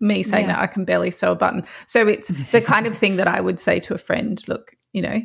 me 0.00 0.22
saying 0.24 0.46
Yeah. 0.48 0.54
that 0.54 0.62
I 0.62 0.66
can 0.66 0.84
barely 0.84 1.10
sew 1.12 1.32
a 1.32 1.36
button, 1.36 1.64
so 1.86 2.08
it's 2.08 2.28
the 2.52 2.60
kind 2.60 2.86
of 2.86 2.96
thing 2.98 3.16
that 3.16 3.28
I 3.28 3.40
would 3.40 3.60
say 3.60 3.78
to 3.80 3.94
a 3.94 3.98
friend. 3.98 4.42
Look, 4.48 4.76
you 4.92 5.02
know, 5.02 5.20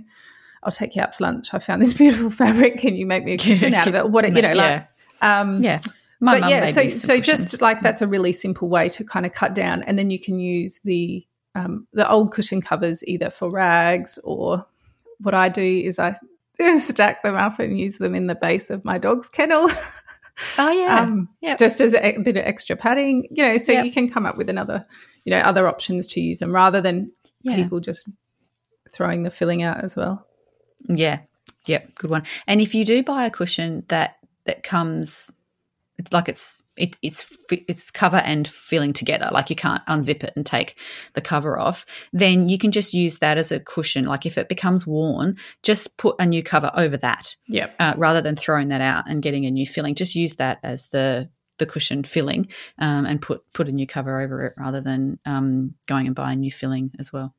I'll 0.66 0.72
take 0.72 0.96
you 0.96 1.02
out 1.02 1.16
for 1.16 1.24
lunch. 1.24 1.54
I 1.54 1.60
found 1.60 1.82
this 1.82 1.94
beautiful 1.98 2.32
fabric. 2.32 2.80
Can 2.80 2.96
you 2.96 3.06
make 3.06 3.24
me 3.24 3.34
a 3.34 3.38
cushion 3.38 3.74
out 3.74 3.88
of 3.88 3.96
it? 3.96 4.10
What 4.10 4.26
you 4.34 4.42
know, 4.42 4.54
like 4.54 4.88
um, 5.22 5.64
yeah 5.64 5.80
my 6.20 6.40
but 6.40 6.50
yeah, 6.50 6.66
so 6.66 6.90
so 6.90 7.18
cushions. 7.18 7.26
just 7.26 7.62
like 7.62 7.82
that's 7.82 8.02
a 8.02 8.08
really 8.08 8.32
simple 8.32 8.70
way 8.70 8.90
to 8.90 9.04
kind 9.04 9.26
of 9.26 9.34
cut 9.34 9.54
down, 9.54 9.84
and 9.84 9.98
then 10.00 10.10
you 10.10 10.20
can 10.20 10.40
use 10.40 10.80
the 10.84 11.26
um, 11.56 11.88
the 11.94 12.10
old 12.10 12.32
cushion 12.32 12.62
covers 12.62 13.04
either 13.06 13.30
for 13.30 13.50
rags 13.50 14.18
or 14.24 14.66
what 15.20 15.34
I 15.34 15.50
do 15.50 15.62
is 15.62 16.00
I 16.00 16.16
stack 16.78 17.24
them 17.24 17.36
up 17.36 17.60
and 17.60 17.80
use 17.80 17.98
them 17.98 18.16
in 18.16 18.28
the 18.28 18.36
base 18.36 18.70
of 18.70 18.84
my 18.86 18.98
dog's 18.98 19.30
kennel, 19.30 19.70
oh 20.58 20.72
yeah 20.72 21.02
um, 21.02 21.30
Yep. 21.42 21.58
just 21.58 21.82
as 21.82 21.94
a, 21.94 22.18
bit 22.18 22.38
of 22.38 22.46
extra 22.46 22.76
padding, 22.76 23.28
you 23.32 23.44
know. 23.44 23.58
So 23.58 23.74
Yep. 23.74 23.86
you 23.86 23.92
can 23.92 24.10
come 24.10 24.26
up 24.26 24.38
with 24.38 24.50
another, 24.50 24.86
you 25.26 25.32
know, 25.32 25.40
other 25.40 25.68
options 25.68 26.08
to 26.08 26.22
use 26.22 26.40
them 26.40 26.54
rather 26.54 26.82
than 26.82 27.12
yeah 27.42 27.56
people 27.56 27.80
just 27.82 28.10
throwing 28.92 29.24
the 29.24 29.30
filling 29.30 29.64
out 29.64 29.84
as 29.84 29.96
well. 29.98 30.26
Yeah. 30.88 31.20
Yep. 31.66 31.96
Good 31.96 32.10
one. 32.10 32.24
And 32.48 32.62
if 32.62 32.76
you 32.76 32.86
do 32.86 33.04
buy 33.04 33.26
a 33.26 33.32
cushion 33.32 33.84
that 33.88 34.18
that 34.46 34.64
comes 34.64 35.32
it's 35.98 36.12
like 36.12 36.30
it's 36.30 36.62
it, 36.78 36.98
it's 37.02 37.28
it's 37.50 37.90
cover 37.90 38.18
and 38.18 38.48
filling 38.48 38.94
together 38.94 39.30
like 39.32 39.50
you 39.50 39.56
can't 39.56 39.86
unzip 39.88 40.24
it 40.24 40.34
and 40.36 40.46
take 40.46 40.78
the 41.14 41.22
cover 41.22 41.58
off 41.58 41.86
then 42.12 42.50
you 42.50 42.58
can 42.58 42.72
just 42.72 42.94
use 42.94 43.20
that 43.20 43.38
as 43.38 43.52
a 43.52 43.60
cushion 43.60 44.06
like 44.06 44.26
if 44.26 44.38
it 44.38 44.50
becomes 44.50 44.86
worn 44.86 45.38
just 45.64 45.96
put 45.98 46.16
a 46.20 46.26
new 46.26 46.44
cover 46.44 46.72
over 46.76 46.98
that 46.98 47.36
Yep. 47.48 47.76
uh, 47.80 47.94
rather 47.98 48.22
than 48.22 48.36
throwing 48.36 48.70
that 48.70 48.82
out 48.82 49.06
and 49.10 49.24
getting 49.24 49.46
a 49.46 49.52
new 49.52 49.66
filling 49.66 49.96
just 49.96 50.16
use 50.16 50.36
that 50.36 50.60
as 50.64 50.88
the 50.90 51.30
the 51.58 51.66
cushion 51.66 52.04
filling 52.04 52.48
um, 52.80 53.06
and 53.06 53.22
put 53.22 53.42
put 53.54 53.70
a 53.70 53.72
new 53.72 53.88
cover 53.88 54.20
over 54.20 54.44
it 54.44 54.54
rather 54.58 54.82
than 54.82 55.18
um, 55.26 55.74
going 55.88 56.06
and 56.08 56.16
buying 56.16 56.40
a 56.40 56.42
new 56.42 56.52
filling 56.52 56.92
as 57.00 57.14
well 57.14 57.34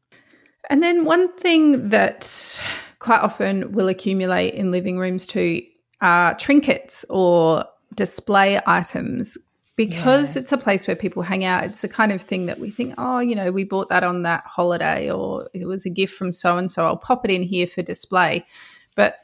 And 0.68 0.82
then 0.82 1.04
one 1.04 1.32
thing 1.34 1.90
that 1.90 2.60
quite 2.98 3.20
often 3.20 3.72
will 3.72 3.88
accumulate 3.88 4.54
in 4.54 4.70
living 4.70 4.98
rooms 4.98 5.26
too 5.26 5.62
are 6.00 6.34
trinkets 6.34 7.04
or 7.08 7.64
display 7.94 8.60
items. 8.66 9.38
Because 9.76 10.36
Yeah. 10.36 10.40
it's 10.42 10.52
a 10.52 10.56
place 10.56 10.86
where 10.86 10.96
people 10.96 11.22
hang 11.22 11.44
out, 11.44 11.64
it's 11.64 11.82
the 11.82 11.88
kind 11.88 12.10
of 12.10 12.22
thing 12.22 12.46
that 12.46 12.58
we 12.58 12.70
think, 12.70 12.94
oh, 12.96 13.18
you 13.18 13.34
know, 13.34 13.52
we 13.52 13.62
bought 13.62 13.90
that 13.90 14.02
on 14.02 14.22
that 14.22 14.42
holiday 14.46 15.10
or 15.10 15.50
it 15.52 15.66
was 15.66 15.84
a 15.84 15.90
gift 15.90 16.14
from 16.14 16.32
so 16.32 16.56
and 16.56 16.70
so. 16.70 16.86
I'll 16.86 16.96
pop 16.96 17.26
it 17.26 17.30
in 17.30 17.42
here 17.42 17.66
for 17.66 17.82
display. 17.82 18.46
But 18.94 19.18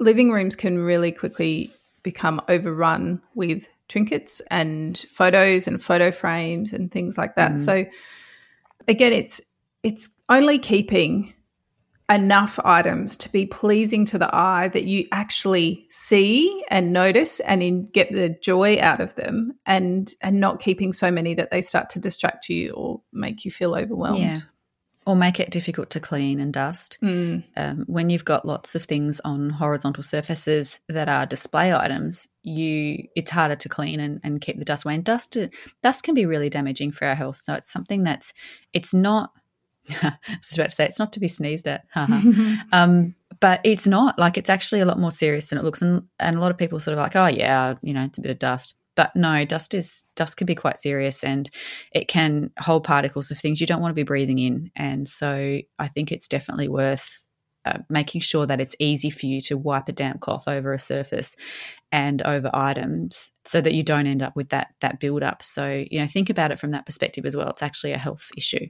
living 0.00 0.32
rooms 0.32 0.56
can 0.56 0.78
really 0.78 1.12
quickly 1.12 1.70
become 2.02 2.42
overrun 2.48 3.22
with 3.36 3.68
trinkets 3.86 4.42
and 4.50 4.98
photos 5.10 5.68
and 5.68 5.80
photo 5.80 6.10
frames 6.10 6.72
and 6.72 6.90
things 6.90 7.16
like 7.16 7.36
that. 7.36 7.52
Mm. 7.52 7.58
So 7.58 7.84
again, 8.88 9.12
it's 9.12 9.40
it's 9.84 10.08
only 10.28 10.58
keeping 10.58 11.32
enough 12.10 12.58
items 12.64 13.16
to 13.16 13.32
be 13.32 13.46
pleasing 13.46 14.04
to 14.04 14.18
the 14.18 14.34
eye 14.34 14.68
that 14.68 14.84
you 14.84 15.06
actually 15.12 15.86
see 15.88 16.64
and 16.68 16.92
notice 16.92 17.40
and 17.40 17.62
in, 17.62 17.86
get 17.86 18.12
the 18.12 18.36
joy 18.42 18.78
out 18.80 19.00
of 19.00 19.14
them 19.14 19.52
and 19.64 20.14
and 20.20 20.38
not 20.38 20.60
keeping 20.60 20.92
so 20.92 21.10
many 21.10 21.32
that 21.34 21.50
they 21.50 21.62
start 21.62 21.88
to 21.88 21.98
distract 21.98 22.48
you 22.48 22.70
or 22.72 23.00
make 23.12 23.44
you 23.44 23.50
feel 23.50 23.74
overwhelmed. 23.74 24.18
Yeah. 24.18 24.36
or 25.06 25.16
make 25.16 25.40
it 25.40 25.50
difficult 25.50 25.90
to 25.90 26.00
clean 26.00 26.38
and 26.38 26.52
dust 26.52 26.98
Mm, 27.02 27.44
um, 27.56 27.84
when 27.86 28.10
you've 28.10 28.24
got 28.26 28.44
lots 28.44 28.74
of 28.74 28.84
things 28.84 29.20
on 29.24 29.48
horizontal 29.50 30.02
surfaces 30.02 30.80
that 30.88 31.08
are 31.08 31.24
display 31.24 31.72
items, 31.72 32.28
you 32.42 33.08
it's 33.16 33.30
harder 33.30 33.56
to 33.56 33.68
clean 33.68 34.00
and, 34.00 34.20
and 34.22 34.40
keep 34.40 34.58
the 34.58 34.64
dust 34.66 34.84
away. 34.84 34.96
And 34.96 35.04
dust 35.04 35.36
dust 35.82 36.02
can 36.04 36.14
be 36.14 36.26
really 36.26 36.50
damaging 36.50 36.92
for 36.92 37.06
our 37.06 37.14
health. 37.14 37.36
So 37.36 37.54
it's 37.54 37.70
something 37.72 38.02
that's 38.02 38.34
it's 38.74 38.92
not. 38.92 39.30
I 40.02 40.16
was 40.28 40.54
about 40.54 40.70
to 40.70 40.74
say 40.74 40.84
it's 40.84 40.98
not 40.98 41.12
to 41.14 41.20
be 41.20 41.28
sneezed 41.28 41.66
at, 41.66 41.84
um, 41.94 43.14
but 43.40 43.60
it's 43.64 43.86
not 43.86 44.18
like 44.18 44.38
it's 44.38 44.50
actually 44.50 44.80
a 44.80 44.86
lot 44.86 44.98
more 44.98 45.10
serious 45.10 45.50
than 45.50 45.58
it 45.58 45.64
looks. 45.64 45.82
And 45.82 46.02
and 46.18 46.36
a 46.36 46.40
lot 46.40 46.50
of 46.50 46.58
people 46.58 46.80
sort 46.80 46.96
of 46.96 47.02
like, 47.02 47.16
oh 47.16 47.26
yeah, 47.26 47.74
you 47.82 47.92
know, 47.92 48.04
it's 48.04 48.18
a 48.18 48.22
bit 48.22 48.30
of 48.30 48.38
dust. 48.38 48.74
But 48.94 49.10
no, 49.16 49.44
dust 49.44 49.72
is 49.72 50.04
dust 50.16 50.36
can 50.36 50.46
be 50.46 50.54
quite 50.54 50.78
serious, 50.78 51.24
and 51.24 51.50
it 51.92 52.08
can 52.08 52.50
hold 52.58 52.84
particles 52.84 53.30
of 53.30 53.38
things 53.38 53.60
you 53.60 53.66
don't 53.66 53.80
want 53.80 53.90
to 53.90 53.96
be 53.96 54.02
breathing 54.02 54.38
in. 54.38 54.70
And 54.76 55.08
so 55.08 55.58
I 55.78 55.88
think 55.88 56.12
it's 56.12 56.28
definitely 56.28 56.68
worth 56.68 57.26
uh, 57.64 57.78
making 57.88 58.20
sure 58.20 58.44
that 58.44 58.60
it's 58.60 58.74
easy 58.80 59.08
for 59.08 59.26
you 59.26 59.40
to 59.40 59.56
wipe 59.56 59.88
a 59.88 59.92
damp 59.92 60.20
cloth 60.20 60.48
over 60.48 60.72
a 60.72 60.78
surface 60.78 61.36
and 61.92 62.20
over 62.22 62.50
items 62.52 63.30
so 63.44 63.60
that 63.60 63.72
you 63.72 63.84
don't 63.84 64.08
end 64.08 64.20
up 64.20 64.34
with 64.34 64.48
that 64.48 64.68
that 64.80 64.98
build 64.98 65.22
up 65.22 65.44
so 65.44 65.84
you 65.88 66.00
know 66.00 66.06
think 66.08 66.28
about 66.28 66.50
it 66.50 66.58
from 66.58 66.72
that 66.72 66.84
perspective 66.86 67.24
as 67.24 67.36
well 67.36 67.48
it's 67.50 67.62
actually 67.62 67.92
a 67.92 67.98
health 67.98 68.30
issue 68.36 68.66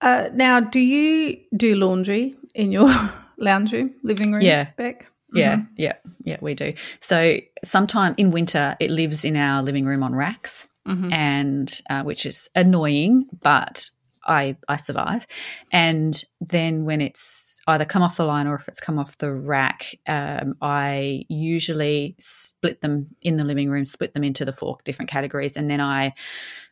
uh, 0.00 0.28
now 0.32 0.60
do 0.60 0.80
you 0.80 1.36
do 1.56 1.74
laundry 1.76 2.36
in 2.54 2.72
your 2.72 2.88
lounge 3.38 3.72
room 3.72 3.94
living 4.02 4.32
room 4.32 4.42
Yeah. 4.42 4.70
Beck? 4.76 5.06
Yeah, 5.34 5.56
Mhm. 5.56 5.68
yeah, 5.76 5.92
yeah, 6.24 6.38
we 6.40 6.54
do. 6.54 6.72
So 7.00 7.36
sometime 7.62 8.14
in 8.16 8.30
winter, 8.30 8.76
it 8.80 8.90
lives 8.90 9.24
in 9.26 9.36
our 9.36 9.62
living 9.62 9.84
room 9.84 10.02
on 10.02 10.14
racks, 10.14 10.66
Mhm. 10.86 11.12
and 11.12 11.80
uh, 11.90 12.02
which 12.02 12.24
is 12.24 12.48
annoying, 12.54 13.26
but 13.42 13.90
I 14.28 14.56
I 14.68 14.76
survive. 14.76 15.26
And 15.72 16.22
then 16.40 16.84
when 16.84 17.00
it's 17.00 17.60
either 17.66 17.84
come 17.84 18.02
off 18.02 18.16
the 18.16 18.24
line 18.24 18.46
or 18.46 18.54
if 18.54 18.68
it's 18.68 18.80
come 18.80 18.98
off 18.98 19.18
the 19.18 19.32
rack, 19.32 19.94
um, 20.06 20.54
I 20.62 21.24
usually 21.28 22.14
split 22.18 22.80
them 22.80 23.08
in 23.22 23.36
the 23.36 23.44
living 23.44 23.70
room, 23.70 23.84
split 23.84 24.14
them 24.14 24.24
into 24.24 24.44
the 24.44 24.52
four 24.52 24.78
different 24.84 25.10
categories, 25.10 25.56
and 25.56 25.70
then 25.70 25.80
I 25.80 26.14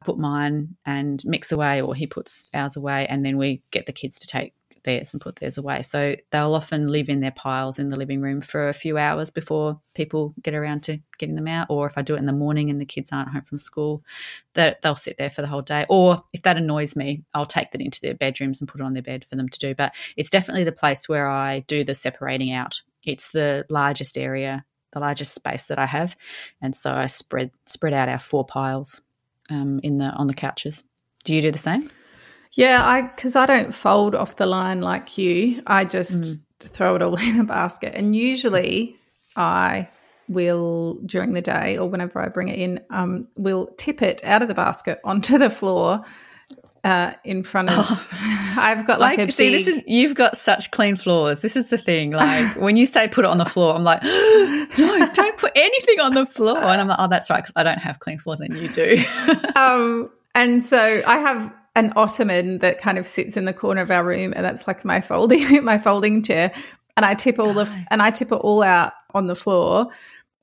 put 0.04 0.18
mine 0.18 0.76
and 0.84 1.22
mix 1.24 1.50
away, 1.52 1.80
or 1.80 1.94
he 1.94 2.06
puts 2.06 2.50
ours 2.54 2.76
away, 2.76 3.06
and 3.06 3.24
then 3.24 3.38
we 3.38 3.62
get 3.70 3.86
the 3.86 3.92
kids 3.92 4.18
to 4.20 4.26
take 4.26 4.52
theirs 4.86 5.12
and 5.12 5.20
put 5.20 5.36
theirs 5.36 5.58
away. 5.58 5.82
So 5.82 6.16
they'll 6.30 6.54
often 6.54 6.88
live 6.88 7.10
in 7.10 7.20
their 7.20 7.30
piles 7.30 7.78
in 7.78 7.90
the 7.90 7.96
living 7.96 8.22
room 8.22 8.40
for 8.40 8.70
a 8.70 8.72
few 8.72 8.96
hours 8.96 9.30
before 9.30 9.78
people 9.92 10.34
get 10.40 10.54
around 10.54 10.84
to 10.84 10.98
getting 11.18 11.34
them 11.34 11.46
out. 11.46 11.66
Or 11.68 11.86
if 11.86 11.98
I 11.98 12.02
do 12.02 12.14
it 12.14 12.18
in 12.18 12.26
the 12.26 12.32
morning 12.32 12.70
and 12.70 12.80
the 12.80 12.86
kids 12.86 13.12
aren't 13.12 13.28
home 13.28 13.42
from 13.42 13.58
school, 13.58 14.02
that 14.54 14.80
they'll 14.80 14.96
sit 14.96 15.18
there 15.18 15.28
for 15.28 15.42
the 15.42 15.48
whole 15.48 15.60
day. 15.60 15.84
Or 15.90 16.24
if 16.32 16.40
that 16.42 16.56
annoys 16.56 16.96
me, 16.96 17.24
I'll 17.34 17.44
take 17.44 17.72
that 17.72 17.82
into 17.82 18.00
their 18.00 18.14
bedrooms 18.14 18.60
and 18.60 18.68
put 18.68 18.80
it 18.80 18.84
on 18.84 18.94
their 18.94 19.02
bed 19.02 19.26
for 19.28 19.36
them 19.36 19.50
to 19.50 19.58
do. 19.58 19.74
But 19.74 19.92
it's 20.16 20.30
definitely 20.30 20.64
the 20.64 20.72
place 20.72 21.08
where 21.08 21.28
I 21.28 21.60
do 21.60 21.84
the 21.84 21.94
separating 21.94 22.52
out. 22.52 22.80
It's 23.04 23.32
the 23.32 23.66
largest 23.68 24.16
area, 24.16 24.64
the 24.92 25.00
largest 25.00 25.34
space 25.34 25.66
that 25.66 25.78
I 25.78 25.86
have, 25.86 26.16
and 26.62 26.74
so 26.74 26.90
I 26.92 27.06
spread 27.06 27.50
spread 27.66 27.92
out 27.92 28.08
our 28.08 28.18
four 28.18 28.44
piles 28.44 29.00
um, 29.50 29.80
in 29.82 29.98
the 29.98 30.06
on 30.06 30.26
the 30.26 30.34
couches. 30.34 30.82
Do 31.24 31.34
you 31.34 31.42
do 31.42 31.52
the 31.52 31.58
same? 31.58 31.90
Yeah, 32.56 32.84
I 32.84 33.02
because 33.02 33.36
I 33.36 33.46
don't 33.46 33.74
fold 33.74 34.14
off 34.14 34.36
the 34.36 34.46
line 34.46 34.80
like 34.80 35.16
you. 35.18 35.62
I 35.66 35.84
just 35.84 36.22
Mm. 36.22 36.40
throw 36.60 36.96
it 36.96 37.02
all 37.02 37.16
in 37.20 37.38
a 37.40 37.44
basket, 37.44 37.94
and 37.94 38.16
usually 38.16 38.96
I 39.36 39.88
will 40.28 40.94
during 41.06 41.32
the 41.32 41.42
day 41.42 41.76
or 41.78 41.88
whenever 41.88 42.18
I 42.20 42.28
bring 42.28 42.48
it 42.48 42.58
in, 42.58 42.80
um, 42.90 43.28
will 43.36 43.68
tip 43.76 44.02
it 44.02 44.24
out 44.24 44.42
of 44.42 44.48
the 44.48 44.54
basket 44.54 44.98
onto 45.04 45.38
the 45.38 45.48
floor 45.50 46.02
uh, 46.82 47.12
in 47.24 47.42
front 47.44 47.70
of. 47.70 48.08
I've 48.58 48.86
got 48.86 49.00
like, 49.00 49.18
a 49.18 49.30
see, 49.30 49.50
big. 49.50 49.66
this 49.66 49.76
is 49.76 49.82
you've 49.86 50.14
got 50.14 50.36
such 50.36 50.70
clean 50.70 50.96
floors. 50.96 51.42
This 51.42 51.56
is 51.56 51.68
the 51.68 51.78
thing. 51.78 52.12
Like 52.12 52.56
when 52.60 52.76
you 52.78 52.86
say 52.86 53.06
put 53.06 53.24
it 53.26 53.30
on 53.30 53.38
the 53.38 53.44
floor, 53.44 53.74
I'm 53.76 53.84
like, 53.84 54.02
no, 54.78 55.08
don't 55.12 55.36
put 55.36 55.52
anything 55.54 56.00
on 56.00 56.14
the 56.14 56.24
floor. 56.26 56.56
And 56.58 56.80
I'm 56.80 56.88
like, 56.88 56.98
oh, 56.98 57.08
that's 57.08 57.28
right, 57.28 57.42
because 57.42 57.52
I 57.54 57.62
don't 57.62 57.78
have 57.80 58.00
clean 58.00 58.18
floors 58.18 58.40
and 58.40 58.56
you 58.58 58.68
do. 58.68 59.04
um, 59.56 60.10
and 60.34 60.64
so 60.64 61.02
I 61.06 61.18
have 61.18 61.52
an 61.76 61.92
ottoman 61.94 62.58
that 62.58 62.80
kind 62.80 62.98
of 62.98 63.06
sits 63.06 63.36
in 63.36 63.44
the 63.44 63.52
corner 63.52 63.82
of 63.82 63.90
our 63.92 64.04
room, 64.04 64.32
and 64.34 64.44
that's 64.44 64.66
like 64.66 64.84
my 64.84 65.00
folding 65.00 65.64
my 65.64 65.78
folding 65.78 66.22
chair. 66.24 66.52
And 66.96 67.06
I 67.06 67.14
tip 67.14 67.38
all 67.38 67.52
the 67.54 67.70
and 67.90 68.02
I 68.02 68.10
tip 68.10 68.32
it 68.32 68.36
all 68.36 68.62
out 68.64 68.94
on 69.14 69.28
the 69.28 69.36
floor. 69.36 69.86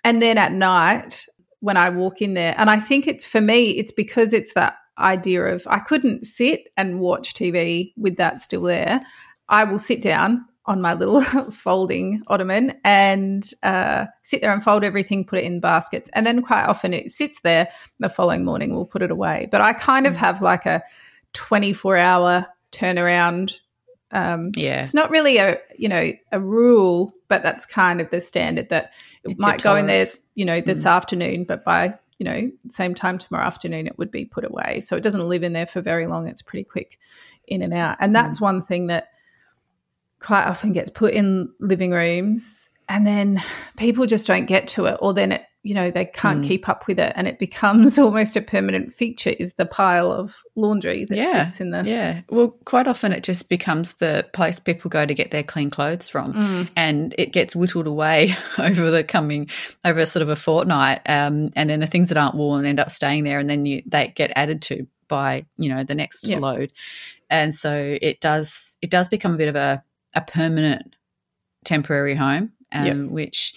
And 0.05 0.21
then 0.21 0.38
at 0.38 0.51
night, 0.53 1.25
when 1.59 1.75
I 1.77 1.89
walk 1.89 2.21
in 2.21 2.34
there, 2.36 2.55
and 2.57 2.69
I 2.69 2.79
think 2.79 3.07
it's 3.07 3.25
for 3.25 3.41
me, 3.41 3.71
it's 3.71 3.91
because 3.91 4.31
it's 4.34 4.53
that 4.53 4.75
idea 4.99 5.45
of 5.45 5.65
I 5.67 5.79
couldn't 5.79 6.23
sit 6.25 6.69
and 6.77 6.99
watch 6.99 7.34
TV 7.34 7.93
with 7.97 8.17
that 8.17 8.39
still 8.39 8.61
there. 8.63 9.01
I 9.49 9.63
will 9.63 9.79
sit 9.79 10.01
down 10.01 10.45
on 10.65 10.81
my 10.81 10.93
little 10.93 11.21
folding 11.51 12.21
ottoman 12.27 12.77
and 12.86 13.49
uh, 13.63 14.05
sit 14.21 14.41
there 14.41 14.53
and 14.53 14.63
fold 14.63 14.84
everything, 14.84 15.25
put 15.25 15.39
it 15.39 15.45
in 15.45 15.59
baskets. 15.59 16.09
And 16.13 16.25
then 16.25 16.41
quite 16.41 16.65
often 16.65 16.93
it 16.93 17.11
sits 17.11 17.41
there. 17.41 17.67
The 17.99 18.07
following 18.09 18.45
morning 18.45 18.73
we'll 18.73 18.86
put 18.86 19.01
it 19.01 19.11
away. 19.11 19.47
But 19.51 19.61
I 19.61 19.73
kind 19.73 20.05
of 20.05 20.13
Mm. 20.13 20.17
have 20.17 20.41
like 20.41 20.65
a 20.65 20.81
24 21.34 21.97
hour 21.97 22.47
turnaround. 22.71 23.59
Um, 24.11 24.51
yeah. 24.55 24.81
it's 24.81 24.93
not 24.93 25.09
really 25.09 25.38
a 25.38 25.57
you 25.77 25.89
know 25.89 26.11
a 26.31 26.39
rule, 26.39 27.13
but 27.29 27.41
that's 27.41 27.65
kind 27.65 27.99
of 27.99 28.09
the 28.11 28.21
standard 28.21 28.69
that 28.69 28.93
it 29.23 29.31
It's 29.31 29.41
might 29.41 29.63
go 29.63 29.75
in 29.75 29.88
there, 29.88 30.05
you 30.36 30.45
know, 30.45 30.61
this 30.61 30.84
Mm. 30.84 30.91
afternoon, 30.91 31.43
but 31.45 31.63
by 31.63 31.97
you 32.19 32.25
know 32.25 32.51
same 32.69 32.93
time 32.93 33.17
tomorrow 33.17 33.45
afternoon 33.45 33.88
it 33.88 33.97
would 33.97 34.11
be 34.11 34.23
put 34.25 34.45
away. 34.45 34.81
So 34.81 34.95
it 34.95 35.01
doesn't 35.03 35.27
live 35.27 35.41
in 35.43 35.53
there 35.53 35.65
for 35.65 35.81
very 35.81 36.05
long. 36.07 36.27
It's 36.27 36.43
pretty 36.43 36.63
quick 36.63 36.99
in 37.47 37.61
and 37.63 37.73
out, 37.73 37.97
and 37.99 38.15
that's 38.15 38.39
one 38.39 38.61
thing 38.61 38.88
that 38.88 39.09
quite 40.19 40.45
often 40.45 40.71
gets 40.73 40.89
put 40.89 41.13
in 41.13 41.49
living 41.59 41.91
rooms, 41.91 42.69
and 42.88 43.05
then 43.07 43.41
people 43.77 44.05
just 44.05 44.27
don't 44.27 44.45
get 44.45 44.67
to 44.69 44.86
it, 44.86 44.97
or 45.01 45.13
then 45.13 45.31
it 45.31 45.41
you 45.64 45.74
know 45.74 45.89
they 45.89 46.05
can't 46.05 46.43
Mm. 46.43 46.47
keep 46.47 46.68
up 46.70 46.88
with 46.88 46.99
it, 46.99 47.14
and 47.16 47.28
it 47.28 47.39
becomes 47.39 47.97
almost 47.99 48.36
a 48.36 48.41
permanent 48.41 48.93
feature. 48.93 49.32
Is 49.39 49.53
the 49.53 49.66
pile 49.66 50.11
of 50.11 50.36
laundry 50.55 51.05
that 51.05 51.16
Yeah, 51.18 51.45
sits 51.45 51.61
in 51.61 51.72
the 51.72 51.84
Yeah. 51.86 52.22
Well, 52.30 52.49
quite 52.66 52.88
often 52.88 53.11
it 53.14 53.24
just 53.24 53.49
becomes 53.49 53.93
the 53.95 54.28
place 54.34 54.59
people 54.59 54.89
go 54.89 55.05
to 55.05 55.14
get 55.14 55.32
their 55.32 55.43
clean 55.43 55.70
clothes 55.70 56.09
from. 56.09 56.34
Mm. 56.34 56.70
and 56.76 57.16
it 57.18 57.32
gets 57.34 57.55
whittled 57.55 57.88
away 57.88 58.36
over 58.57 58.91
the 58.91 59.03
coming 59.03 59.49
over 59.86 60.05
sort 60.05 60.22
of 60.22 60.30
a 60.30 60.36
fortnight 60.36 61.01
um, 61.07 61.51
and 61.55 61.70
then 61.70 61.80
the 61.80 61.88
things 61.88 62.09
that 62.09 62.18
aren't 62.18 62.36
worn 62.36 62.66
end 62.66 62.80
up 62.80 62.91
staying 62.91 63.24
there 63.24 63.39
and 63.39 63.49
then 63.49 63.66
you 63.66 63.82
they 63.86 64.11
get 64.16 64.32
added 64.36 64.61
to 64.64 64.86
by 65.07 65.45
you 65.57 65.70
know 65.74 65.84
the 65.84 65.95
next 65.95 66.28
Yeah. 66.28 66.39
load 66.39 66.72
and 67.30 67.53
so 67.55 67.97
it 68.01 68.20
does 68.22 68.78
it 68.82 68.89
does 68.89 69.07
become 69.07 69.34
a 69.34 69.38
bit 69.38 69.47
of 69.47 69.55
a, 69.55 69.84
a 70.14 70.22
permanent 70.22 70.95
temporary 71.66 72.16
home 72.16 72.51
um, 72.72 72.86
Yep. 72.86 73.11
which 73.11 73.53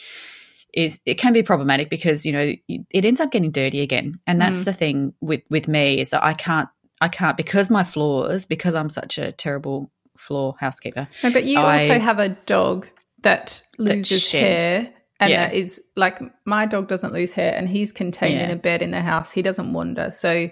is 0.77 1.01
it 1.07 1.15
can 1.15 1.33
be 1.33 1.43
problematic 1.43 1.91
because 1.91 2.25
you 2.25 2.33
know 2.33 2.53
it 2.69 3.05
ends 3.05 3.21
up 3.21 3.33
getting 3.33 3.51
dirty 3.51 3.81
again 3.81 4.19
and 4.27 4.41
that's 4.41 4.61
Mm. 4.61 4.65
the 4.67 4.73
thing 4.73 5.15
with 5.21 5.41
with 5.51 5.67
me 5.67 5.99
is 6.01 6.11
that 6.11 6.23
i 6.23 6.33
can't 6.35 6.69
i 7.01 7.09
can't 7.09 7.37
because 7.37 7.71
my 7.71 7.83
floors 7.83 8.47
because 8.47 8.75
i'm 8.75 8.91
such 8.91 9.19
a 9.19 9.33
terrible 9.33 9.91
floor 10.17 10.55
housekeeper 10.61 11.09
No, 11.25 11.31
but 11.33 11.45
you 11.45 11.59
I- 11.59 11.81
also 11.81 11.99
have 11.99 12.19
a 12.19 12.29
dog 12.47 12.89
that 13.23 13.63
loses 13.79 14.23
sheds. 14.23 14.43
hair. 14.85 14.93
And 15.19 15.31
Yeah. 15.31 15.47
that 15.49 15.55
is 15.55 15.81
like 15.97 16.21
my 16.45 16.67
dog 16.67 16.89
doesn't 16.89 17.13
lose 17.15 17.33
hair 17.33 17.55
and 17.57 17.69
he's 17.69 17.91
contained 17.91 18.39
in 18.41 18.51
a 18.51 18.57
bed 18.57 18.83
in 18.83 18.91
the 18.91 19.01
house. 19.01 19.33
He 19.33 19.41
doesn't 19.41 19.73
wander. 19.73 20.11
So 20.11 20.51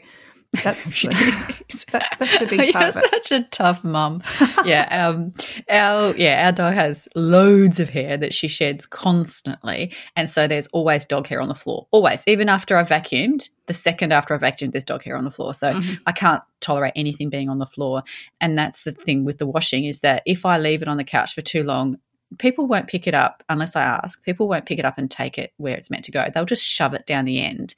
that's 0.62 1.02
that- 1.02 2.16
that's 2.18 2.40
a 2.42 2.46
big 2.46 2.72
You're 2.74 2.82
of 2.88 2.96
it. 2.96 3.10
such 3.10 3.32
a 3.32 3.42
tough 3.44 3.82
mum. 3.84 4.22
yeah, 4.64 5.06
um, 5.08 5.32
our 5.70 6.14
yeah, 6.16 6.46
our 6.46 6.52
dog 6.52 6.74
has 6.74 7.08
loads 7.14 7.78
of 7.80 7.88
hair 7.88 8.16
that 8.16 8.32
she 8.34 8.48
sheds 8.48 8.86
constantly, 8.86 9.92
and 10.16 10.28
so 10.30 10.46
there's 10.46 10.66
always 10.68 11.04
dog 11.06 11.26
hair 11.26 11.40
on 11.40 11.48
the 11.48 11.54
floor. 11.54 11.86
Always, 11.90 12.24
even 12.26 12.48
after 12.48 12.76
I 12.76 12.82
vacuumed. 12.84 13.48
The 13.66 13.72
second 13.72 14.12
after 14.12 14.34
I 14.34 14.38
vacuumed, 14.38 14.72
there's 14.72 14.84
dog 14.84 15.02
hair 15.04 15.16
on 15.16 15.24
the 15.24 15.30
floor. 15.30 15.54
So 15.54 15.72
Mhm. 15.72 15.98
I 16.06 16.12
can't 16.12 16.42
tolerate 16.60 16.92
anything 16.96 17.30
being 17.30 17.48
on 17.48 17.58
the 17.58 17.64
floor. 17.66 18.02
And 18.38 18.58
that's 18.58 18.84
the 18.84 18.92
thing 18.92 19.24
with 19.24 19.38
the 19.38 19.46
washing 19.46 19.86
is 19.86 20.00
that 20.00 20.22
if 20.26 20.44
I 20.44 20.58
leave 20.58 20.82
it 20.82 20.88
on 20.88 20.98
the 20.98 21.04
couch 21.04 21.32
for 21.34 21.40
too 21.40 21.62
long, 21.62 21.96
people 22.38 22.66
won't 22.66 22.88
pick 22.88 23.06
it 23.06 23.14
up 23.14 23.42
unless 23.48 23.74
I 23.74 23.82
ask. 23.82 24.22
People 24.22 24.48
won't 24.48 24.66
pick 24.66 24.78
it 24.78 24.84
up 24.84 24.98
and 24.98 25.10
take 25.10 25.38
it 25.38 25.54
where 25.56 25.74
it's 25.76 25.90
meant 25.90 26.04
to 26.04 26.12
go. 26.12 26.26
They'll 26.34 26.44
just 26.44 26.62
shove 26.66 26.92
it 26.92 27.06
down 27.06 27.24
the 27.24 27.40
end. 27.40 27.74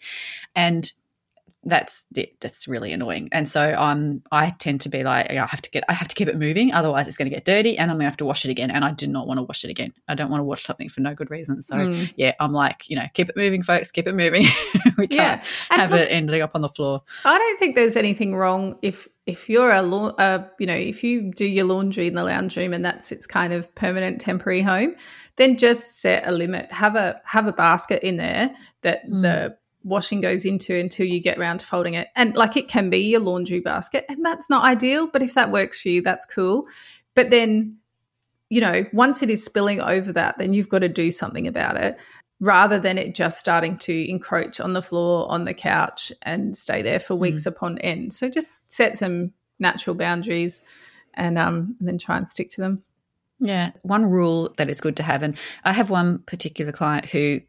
And 0.57 0.91
that's 1.69 2.07
that's 2.41 2.69
really 2.69 2.93
annoying. 2.93 3.29
And 3.33 3.49
so 3.49 3.61
I'm 3.61 4.23
I 4.31 4.51
tend 4.51 4.81
to 4.83 4.89
be 4.89 5.03
like 5.03 5.29
I 5.31 5.45
have 5.47 5.61
to 5.63 5.71
get 5.71 5.83
I 5.89 5.95
have 5.95 6.07
to 6.09 6.15
keep 6.15 6.29
it 6.29 6.37
moving 6.37 6.73
otherwise 6.73 7.09
it's 7.09 7.17
going 7.17 7.29
to 7.29 7.35
get 7.35 7.45
dirty 7.45 7.77
and 7.77 7.91
I'm 7.91 7.97
going 7.97 8.05
to 8.05 8.11
have 8.11 8.17
to 8.19 8.25
wash 8.25 8.45
it 8.45 8.51
again 8.53 8.71
and 8.71 8.85
I 8.85 8.93
do 8.93 9.09
not 9.09 9.27
want 9.27 9.39
to 9.39 9.43
wash 9.43 9.65
it 9.65 9.71
again. 9.71 9.93
I 10.07 10.15
don't 10.15 10.31
want 10.31 10.39
to 10.41 10.45
wash 10.45 10.63
something 10.63 10.89
for 10.89 11.01
no 11.01 11.15
good 11.15 11.31
reason. 11.31 11.61
So 11.63 11.75
Mm. 11.77 12.13
yeah, 12.17 12.35
I'm 12.41 12.53
like, 12.53 12.89
you 12.89 12.95
know, 12.97 13.07
keep 13.15 13.29
it 13.29 13.37
moving 13.37 13.63
folks, 13.63 13.91
keep 13.91 14.07
it 14.07 14.15
moving. 14.15 14.47
we 14.99 15.09
can't 15.09 15.43
And 15.71 15.81
have 15.83 15.91
look, 15.91 16.01
it 16.03 16.09
ending 16.13 16.41
up 16.41 16.53
on 16.55 16.61
the 16.63 16.69
floor. 16.69 17.03
I 17.25 17.37
don't 17.37 17.59
think 17.59 17.75
there's 17.75 17.97
anything 17.97 18.35
wrong 18.37 18.79
if 18.83 19.09
if 19.27 19.49
you're 19.49 19.73
a 19.73 19.83
la- 19.83 20.15
uh, 20.19 20.47
you 20.61 20.67
know 20.67 20.75
if 20.75 21.03
you 21.03 21.33
do 21.35 21.45
your 21.45 21.65
laundry 21.65 22.07
in 22.07 22.15
the 22.15 22.23
lounge 22.23 22.57
room 22.57 22.73
and 22.73 22.85
that's 22.85 23.11
its 23.11 23.27
kind 23.27 23.53
of 23.53 23.75
permanent 23.75 24.21
temporary 24.21 24.63
home, 24.63 24.95
then 25.35 25.59
just 25.59 26.01
set 26.01 26.25
a 26.29 26.31
limit. 26.31 26.71
Have 26.71 26.95
a 26.95 27.21
have 27.25 27.49
a 27.49 27.53
basket 27.53 28.05
in 28.05 28.19
there 28.19 28.55
that 28.83 29.05
Mm. 29.11 29.23
the 29.23 29.57
washing 29.87 30.21
goes 30.21 30.45
into 30.45 30.75
until 30.77 31.07
you 31.07 31.21
get 31.21 31.39
around 31.39 31.59
to 31.59 31.67
folding 31.67 31.95
it. 31.95 32.09
And 32.17 32.35
like 32.35 32.57
it 32.57 32.69
can 32.69 32.91
be 32.91 32.99
your 32.99 33.21
laundry 33.21 33.61
basket, 33.61 34.05
and 34.09 34.25
that's 34.25 34.51
not 34.51 34.65
ideal, 34.65 35.07
but 35.07 35.23
if 35.23 35.35
that 35.35 35.53
works 35.53 35.81
for 35.81 35.89
you, 35.89 36.03
that's 36.03 36.27
cool. 36.27 36.67
But 37.15 37.31
then 37.31 37.79
you 38.49 38.61
know, 38.61 38.85
once 38.93 39.23
it 39.23 39.31
is 39.31 39.45
spilling 39.45 39.81
over 39.81 40.13
that, 40.13 40.39
then 40.39 40.53
you've 40.55 40.69
got 40.69 40.79
to 40.81 40.89
do 40.89 41.11
something 41.11 41.47
about 41.47 41.77
it 41.77 41.99
rather 42.41 42.79
than 42.79 42.99
it 42.99 43.15
just 43.15 43.39
starting 43.39 43.79
to 43.79 44.11
encroach 44.11 44.61
on 44.61 44.73
the 44.73 44.83
floor, 44.83 45.31
on 45.31 45.45
the 45.45 45.55
couch, 45.55 46.13
and 46.23 46.57
stay 46.57 46.83
there 46.83 47.01
for 47.01 47.15
weeks 47.15 47.47
upon 47.47 47.79
end. 47.79 48.13
So 48.13 48.29
just 48.29 48.51
set 48.69 48.99
some 48.99 49.33
natural 49.59 49.97
boundaries 49.97 50.61
and, 51.15 51.39
um, 51.39 51.77
and 51.81 51.89
then 51.89 51.99
try 51.99 52.19
and 52.19 52.29
stick 52.29 52.51
to 52.51 52.61
them. 52.61 52.83
Yeah, 53.39 53.73
one 53.83 54.07
rule 54.07 54.53
that 54.59 54.71
is 54.71 54.81
good 54.81 54.97
to 54.97 55.03
have, 55.03 55.23
and 55.23 55.37
I 55.65 55.73
have 55.73 55.91
one 55.91 56.21
particular 56.21 56.73
client 56.73 57.07
who 57.07 57.41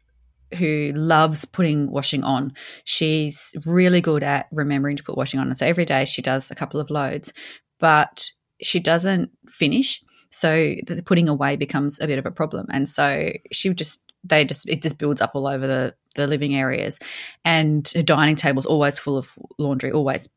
who 0.56 0.92
loves 0.94 1.44
putting 1.44 1.90
washing 1.90 2.24
on. 2.24 2.52
She's 2.84 3.52
really 3.64 4.00
good 4.00 4.22
at 4.22 4.48
remembering 4.52 4.96
to 4.96 5.02
put 5.02 5.16
washing 5.16 5.40
on, 5.40 5.48
and 5.48 5.56
so 5.56 5.66
every 5.66 5.84
day 5.84 6.04
she 6.04 6.22
does 6.22 6.50
a 6.50 6.54
couple 6.54 6.80
of 6.80 6.90
loads, 6.90 7.32
but 7.78 8.30
she 8.60 8.80
doesn't 8.80 9.30
finish. 9.48 10.02
So 10.30 10.74
the 10.86 11.02
putting 11.02 11.28
away 11.28 11.56
becomes 11.56 12.00
a 12.00 12.06
bit 12.06 12.18
of 12.18 12.26
a 12.26 12.30
problem. 12.30 12.66
And 12.70 12.88
so 12.88 13.30
she 13.50 13.72
just 13.72 14.02
they 14.24 14.44
just 14.44 14.68
it 14.68 14.82
just 14.82 14.98
builds 14.98 15.20
up 15.20 15.32
all 15.34 15.46
over 15.46 15.66
the 15.66 15.94
the 16.14 16.26
living 16.26 16.54
areas, 16.54 16.98
and 17.44 17.84
the 17.86 18.02
dining 18.02 18.36
table's 18.36 18.66
always 18.66 18.98
full 18.98 19.16
of 19.16 19.32
laundry, 19.58 19.92
always. 19.92 20.28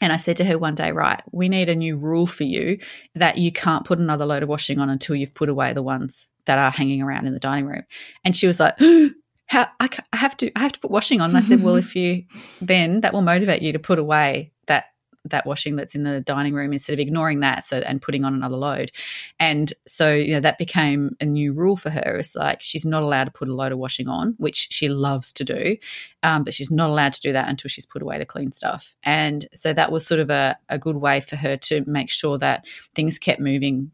And 0.00 0.12
I 0.12 0.16
said 0.16 0.36
to 0.36 0.44
her 0.44 0.58
one 0.58 0.74
day, 0.74 0.92
right, 0.92 1.22
we 1.32 1.48
need 1.48 1.70
a 1.70 1.74
new 1.74 1.96
rule 1.96 2.26
for 2.26 2.44
you 2.44 2.78
that 3.14 3.38
you 3.38 3.50
can't 3.50 3.86
put 3.86 3.98
another 3.98 4.26
load 4.26 4.42
of 4.42 4.48
washing 4.48 4.78
on 4.78 4.90
until 4.90 5.16
you've 5.16 5.32
put 5.32 5.48
away 5.48 5.72
the 5.72 5.82
ones 5.82 6.28
that 6.46 6.58
are 6.58 6.70
hanging 6.70 7.02
around 7.02 7.26
in 7.26 7.34
the 7.34 7.40
dining 7.40 7.66
room. 7.66 7.84
And 8.24 8.34
she 8.34 8.46
was 8.46 8.60
like, 8.60 8.74
How, 9.48 9.68
I, 9.78 9.88
I 10.12 10.16
have 10.16 10.36
to 10.38 10.50
I 10.56 10.60
have 10.60 10.72
to 10.72 10.80
put 10.80 10.90
washing 10.90 11.20
on. 11.20 11.30
And 11.30 11.36
I 11.36 11.40
said, 11.40 11.62
well, 11.62 11.76
if 11.76 11.94
you 11.94 12.24
then 12.60 13.02
that 13.02 13.12
will 13.12 13.22
motivate 13.22 13.62
you 13.62 13.72
to 13.72 13.78
put 13.78 14.00
away 14.00 14.50
that 14.66 14.86
that 15.30 15.46
washing 15.46 15.76
that's 15.76 15.94
in 15.94 16.02
the 16.02 16.20
dining 16.20 16.54
room 16.54 16.72
instead 16.72 16.92
of 16.92 16.98
ignoring 16.98 17.40
that 17.40 17.64
so 17.64 17.78
and 17.78 18.02
putting 18.02 18.24
on 18.24 18.34
another 18.34 18.56
load 18.56 18.90
and 19.38 19.72
so 19.86 20.12
you 20.12 20.32
know 20.32 20.40
that 20.40 20.58
became 20.58 21.16
a 21.20 21.26
new 21.26 21.52
rule 21.52 21.76
for 21.76 21.90
her 21.90 22.16
it's 22.18 22.34
like 22.34 22.60
she's 22.60 22.84
not 22.84 23.02
allowed 23.02 23.24
to 23.24 23.30
put 23.30 23.48
a 23.48 23.54
load 23.54 23.72
of 23.72 23.78
washing 23.78 24.08
on 24.08 24.34
which 24.38 24.68
she 24.70 24.88
loves 24.88 25.32
to 25.32 25.44
do 25.44 25.76
um, 26.22 26.44
but 26.44 26.54
she's 26.54 26.70
not 26.70 26.90
allowed 26.90 27.12
to 27.12 27.20
do 27.20 27.32
that 27.32 27.48
until 27.48 27.68
she's 27.68 27.86
put 27.86 28.02
away 28.02 28.18
the 28.18 28.26
clean 28.26 28.52
stuff 28.52 28.96
and 29.02 29.46
so 29.54 29.72
that 29.72 29.92
was 29.92 30.06
sort 30.06 30.20
of 30.20 30.30
a, 30.30 30.56
a 30.68 30.78
good 30.78 30.96
way 30.96 31.20
for 31.20 31.36
her 31.36 31.56
to 31.56 31.84
make 31.86 32.10
sure 32.10 32.38
that 32.38 32.66
things 32.94 33.18
kept 33.18 33.40
moving 33.40 33.90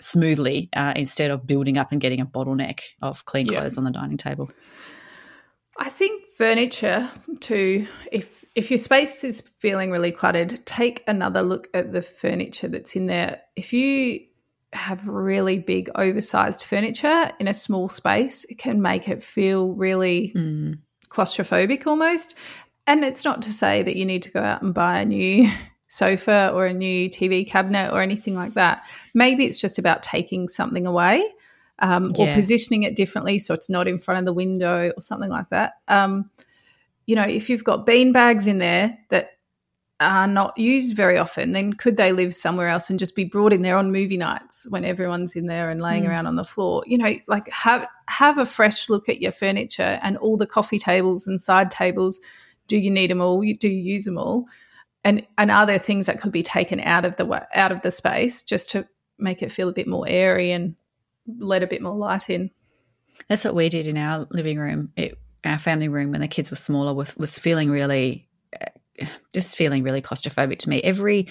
smoothly 0.00 0.68
uh, 0.74 0.92
instead 0.96 1.30
of 1.30 1.46
building 1.46 1.76
up 1.78 1.92
and 1.92 2.00
getting 2.00 2.20
a 2.20 2.26
bottleneck 2.26 2.80
of 3.02 3.24
clean 3.24 3.46
yeah. 3.46 3.60
clothes 3.60 3.78
on 3.78 3.84
the 3.84 3.90
dining 3.90 4.16
table 4.16 4.50
I 5.78 5.90
think 5.90 6.28
furniture 6.36 7.08
too. 7.40 7.86
If 8.10 8.44
if 8.54 8.70
your 8.70 8.78
space 8.78 9.22
is 9.22 9.42
feeling 9.58 9.92
really 9.92 10.10
cluttered, 10.10 10.66
take 10.66 11.04
another 11.06 11.42
look 11.42 11.68
at 11.72 11.92
the 11.92 12.02
furniture 12.02 12.66
that's 12.66 12.96
in 12.96 13.06
there. 13.06 13.40
If 13.54 13.72
you 13.72 14.26
have 14.72 15.06
really 15.06 15.58
big, 15.58 15.88
oversized 15.94 16.64
furniture 16.64 17.30
in 17.38 17.46
a 17.46 17.54
small 17.54 17.88
space, 17.88 18.44
it 18.46 18.58
can 18.58 18.82
make 18.82 19.08
it 19.08 19.22
feel 19.22 19.72
really 19.72 20.32
mm. 20.34 20.78
claustrophobic 21.08 21.86
almost. 21.86 22.34
And 22.88 23.04
it's 23.04 23.24
not 23.24 23.42
to 23.42 23.52
say 23.52 23.82
that 23.84 23.96
you 23.96 24.04
need 24.04 24.22
to 24.24 24.32
go 24.32 24.40
out 24.40 24.62
and 24.62 24.74
buy 24.74 25.00
a 25.00 25.04
new 25.04 25.48
sofa 25.88 26.52
or 26.54 26.66
a 26.66 26.74
new 26.74 27.08
TV 27.08 27.46
cabinet 27.46 27.92
or 27.92 28.00
anything 28.00 28.34
like 28.34 28.54
that. 28.54 28.84
Maybe 29.14 29.44
it's 29.44 29.60
just 29.60 29.78
about 29.78 30.02
taking 30.02 30.48
something 30.48 30.86
away 30.86 31.24
um, 31.80 32.12
yeah. 32.16 32.32
or 32.32 32.34
positioning 32.34 32.82
it 32.82 32.94
differently 32.94 33.38
so 33.38 33.54
it's 33.54 33.70
not 33.70 33.88
in 33.88 33.98
front 33.98 34.18
of 34.18 34.24
the 34.24 34.32
window 34.32 34.92
or 34.96 35.00
something 35.00 35.30
like 35.30 35.48
that. 35.50 35.74
Um, 35.88 36.30
you 37.06 37.16
know, 37.16 37.24
if 37.24 37.48
you've 37.48 37.64
got 37.64 37.86
bean 37.86 38.12
bags 38.12 38.46
in 38.46 38.58
there 38.58 38.98
that 39.08 39.30
are 40.00 40.28
not 40.28 40.56
used 40.56 40.94
very 40.94 41.18
often, 41.18 41.52
then 41.52 41.72
could 41.72 41.96
they 41.96 42.12
live 42.12 42.34
somewhere 42.34 42.68
else 42.68 42.88
and 42.88 42.98
just 42.98 43.16
be 43.16 43.24
brought 43.24 43.52
in 43.52 43.62
there 43.62 43.76
on 43.76 43.90
movie 43.90 44.16
nights 44.16 44.66
when 44.70 44.84
everyone's 44.84 45.34
in 45.34 45.46
there 45.46 45.70
and 45.70 45.80
laying 45.82 46.04
mm. 46.04 46.08
around 46.08 46.26
on 46.26 46.36
the 46.36 46.44
floor? 46.44 46.84
You 46.86 46.98
know, 46.98 47.16
like 47.26 47.48
have 47.48 47.86
have 48.08 48.38
a 48.38 48.44
fresh 48.44 48.88
look 48.88 49.08
at 49.08 49.20
your 49.20 49.32
furniture 49.32 49.98
and 50.02 50.16
all 50.18 50.36
the 50.36 50.46
coffee 50.46 50.78
tables 50.78 51.26
and 51.26 51.40
side 51.40 51.70
tables. 51.70 52.20
Do 52.68 52.76
you 52.76 52.90
need 52.90 53.10
them 53.10 53.20
all? 53.20 53.40
Do 53.40 53.68
you 53.68 53.82
use 53.82 54.04
them 54.04 54.18
all? 54.18 54.46
And 55.08 55.26
and 55.38 55.50
are 55.50 55.64
there 55.64 55.78
things 55.78 56.04
that 56.04 56.20
could 56.20 56.32
be 56.32 56.42
taken 56.42 56.80
out 56.80 57.06
of 57.06 57.16
the 57.16 57.46
out 57.58 57.72
of 57.72 57.80
the 57.80 57.90
space 57.90 58.42
just 58.42 58.68
to 58.72 58.86
make 59.18 59.42
it 59.42 59.50
feel 59.50 59.70
a 59.70 59.72
bit 59.72 59.88
more 59.88 60.04
airy 60.06 60.50
and 60.50 60.76
let 61.38 61.62
a 61.62 61.66
bit 61.66 61.80
more 61.80 61.96
light 61.96 62.28
in. 62.28 62.50
That's 63.26 63.42
what 63.42 63.54
we 63.54 63.70
did 63.70 63.86
in 63.86 63.96
our 63.96 64.26
living 64.30 64.58
room. 64.58 64.92
It, 64.96 65.18
our 65.46 65.58
family 65.58 65.88
room 65.88 66.10
when 66.10 66.20
the 66.20 66.28
kids 66.28 66.50
were 66.50 66.58
smaller 66.58 66.92
was, 66.92 67.16
was 67.16 67.38
feeling 67.38 67.70
really 67.70 68.28
uh, 68.60 69.06
just 69.32 69.56
feeling 69.56 69.82
really 69.82 70.02
claustrophobic 70.02 70.58
to 70.58 70.68
me. 70.68 70.82
Every 70.82 71.26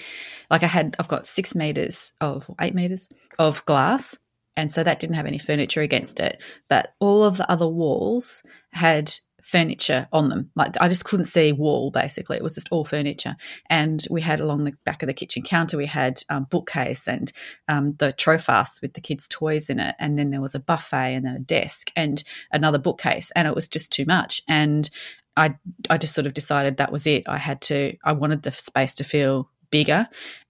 like 0.50 0.64
I 0.64 0.66
had 0.66 0.96
I've 0.98 1.06
got 1.06 1.24
6 1.24 1.54
meters 1.54 2.12
of 2.20 2.50
8 2.60 2.74
meters 2.74 3.08
of 3.38 3.64
glass 3.64 4.18
and 4.56 4.72
so 4.72 4.82
that 4.82 4.98
didn't 4.98 5.14
have 5.14 5.26
any 5.26 5.38
furniture 5.38 5.82
against 5.82 6.18
it, 6.18 6.42
but 6.68 6.94
all 6.98 7.22
of 7.22 7.36
the 7.36 7.48
other 7.48 7.68
walls 7.68 8.42
had 8.72 9.14
furniture 9.48 10.06
on 10.12 10.28
them. 10.28 10.50
Like 10.54 10.74
I 10.78 10.88
just 10.88 11.06
couldn't 11.06 11.24
see 11.24 11.52
wall 11.52 11.90
basically. 11.90 12.36
It 12.36 12.42
was 12.42 12.54
just 12.54 12.68
all 12.70 12.84
furniture. 12.84 13.34
And 13.70 14.06
we 14.10 14.20
had 14.20 14.40
along 14.40 14.64
the 14.64 14.74
back 14.84 15.02
of 15.02 15.06
the 15.06 15.14
kitchen 15.14 15.42
counter, 15.42 15.78
we 15.78 15.86
had 15.86 16.22
um, 16.28 16.46
bookcase 16.50 17.08
and 17.08 17.32
um, 17.66 17.92
the 17.92 18.12
trofast 18.12 18.82
with 18.82 18.92
the 18.92 19.00
kids' 19.00 19.26
toys 19.26 19.70
in 19.70 19.80
it. 19.80 19.96
And 19.98 20.18
then 20.18 20.28
there 20.28 20.42
was 20.42 20.54
a 20.54 20.60
buffet 20.60 21.14
and 21.14 21.26
a 21.26 21.38
desk 21.38 21.90
and 21.96 22.22
another 22.52 22.78
bookcase. 22.78 23.30
And 23.34 23.48
it 23.48 23.54
was 23.54 23.70
just 23.70 23.90
too 23.90 24.04
much. 24.04 24.42
And 24.48 24.90
I, 25.34 25.54
I 25.88 25.96
just 25.96 26.14
sort 26.14 26.26
of 26.26 26.34
decided 26.34 26.76
that 26.76 26.92
was 26.92 27.06
it. 27.06 27.26
I 27.26 27.38
had 27.38 27.62
to, 27.62 27.96
I 28.04 28.12
wanted 28.12 28.42
the 28.42 28.52
space 28.52 28.94
to 28.96 29.04
feel 29.04 29.48
bigger 29.70 30.08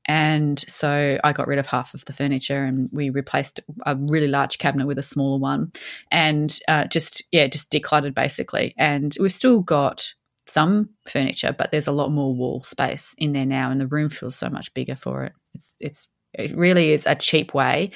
and 0.08 0.58
so 0.58 1.18
I 1.22 1.32
got 1.34 1.46
rid 1.46 1.58
of 1.58 1.66
half 1.66 1.92
of 1.92 2.04
the 2.06 2.14
furniture 2.14 2.64
and 2.64 2.88
we 2.90 3.10
replaced 3.10 3.60
a 3.84 3.94
really 3.94 4.26
large 4.26 4.56
cabinet 4.56 4.86
with 4.86 4.98
a 4.98 5.02
smaller 5.02 5.38
one 5.38 5.70
and 6.10 6.58
uh, 6.66 6.86
just, 6.86 7.24
yeah, 7.30 7.46
just 7.46 7.70
decluttered 7.70 8.14
basically. 8.14 8.74
And 8.78 9.14
we've 9.20 9.30
still 9.30 9.60
got 9.60 10.14
some 10.46 10.88
furniture, 11.06 11.54
but 11.56 11.70
there's 11.70 11.86
a 11.86 11.92
lot 11.92 12.10
more 12.10 12.34
wall 12.34 12.62
space 12.62 13.14
in 13.18 13.34
there 13.34 13.44
now 13.44 13.70
and 13.70 13.78
the 13.78 13.86
room 13.86 14.08
feels 14.08 14.34
so 14.34 14.48
much 14.48 14.72
bigger 14.72 14.96
for 14.96 15.24
it. 15.24 15.32
It's, 15.54 15.76
it's, 15.78 16.08
it 16.32 16.56
really 16.56 16.92
is 16.92 17.06
a 17.06 17.14
cheap 17.14 17.52
way 17.52 17.90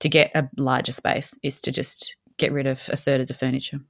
to 0.00 0.08
get 0.08 0.30
a 0.34 0.48
larger 0.56 0.92
space 0.92 1.38
is 1.42 1.60
to 1.60 1.70
just 1.70 2.16
get 2.38 2.50
rid 2.50 2.66
of 2.66 2.88
a 2.90 2.96
third 2.96 3.20
of 3.20 3.28
the 3.28 3.34
furniture. 3.34 3.80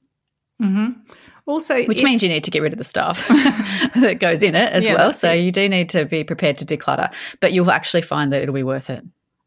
Mm-hmm. 0.63 1.01
Also, 1.45 1.83
which 1.85 1.99
if, 1.99 2.03
means 2.03 2.23
you 2.23 2.29
need 2.29 2.45
to 2.45 2.51
get 2.51 2.61
rid 2.61 2.71
of 2.71 2.77
the 2.77 2.85
stuff 2.85 3.27
that 3.95 4.17
goes 4.19 4.41
in 4.41 4.55
it 4.55 4.71
as 4.71 4.85
yeah, 4.85 4.95
well. 4.95 5.13
So 5.13 5.31
it. 5.31 5.41
you 5.41 5.51
do 5.51 5.67
need 5.67 5.89
to 5.89 6.05
be 6.05 6.23
prepared 6.23 6.57
to 6.59 6.65
declutter, 6.65 7.13
but 7.41 7.51
you'll 7.51 7.69
actually 7.69 8.01
find 8.01 8.31
that 8.31 8.41
it'll 8.41 8.55
be 8.55 8.63
worth 8.63 8.89
it. 8.89 9.03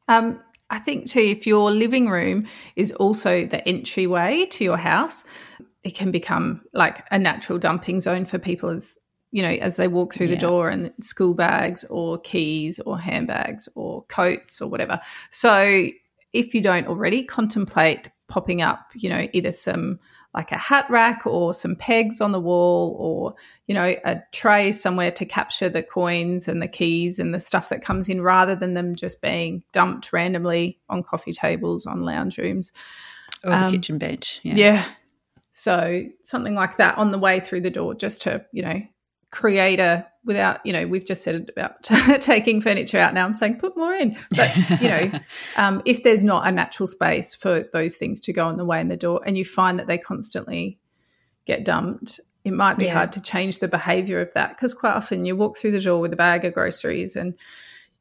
Um, 0.09 0.41
I 0.69 0.79
think 0.79 1.07
too, 1.07 1.21
if 1.21 1.47
your 1.47 1.71
living 1.71 2.09
room 2.09 2.47
is 2.75 2.93
also 2.93 3.47
the 3.47 3.67
entryway 3.67 4.47
to 4.51 4.65
your 4.65 4.77
house, 4.77 5.25
it 5.85 5.95
can 5.95 6.11
become 6.11 6.61
like 6.75 7.05
a 7.11 7.19
natural 7.19 7.59
dumping 7.59 8.01
zone 8.01 8.25
for 8.27 8.39
people 8.39 8.71
as 8.71 8.99
you 9.31 9.43
know 9.43 9.49
as 9.49 9.77
they 9.77 9.89
walk 9.89 10.15
through 10.15 10.27
yeah. 10.27 10.35
the 10.35 10.41
door 10.41 10.69
and 10.69 10.93
school 11.01 11.35
bags 11.35 11.85
or 11.85 12.19
keys 12.19 12.79
or 12.81 12.99
handbags 12.99 13.69
or 13.75 14.03
coats 14.05 14.61
or 14.61 14.69
whatever. 14.69 15.01
So 15.31 15.89
if 16.33 16.55
you 16.55 16.61
don't 16.61 16.89
already 16.89 17.23
contemplate 17.23 18.11
popping 18.29 18.61
up, 18.61 18.91
you 18.95 19.09
know, 19.09 19.29
either 19.33 19.53
some 19.53 19.99
like 20.37 20.53
a 20.53 20.59
hat 20.59 20.89
rack 20.91 21.27
or 21.27 21.55
some 21.55 21.75
pegs 21.75 22.21
on 22.21 22.31
the 22.31 22.41
wall 22.41 22.95
or 23.01 23.35
you 23.67 23.75
know 23.75 23.95
a 24.05 24.23
tray 24.33 24.71
somewhere 24.71 25.11
to 25.11 25.25
capture 25.25 25.71
the 25.71 25.83
coins 25.83 26.47
and 26.47 26.61
the 26.61 26.69
keys 26.69 27.19
and 27.19 27.35
the 27.35 27.41
stuff 27.41 27.71
that 27.71 27.83
comes 27.83 28.09
in 28.09 28.21
rather 28.21 28.55
than 28.55 28.75
them 28.75 28.95
just 28.95 29.23
being 29.23 29.65
dumped 29.73 30.13
randomly 30.13 30.79
on 30.91 31.03
coffee 31.03 31.33
tables 31.33 31.87
on 31.87 32.03
lounge 32.03 32.37
rooms 32.37 32.71
or 33.43 33.51
the 33.51 33.65
um, 33.65 33.71
kitchen 33.71 33.97
bench 33.97 34.41
yeah. 34.43 34.55
yeah 34.55 34.85
so 35.53 36.05
something 36.23 36.55
like 36.55 36.77
that 36.77 36.97
on 36.99 37.11
the 37.11 37.19
way 37.19 37.41
through 37.41 37.63
the 37.63 37.71
door 37.71 37.95
just 37.95 38.21
to 38.23 38.45
you 38.53 38.63
know 38.63 38.81
create 39.31 39.81
a 39.81 40.07
without 40.25 40.65
you 40.67 40.73
know 40.73 40.87
we've 40.87 41.05
just 41.05 41.23
said 41.23 41.35
it 41.35 41.51
about 41.51 41.83
taking 42.21 42.61
furniture 42.61 42.99
out 42.99 43.15
now 43.15 43.25
i'm 43.25 43.35
saying 43.35 43.57
put 43.57 43.77
more 43.77 43.95
in 43.95 44.17
but 44.37 44.55
you 44.81 44.89
know 44.89 45.11
um, 45.57 45.81
if 45.85 46.03
there's 46.03 46.23
not 46.23 46.47
a 46.47 46.53
natural 46.53 46.87
space 46.87 47.35
for 47.35 47.65
those 47.73 47.97
things 47.97 48.21
to 48.21 48.33
go 48.33 48.47
on 48.47 48.57
the 48.57 48.65
way 48.65 48.81
in 48.81 48.89
the 48.89 48.97
door 48.97 49.21
and 49.25 49.39
you 49.39 49.45
find 49.45 49.79
that 49.79 49.87
they 49.87 49.99
constantly 49.99 50.79
get 51.45 51.65
dumped 51.65 52.21
it 52.45 52.53
might 52.53 52.79
be 52.79 52.87
yeah. 52.87 52.95
hard 52.95 53.13
to 53.13 53.21
change 53.21 53.59
the 53.59 53.69
behavior 53.69 54.21
of 54.21 54.33
that 54.35 54.51
because 54.51 54.75
quite 54.75 54.95
often 54.95 55.25
you 55.25 55.35
walk 55.35 55.57
through 55.57 55.73
the 55.73 55.81
door 55.81 56.01
with 56.01 56.13
a 56.13 56.17
bag 56.17 56.45
of 56.45 56.55
groceries 56.55 57.17
and 57.17 57.35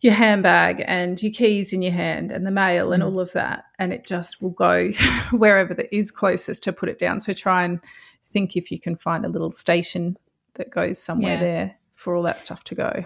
your 0.02 0.14
handbag 0.14 0.84
and 0.88 1.22
your 1.24 1.32
keys 1.32 1.74
in 1.74 1.82
your 1.82 1.92
hand 1.92 2.32
and 2.32 2.46
the 2.46 2.52
mail 2.52 2.92
and 2.92 3.02
mm. 3.02 3.08
all 3.08 3.20
of 3.20 3.32
that 3.34 3.66
and 3.80 3.92
it 3.92 4.06
just 4.06 4.42
will 4.42 4.52
go 4.52 4.92
wherever 5.32 5.74
that 5.74 5.94
is 5.96 6.12
closest 6.12 6.64
to 6.64 6.74
put 6.74 6.90
it 6.90 7.00
down 7.00 7.20
so 7.20 7.34
try 7.34 7.64
and 7.64 7.80
think 8.24 8.56
if 8.56 8.72
you 8.72 8.80
can 8.80 8.96
find 8.96 9.26
a 9.26 9.30
little 9.30 9.52
station 9.52 10.18
that 10.56 10.72
goes 10.72 11.00
somewhere 11.00 11.34
yeah. 11.34 11.40
there 11.40 11.76
for 11.92 12.16
all 12.16 12.24
that 12.24 12.42
stuff 12.42 12.64
to 12.66 12.76
go. 12.76 13.06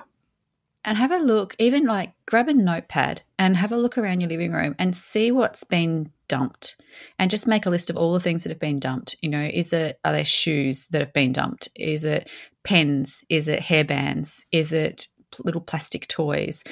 And 0.85 0.97
have 0.97 1.11
a 1.11 1.17
look, 1.17 1.55
even 1.59 1.85
like 1.85 2.13
grab 2.25 2.47
a 2.47 2.53
notepad 2.53 3.21
and 3.37 3.57
have 3.57 3.71
a 3.71 3.77
look 3.77 3.97
around 3.97 4.21
your 4.21 4.29
living 4.29 4.53
room 4.53 4.75
and 4.79 4.95
see 4.95 5.31
what's 5.31 5.63
been 5.63 6.11
dumped 6.29 6.77
and 7.17 7.29
just 7.29 7.47
make 7.47 7.65
a 7.65 7.69
list 7.69 7.89
of 7.89 7.97
all 7.97 8.13
the 8.13 8.19
things 8.19 8.43
that 8.43 8.49
have 8.49 8.59
been 8.59 8.79
dumped. 8.79 9.17
You 9.21 9.29
know, 9.29 9.49
is 9.53 9.73
it, 9.73 9.99
are 10.05 10.13
there 10.13 10.25
shoes 10.25 10.87
that 10.87 11.01
have 11.01 11.13
been 11.13 11.33
dumped? 11.33 11.67
Is 11.75 12.05
it 12.05 12.29
pens? 12.63 13.21
Is 13.29 13.49
it 13.49 13.59
hairbands? 13.59 14.45
Is 14.51 14.71
it 14.71 15.07
little 15.43 15.61
plastic 15.61 16.07
toys? 16.07 16.63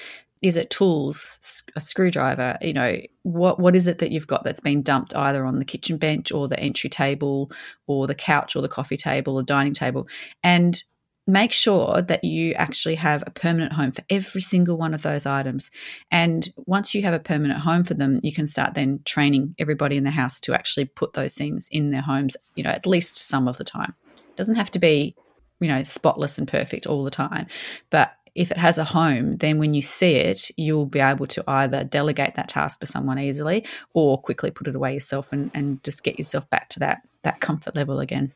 Is 0.41 0.57
it 0.57 0.69
tools, 0.69 1.63
a 1.75 1.81
screwdriver? 1.81 2.57
You 2.61 2.73
know, 2.73 3.01
what 3.23 3.59
what 3.59 3.75
is 3.75 3.88
it 3.88 3.99
that 3.99 4.11
you've 4.11 4.27
got 4.27 4.43
that's 4.43 4.59
been 4.59 4.81
dumped 4.81 5.15
either 5.15 5.45
on 5.45 5.59
the 5.59 5.65
kitchen 5.65 5.97
bench 5.97 6.31
or 6.31 6.47
the 6.47 6.59
entry 6.59 6.89
table 6.89 7.51
or 7.88 8.07
the 8.07 8.15
couch 8.15 8.55
or 8.55 8.61
the 8.61 8.69
coffee 8.69 8.97
table 8.97 9.35
or 9.35 9.43
dining 9.43 9.73
table? 9.73 10.07
And 10.43 10.81
make 11.27 11.51
sure 11.51 12.01
that 12.01 12.23
you 12.23 12.53
actually 12.53 12.95
have 12.95 13.21
a 13.27 13.31
permanent 13.31 13.73
home 13.73 13.91
for 13.91 14.01
every 14.09 14.39
single 14.41 14.77
one 14.77 14.93
of 14.93 15.01
those 15.01 15.25
items. 15.25 15.69
And 16.09 16.47
once 16.55 16.95
you 16.95 17.01
have 17.03 17.13
a 17.13 17.19
permanent 17.19 17.59
home 17.59 17.83
for 17.83 17.93
them, 17.93 18.21
you 18.23 18.31
can 18.31 18.47
start 18.47 18.73
then 18.73 19.01
training 19.03 19.53
everybody 19.59 19.97
in 19.97 20.05
the 20.05 20.11
house 20.11 20.39
to 20.41 20.53
actually 20.53 20.85
put 20.85 21.13
those 21.13 21.33
things 21.33 21.67
in 21.69 21.91
their 21.91 22.01
homes, 22.01 22.38
you 22.55 22.63
know, 22.63 22.69
at 22.69 22.88
least 22.88 23.17
some 23.17 23.47
of 23.47 23.57
the 23.57 23.65
time. 23.65 23.93
It 24.15 24.38
doesn't 24.38 24.55
have 24.55 24.71
to 24.71 24.79
be, 24.79 25.15
you 25.59 25.67
know, 25.67 25.83
spotless 25.83 26.38
and 26.38 26.47
perfect 26.47 26.88
all 26.88 27.03
the 27.03 27.11
time, 27.11 27.47
but 27.89 28.16
if 28.38 28.51
it 28.51 28.57
has 28.57 28.77
a 28.77 28.83
home, 28.83 29.38
then 29.38 29.57
when 29.57 29.73
you 29.73 29.81
see 29.81 30.13
it, 30.13 30.51
you'll 30.57 30.85
be 30.85 30.99
able 30.99 31.25
to 31.25 31.43
either 31.47 31.83
delegate 31.83 32.35
that 32.35 32.49
task 32.49 32.79
to 32.81 32.85
someone 32.85 33.17
easily 33.17 33.65
or 33.93 34.21
quickly 34.21 34.51
put 34.51 34.67
it 34.67 34.75
away 34.75 34.93
yourself 34.93 35.33
and, 35.33 35.49
and 35.55 35.83
just 35.83 36.03
get 36.03 36.19
yourself 36.19 36.47
back 36.49 36.69
to 36.69 36.79
that 36.79 37.01
that 37.23 37.39
comfort 37.41 37.75
level 37.75 37.99
again. 37.99 38.31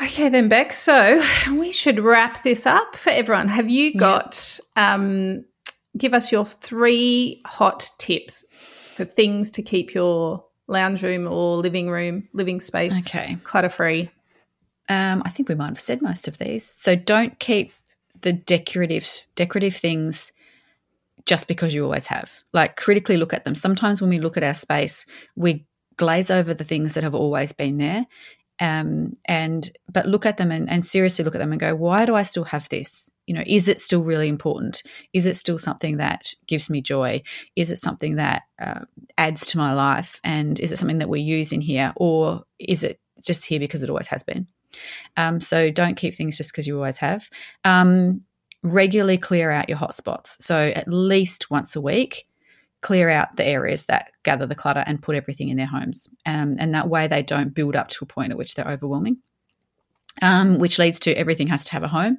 Okay, 0.00 0.28
then, 0.28 0.48
Beck. 0.48 0.72
So 0.72 1.22
we 1.52 1.72
should 1.72 1.98
wrap 1.98 2.42
this 2.42 2.66
up 2.66 2.94
for 2.96 3.10
everyone. 3.10 3.48
Have 3.48 3.68
you 3.68 3.94
got, 3.94 4.58
um, 4.76 5.44
give 5.98 6.14
us 6.14 6.32
your 6.32 6.44
three 6.44 7.42
hot 7.46 7.90
tips 7.98 8.44
for 8.94 9.04
things 9.04 9.50
to 9.52 9.62
keep 9.62 9.92
your 9.92 10.44
lounge 10.68 11.02
room 11.02 11.26
or 11.26 11.56
living 11.56 11.90
room, 11.90 12.28
living 12.32 12.60
space 12.60 13.06
Okay. 13.06 13.36
clutter 13.42 13.68
free? 13.68 14.10
Um, 14.88 15.22
I 15.24 15.30
think 15.30 15.48
we 15.48 15.54
might 15.54 15.68
have 15.68 15.80
said 15.80 16.00
most 16.00 16.28
of 16.28 16.38
these. 16.38 16.64
So 16.64 16.94
don't 16.94 17.38
keep 17.38 17.72
the 18.24 18.32
decorative 18.32 19.26
decorative 19.36 19.76
things 19.76 20.32
just 21.26 21.46
because 21.46 21.74
you 21.74 21.84
always 21.84 22.06
have. 22.08 22.42
Like 22.52 22.76
critically 22.76 23.16
look 23.16 23.32
at 23.32 23.44
them. 23.44 23.54
Sometimes 23.54 24.00
when 24.00 24.10
we 24.10 24.18
look 24.18 24.36
at 24.36 24.42
our 24.42 24.54
space, 24.54 25.06
we 25.36 25.66
glaze 25.96 26.30
over 26.30 26.52
the 26.52 26.64
things 26.64 26.94
that 26.94 27.04
have 27.04 27.14
always 27.14 27.52
been 27.52 27.78
there. 27.78 28.06
Um, 28.60 29.14
and 29.24 29.68
but 29.90 30.06
look 30.06 30.26
at 30.26 30.36
them 30.36 30.52
and, 30.52 30.70
and 30.70 30.86
seriously 30.86 31.24
look 31.24 31.34
at 31.34 31.38
them 31.38 31.52
and 31.52 31.60
go, 31.60 31.74
why 31.74 32.06
do 32.06 32.14
I 32.14 32.22
still 32.22 32.44
have 32.44 32.68
this? 32.68 33.10
You 33.26 33.34
know, 33.34 33.42
is 33.46 33.68
it 33.68 33.80
still 33.80 34.02
really 34.02 34.28
important? 34.28 34.82
Is 35.12 35.26
it 35.26 35.36
still 35.36 35.58
something 35.58 35.96
that 35.96 36.34
gives 36.46 36.70
me 36.70 36.80
joy? 36.80 37.22
Is 37.56 37.70
it 37.70 37.78
something 37.78 38.16
that 38.16 38.42
uh, 38.60 38.80
adds 39.18 39.46
to 39.46 39.58
my 39.58 39.72
life? 39.72 40.20
And 40.24 40.58
is 40.60 40.72
it 40.72 40.78
something 40.78 40.98
that 40.98 41.08
we 41.08 41.20
use 41.20 41.52
in 41.52 41.60
here, 41.60 41.92
or 41.96 42.44
is 42.58 42.84
it 42.84 43.00
just 43.24 43.44
here 43.44 43.58
because 43.58 43.82
it 43.82 43.90
always 43.90 44.08
has 44.08 44.22
been? 44.22 44.46
Um, 45.16 45.40
so 45.40 45.70
don't 45.70 45.96
keep 45.96 46.14
things 46.14 46.36
just 46.36 46.52
because 46.52 46.66
you 46.66 46.76
always 46.76 46.98
have. 46.98 47.28
Um, 47.64 48.22
regularly 48.62 49.18
clear 49.18 49.50
out 49.50 49.68
your 49.68 49.78
hotspots. 49.78 50.40
So 50.42 50.72
at 50.74 50.88
least 50.88 51.50
once 51.50 51.76
a 51.76 51.80
week, 51.80 52.26
clear 52.80 53.08
out 53.08 53.36
the 53.36 53.46
areas 53.46 53.86
that 53.86 54.10
gather 54.22 54.46
the 54.46 54.54
clutter 54.54 54.82
and 54.86 55.02
put 55.02 55.16
everything 55.16 55.48
in 55.48 55.56
their 55.56 55.66
homes. 55.66 56.08
Um, 56.26 56.56
and 56.58 56.74
that 56.74 56.88
way 56.88 57.06
they 57.06 57.22
don't 57.22 57.54
build 57.54 57.76
up 57.76 57.88
to 57.88 58.04
a 58.04 58.06
point 58.06 58.32
at 58.32 58.38
which 58.38 58.54
they're 58.54 58.68
overwhelming, 58.68 59.18
um, 60.22 60.58
which 60.58 60.78
leads 60.78 60.98
to 61.00 61.12
everything 61.12 61.46
has 61.48 61.64
to 61.66 61.72
have 61.72 61.82
a 61.82 61.88
home 61.88 62.18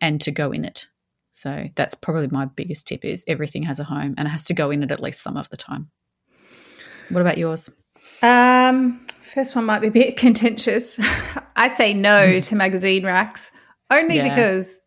and 0.00 0.20
to 0.22 0.30
go 0.30 0.52
in 0.52 0.64
it. 0.64 0.88
So 1.32 1.68
that's 1.74 1.94
probably 1.94 2.28
my 2.28 2.44
biggest 2.44 2.86
tip 2.86 3.04
is 3.04 3.24
everything 3.26 3.64
has 3.64 3.80
a 3.80 3.84
home 3.84 4.14
and 4.16 4.28
it 4.28 4.30
has 4.30 4.44
to 4.44 4.54
go 4.54 4.70
in 4.70 4.84
it 4.84 4.92
at 4.92 5.02
least 5.02 5.20
some 5.20 5.36
of 5.36 5.48
the 5.50 5.56
time. 5.56 5.90
What 7.08 7.20
about 7.20 7.38
yours? 7.38 7.70
Um, 8.22 9.04
first 9.24 9.56
one 9.56 9.64
might 9.64 9.80
be 9.80 9.88
a 9.88 9.92
bit 9.92 10.16
contentious. 10.16 10.98
I 11.56 11.68
say 11.68 11.94
no 11.94 12.34
hmm. 12.34 12.40
to 12.40 12.56
magazine 12.56 13.04
racks 13.04 13.52
only 13.90 14.16
Yeah. 14.16 14.28
because 14.28 14.80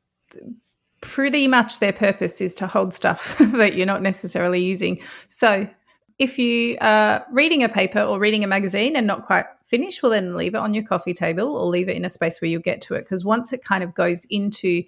pretty 1.01 1.47
much 1.47 1.79
their 1.79 1.93
purpose 1.93 2.41
is 2.41 2.55
to 2.55 2.67
hold 2.67 2.93
stuff 2.93 3.38
that 3.39 3.75
you're 3.75 3.85
not 3.85 4.01
necessarily 4.01 4.61
using. 4.61 4.99
So 5.27 5.67
if 6.19 6.39
you 6.39 6.77
are 6.81 7.25
reading 7.31 7.63
a 7.63 7.69
paper 7.69 8.01
or 8.01 8.19
reading 8.19 8.43
a 8.43 8.47
magazine 8.47 8.95
and 8.95 9.05
not 9.05 9.25
quite 9.25 9.45
finished, 9.67 10.01
well, 10.01 10.11
then 10.11 10.35
leave 10.35 10.55
it 10.55 10.59
on 10.59 10.73
your 10.73 10.83
coffee 10.83 11.13
table 11.13 11.55
or 11.55 11.65
leave 11.65 11.89
it 11.89 11.95
in 11.95 12.05
a 12.05 12.09
space 12.09 12.41
where 12.41 12.49
you'll 12.49 12.61
get 12.61 12.81
to 12.81 12.95
it. 12.95 13.01
Because 13.01 13.23
once 13.23 13.53
it 13.53 13.63
kind 13.63 13.83
of 13.83 13.93
goes 13.93 14.25
into 14.25 14.83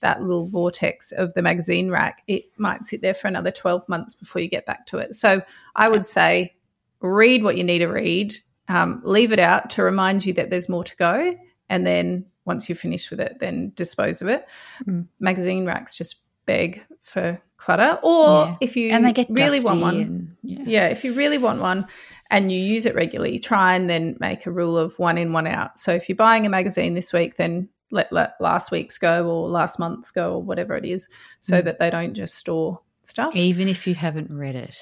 that 0.00 0.20
little 0.20 0.46
vortex 0.46 1.12
of 1.12 1.32
the 1.32 1.40
magazine 1.40 1.90
rack, 1.90 2.22
it 2.26 2.44
might 2.58 2.84
sit 2.84 3.00
there 3.00 3.14
for 3.14 3.28
another 3.28 3.50
12 3.50 3.88
months 3.88 4.12
before 4.12 4.42
you 4.42 4.48
get 4.48 4.66
back 4.66 4.84
to 4.86 4.98
it. 4.98 5.14
So 5.14 5.40
I 5.74 5.88
would 5.88 6.06
say 6.06 6.54
read 7.00 7.42
what 7.42 7.56
you 7.56 7.64
need 7.64 7.78
to 7.78 7.86
read, 7.86 8.34
um, 8.68 9.00
leave 9.04 9.32
it 9.32 9.38
out 9.38 9.70
to 9.70 9.82
remind 9.82 10.24
you 10.26 10.32
that 10.34 10.50
there's 10.50 10.68
more 10.68 10.84
to 10.84 10.96
go. 10.96 11.34
And 11.68 11.86
then 11.86 12.24
once 12.44 12.68
you're 12.68 12.76
finished 12.76 13.10
with 13.10 13.20
it, 13.20 13.38
then 13.40 13.72
dispose 13.74 14.22
of 14.22 14.28
it. 14.28 14.48
Mm. 14.86 15.06
Magazine 15.20 15.66
racks 15.66 15.96
just 15.96 16.22
beg 16.46 16.84
for 17.00 17.40
clutter. 17.56 17.98
Or 18.02 18.46
Yeah. 18.46 18.56
if 18.60 18.76
you 18.76 18.90
And 18.90 19.04
they 19.04 19.12
get 19.12 19.26
really 19.30 19.60
want 19.60 19.80
one, 19.80 19.96
and- 19.96 20.36
yeah. 20.42 20.62
yeah, 20.66 20.86
if 20.88 21.04
you 21.04 21.12
really 21.12 21.38
want 21.38 21.60
one 21.60 21.86
and 22.30 22.52
you 22.52 22.58
use 22.60 22.86
it 22.86 22.94
regularly, 22.94 23.38
try 23.38 23.74
and 23.74 23.88
then 23.90 24.16
make 24.20 24.46
a 24.46 24.50
rule 24.52 24.78
of 24.78 24.96
one 24.98 25.18
in, 25.18 25.32
one 25.32 25.46
out. 25.46 25.78
So 25.78 25.92
if 25.92 26.08
you're 26.08 26.16
buying 26.16 26.46
a 26.46 26.48
magazine 26.48 26.94
this 26.94 27.12
week, 27.12 27.36
then 27.36 27.68
let, 27.90 28.12
let 28.12 28.34
last 28.40 28.70
week's 28.70 28.98
go 28.98 29.28
or 29.28 29.48
last 29.48 29.78
month's 29.78 30.10
go 30.10 30.32
or 30.32 30.42
whatever 30.42 30.76
it 30.76 30.84
is 30.84 31.08
so 31.40 31.60
Mm. 31.60 31.64
that 31.64 31.78
they 31.78 31.90
don't 31.90 32.14
just 32.14 32.34
store 32.36 32.80
stuff. 33.02 33.34
Even 33.34 33.66
if 33.68 33.86
you 33.86 33.94
haven't 33.94 34.30
read 34.30 34.54
it. 34.56 34.76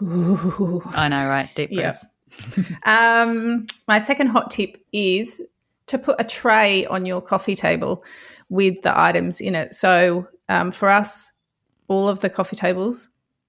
I 0.00 1.08
know, 1.08 1.28
right? 1.28 1.50
Deep 1.54 1.72
breath. 1.72 2.04
Um, 2.84 3.66
my 3.88 3.98
second 3.98 4.28
hot 4.28 4.50
tip 4.50 4.76
is 4.92 5.42
to 5.86 5.98
put 5.98 6.16
a 6.18 6.24
tray 6.24 6.86
on 6.86 7.06
your 7.06 7.20
coffee 7.20 7.54
table 7.54 8.04
with 8.48 8.82
the 8.82 8.98
items 8.98 9.40
in 9.40 9.54
it. 9.54 9.74
So 9.74 10.28
um, 10.48 10.72
for 10.72 10.88
us, 10.88 11.32
all 11.88 12.08
of 12.08 12.20
the 12.20 12.30
coffee 12.30 12.56
tables, 12.56 13.08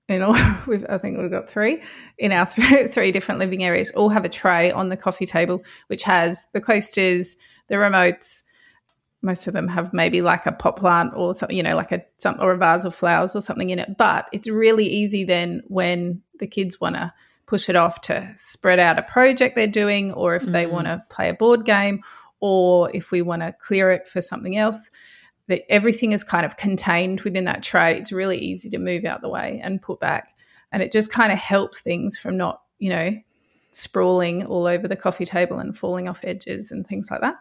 you 0.10 0.20
know, 0.20 0.34
we've, 0.68 0.86
I 0.90 0.98
think 0.98 1.18
we've 1.18 1.32
got 1.32 1.50
three 1.50 1.82
in 2.18 2.32
our 2.32 2.46
three, 2.46 2.88
three 2.88 3.12
different 3.12 3.40
living 3.40 3.64
areas, 3.64 3.92
all 3.92 4.10
have 4.10 4.26
a 4.26 4.30
tray 4.30 4.72
on 4.72 4.90
the 4.90 4.98
coffee 4.98 5.26
table, 5.26 5.64
which 5.88 6.04
has 6.04 6.48
the 6.54 6.62
coasters, 6.62 7.36
the 7.68 7.76
remotes. 7.76 8.44
Most 9.22 9.48
of 9.48 9.54
them 9.54 9.68
have 9.68 9.92
maybe 9.92 10.22
like 10.22 10.46
a 10.46 10.52
pot 10.52 10.78
plant 10.78 11.14
or 11.16 11.34
something, 11.34 11.58
you 11.58 11.64
know, 11.64 11.76
like 11.76 11.92
a 11.92 12.04
some 12.18 12.38
or 12.40 12.52
a 12.52 12.58
vase 12.58 12.86
of 12.86 12.94
flowers 12.94 13.36
or 13.36 13.42
something 13.42 13.72
in 13.72 13.80
it. 13.80 13.98
But 13.98 14.28
it's 14.32 14.48
really 14.48 14.86
easy 14.86 15.24
then 15.24 15.64
when 15.68 16.22
the 16.38 16.46
kids 16.46 16.80
want 16.80 16.96
to 16.96 17.12
push 17.48 17.70
it 17.70 17.76
off 17.76 18.02
to 18.02 18.32
spread 18.36 18.80
out 18.80 18.98
a 18.98 19.04
project 19.04 19.56
they're 19.56 19.68
doing, 19.68 20.12
or 20.14 20.36
if 20.36 20.44
they 20.46 20.66
Mm. 20.66 20.72
want 20.72 20.88
to 20.88 21.04
play 21.10 21.30
a 21.30 21.34
board 21.34 21.66
game, 21.66 22.02
or 22.40 22.92
if 22.94 23.12
we 23.12 23.22
want 23.22 23.42
to 23.42 23.54
clear 23.60 23.92
it 23.92 24.08
for 24.08 24.22
something 24.22 24.58
else. 24.58 24.90
That 25.48 25.62
everything 25.72 26.12
is 26.12 26.24
kind 26.24 26.44
of 26.44 26.58
contained 26.58 27.22
within 27.22 27.44
that 27.46 27.62
tray. 27.62 27.96
It's 28.00 28.12
really 28.12 28.40
easy 28.40 28.68
to 28.72 28.80
move 28.80 29.06
out 29.06 29.22
the 29.22 29.30
way 29.30 29.60
and 29.64 29.80
put 29.80 30.00
back, 30.00 30.36
and 30.72 30.82
it 30.82 30.92
just 30.92 31.12
kind 31.12 31.32
of 31.32 31.38
helps 31.38 31.82
things 31.82 32.18
from 32.18 32.36
not, 32.36 32.62
you 32.80 32.90
know, 32.90 33.12
sprawling 33.72 34.44
all 34.46 34.66
over 34.66 34.88
the 34.88 34.96
coffee 34.96 35.26
table 35.26 35.60
and 35.60 35.78
falling 35.78 36.08
off 36.10 36.22
edges 36.24 36.72
and 36.72 36.88
things 36.88 37.12
like 37.12 37.22
that. 37.22 37.36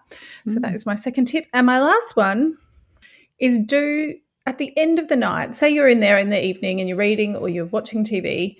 So 0.46 0.60
that 0.60 0.72
Mm. 0.72 0.74
is 0.74 0.84
my 0.84 0.96
second 0.96 1.24
tip. 1.26 1.46
And 1.54 1.64
my 1.64 1.80
last 1.80 2.14
one 2.14 2.58
is 3.38 3.58
do 3.58 4.14
at 4.46 4.58
the 4.58 4.76
end 4.76 4.98
of 4.98 5.08
the 5.08 5.16
night, 5.16 5.54
say 5.54 5.70
you're 5.70 5.88
in 5.88 6.00
there 6.00 6.18
in 6.18 6.28
the 6.28 6.44
evening 6.44 6.80
and 6.80 6.88
you're 6.88 6.98
reading 6.98 7.34
or 7.36 7.48
you're 7.48 7.64
watching 7.66 8.04
TV, 8.04 8.58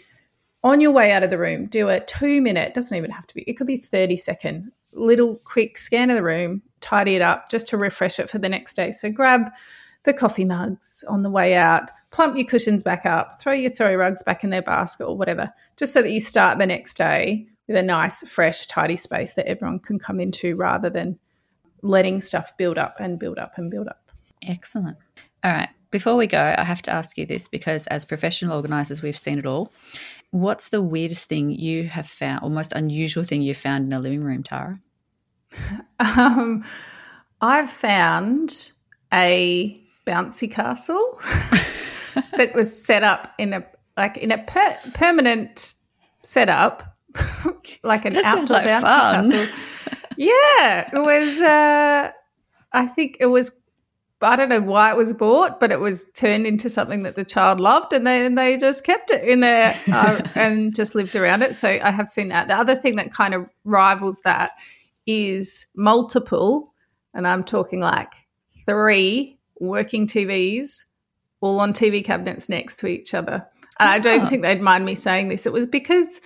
on 0.64 0.80
your 0.80 0.90
way 0.90 1.12
out 1.12 1.22
of 1.22 1.30
the 1.30 1.38
room, 1.38 1.66
do 1.66 1.88
a 1.90 2.00
two 2.00 2.40
minute, 2.40 2.74
doesn't 2.74 2.96
even 2.96 3.10
have 3.10 3.26
to 3.28 3.34
be, 3.34 3.42
it 3.42 3.54
could 3.54 3.66
be 3.66 3.76
30 3.76 4.16
second 4.16 4.72
little 4.92 5.36
quick 5.44 5.76
scan 5.76 6.10
of 6.10 6.16
the 6.16 6.22
room, 6.22 6.62
tidy 6.80 7.14
it 7.14 7.22
up 7.22 7.50
just 7.50 7.68
to 7.68 7.76
refresh 7.76 8.18
it 8.18 8.30
for 8.30 8.38
the 8.38 8.48
next 8.48 8.74
day. 8.74 8.90
So 8.90 9.10
grab 9.10 9.50
the 10.04 10.14
coffee 10.14 10.44
mugs 10.44 11.04
on 11.08 11.22
the 11.22 11.30
way 11.30 11.54
out, 11.54 11.90
plump 12.10 12.36
your 12.36 12.46
cushions 12.46 12.82
back 12.82 13.04
up, 13.04 13.40
throw 13.40 13.52
your 13.52 13.70
throw 13.70 13.94
rugs 13.94 14.22
back 14.22 14.42
in 14.42 14.50
their 14.50 14.62
basket 14.62 15.04
or 15.04 15.16
whatever, 15.16 15.52
just 15.76 15.92
so 15.92 16.02
that 16.02 16.10
you 16.10 16.20
start 16.20 16.58
the 16.58 16.66
next 16.66 16.96
day 16.96 17.46
with 17.68 17.76
a 17.76 17.82
nice, 17.82 18.26
fresh, 18.26 18.66
tidy 18.66 18.96
space 18.96 19.34
that 19.34 19.46
everyone 19.46 19.78
can 19.78 19.98
come 19.98 20.20
into 20.20 20.56
rather 20.56 20.90
than 20.90 21.18
letting 21.82 22.20
stuff 22.20 22.56
build 22.56 22.78
up 22.78 22.96
and 23.00 23.18
build 23.18 23.38
up 23.38 23.56
and 23.56 23.70
build 23.70 23.88
up. 23.88 24.10
Excellent. 24.42 24.96
All 25.42 25.52
right. 25.52 25.68
Before 25.95 26.16
we 26.16 26.26
go, 26.26 26.53
I 26.59 26.64
have 26.64 26.82
to 26.82 26.90
ask 26.90 27.16
you 27.16 27.24
this 27.24 27.47
because 27.47 27.86
as 27.86 28.05
professional 28.05 28.57
organisers, 28.57 29.01
we've 29.01 29.16
seen 29.16 29.38
it 29.38 29.47
all. 29.47 29.72
What's 30.32 30.70
the 30.70 30.82
weirdest 30.82 31.28
thing 31.28 31.51
you 31.51 31.84
have 31.84 32.09
found, 32.09 32.42
or 32.42 32.51
most 32.51 32.72
unusual 32.72 33.22
thing 33.22 33.42
you've 33.42 33.57
found 33.57 33.84
in 33.86 33.92
a 33.92 34.01
living 34.01 34.24
room, 34.24 34.42
Tara? 34.42 34.80
Um, 36.01 36.64
I've 37.40 37.70
found 37.70 38.72
a 39.12 39.80
bouncy 40.05 40.51
castle 40.51 41.20
that 42.36 42.53
was 42.57 42.68
set 42.84 43.05
up 43.05 43.32
in 43.38 43.53
a 43.53 43.64
like 43.97 44.16
in 44.16 44.32
a 44.32 44.38
per- 44.38 44.76
permanent 44.95 45.74
setup, 46.24 46.97
like 47.84 48.05
an 48.05 48.14
That 48.14 48.24
outdoor 48.24 48.57
like 48.57 48.66
bouncy 48.66 48.80
fun. 48.82 49.30
castle. 49.30 49.47
Yeah, 50.16 50.90
it 50.92 50.99
was. 51.05 51.40
Uh, 51.40 52.11
I 52.72 52.86
think 52.86 53.18
it 53.20 53.26
was. 53.26 53.53
I 54.25 54.37
don't 54.37 54.49
know 54.49 54.61
why 54.62 54.91
it 54.91 54.97
was 54.97 55.12
bought, 55.12 55.61
but 55.61 55.70
it 55.72 55.81
was 55.81 56.07
turned 56.14 56.47
into 56.47 56.68
something 56.68 57.03
that 57.05 57.16
the 57.16 57.25
child 57.25 57.61
loved, 57.61 57.93
and 57.93 58.07
then 58.07 58.35
they 58.35 58.57
just 58.57 58.85
kept 58.85 59.11
it 59.11 59.22
in 59.25 59.41
there 59.41 59.79
uh, 59.93 60.20
and 60.35 60.75
just 60.75 60.95
lived 60.95 61.16
around 61.16 61.43
it. 61.43 61.55
So 61.55 61.68
I 61.68 61.91
have 61.91 62.09
seen 62.09 62.29
that. 62.29 62.49
The 62.49 62.55
other 62.57 62.75
thing 62.75 62.97
that 62.97 63.12
kind 63.12 63.35
of 63.35 63.47
rivals 63.64 64.20
that 64.25 64.53
is 65.07 65.66
multiple, 65.77 66.72
and 67.14 67.27
I'm 67.27 67.45
talking 67.45 67.81
like 67.81 68.12
three 68.66 69.39
working 69.61 70.07
TVs 70.07 70.85
all 71.41 71.61
on 71.61 71.72
TV 71.72 72.05
cabinets 72.05 72.49
next 72.49 72.79
to 72.81 72.87
each 72.87 73.14
other. 73.14 73.47
And 73.79 73.89
I 73.89 73.99
don't 73.99 74.22
Oh. 74.22 74.27
think 74.27 74.43
they'd 74.43 74.61
mind 74.61 74.85
me 74.85 74.95
saying 74.95 75.29
this. 75.29 75.47
It 75.47 75.53
was 75.53 75.66
because 75.66 76.20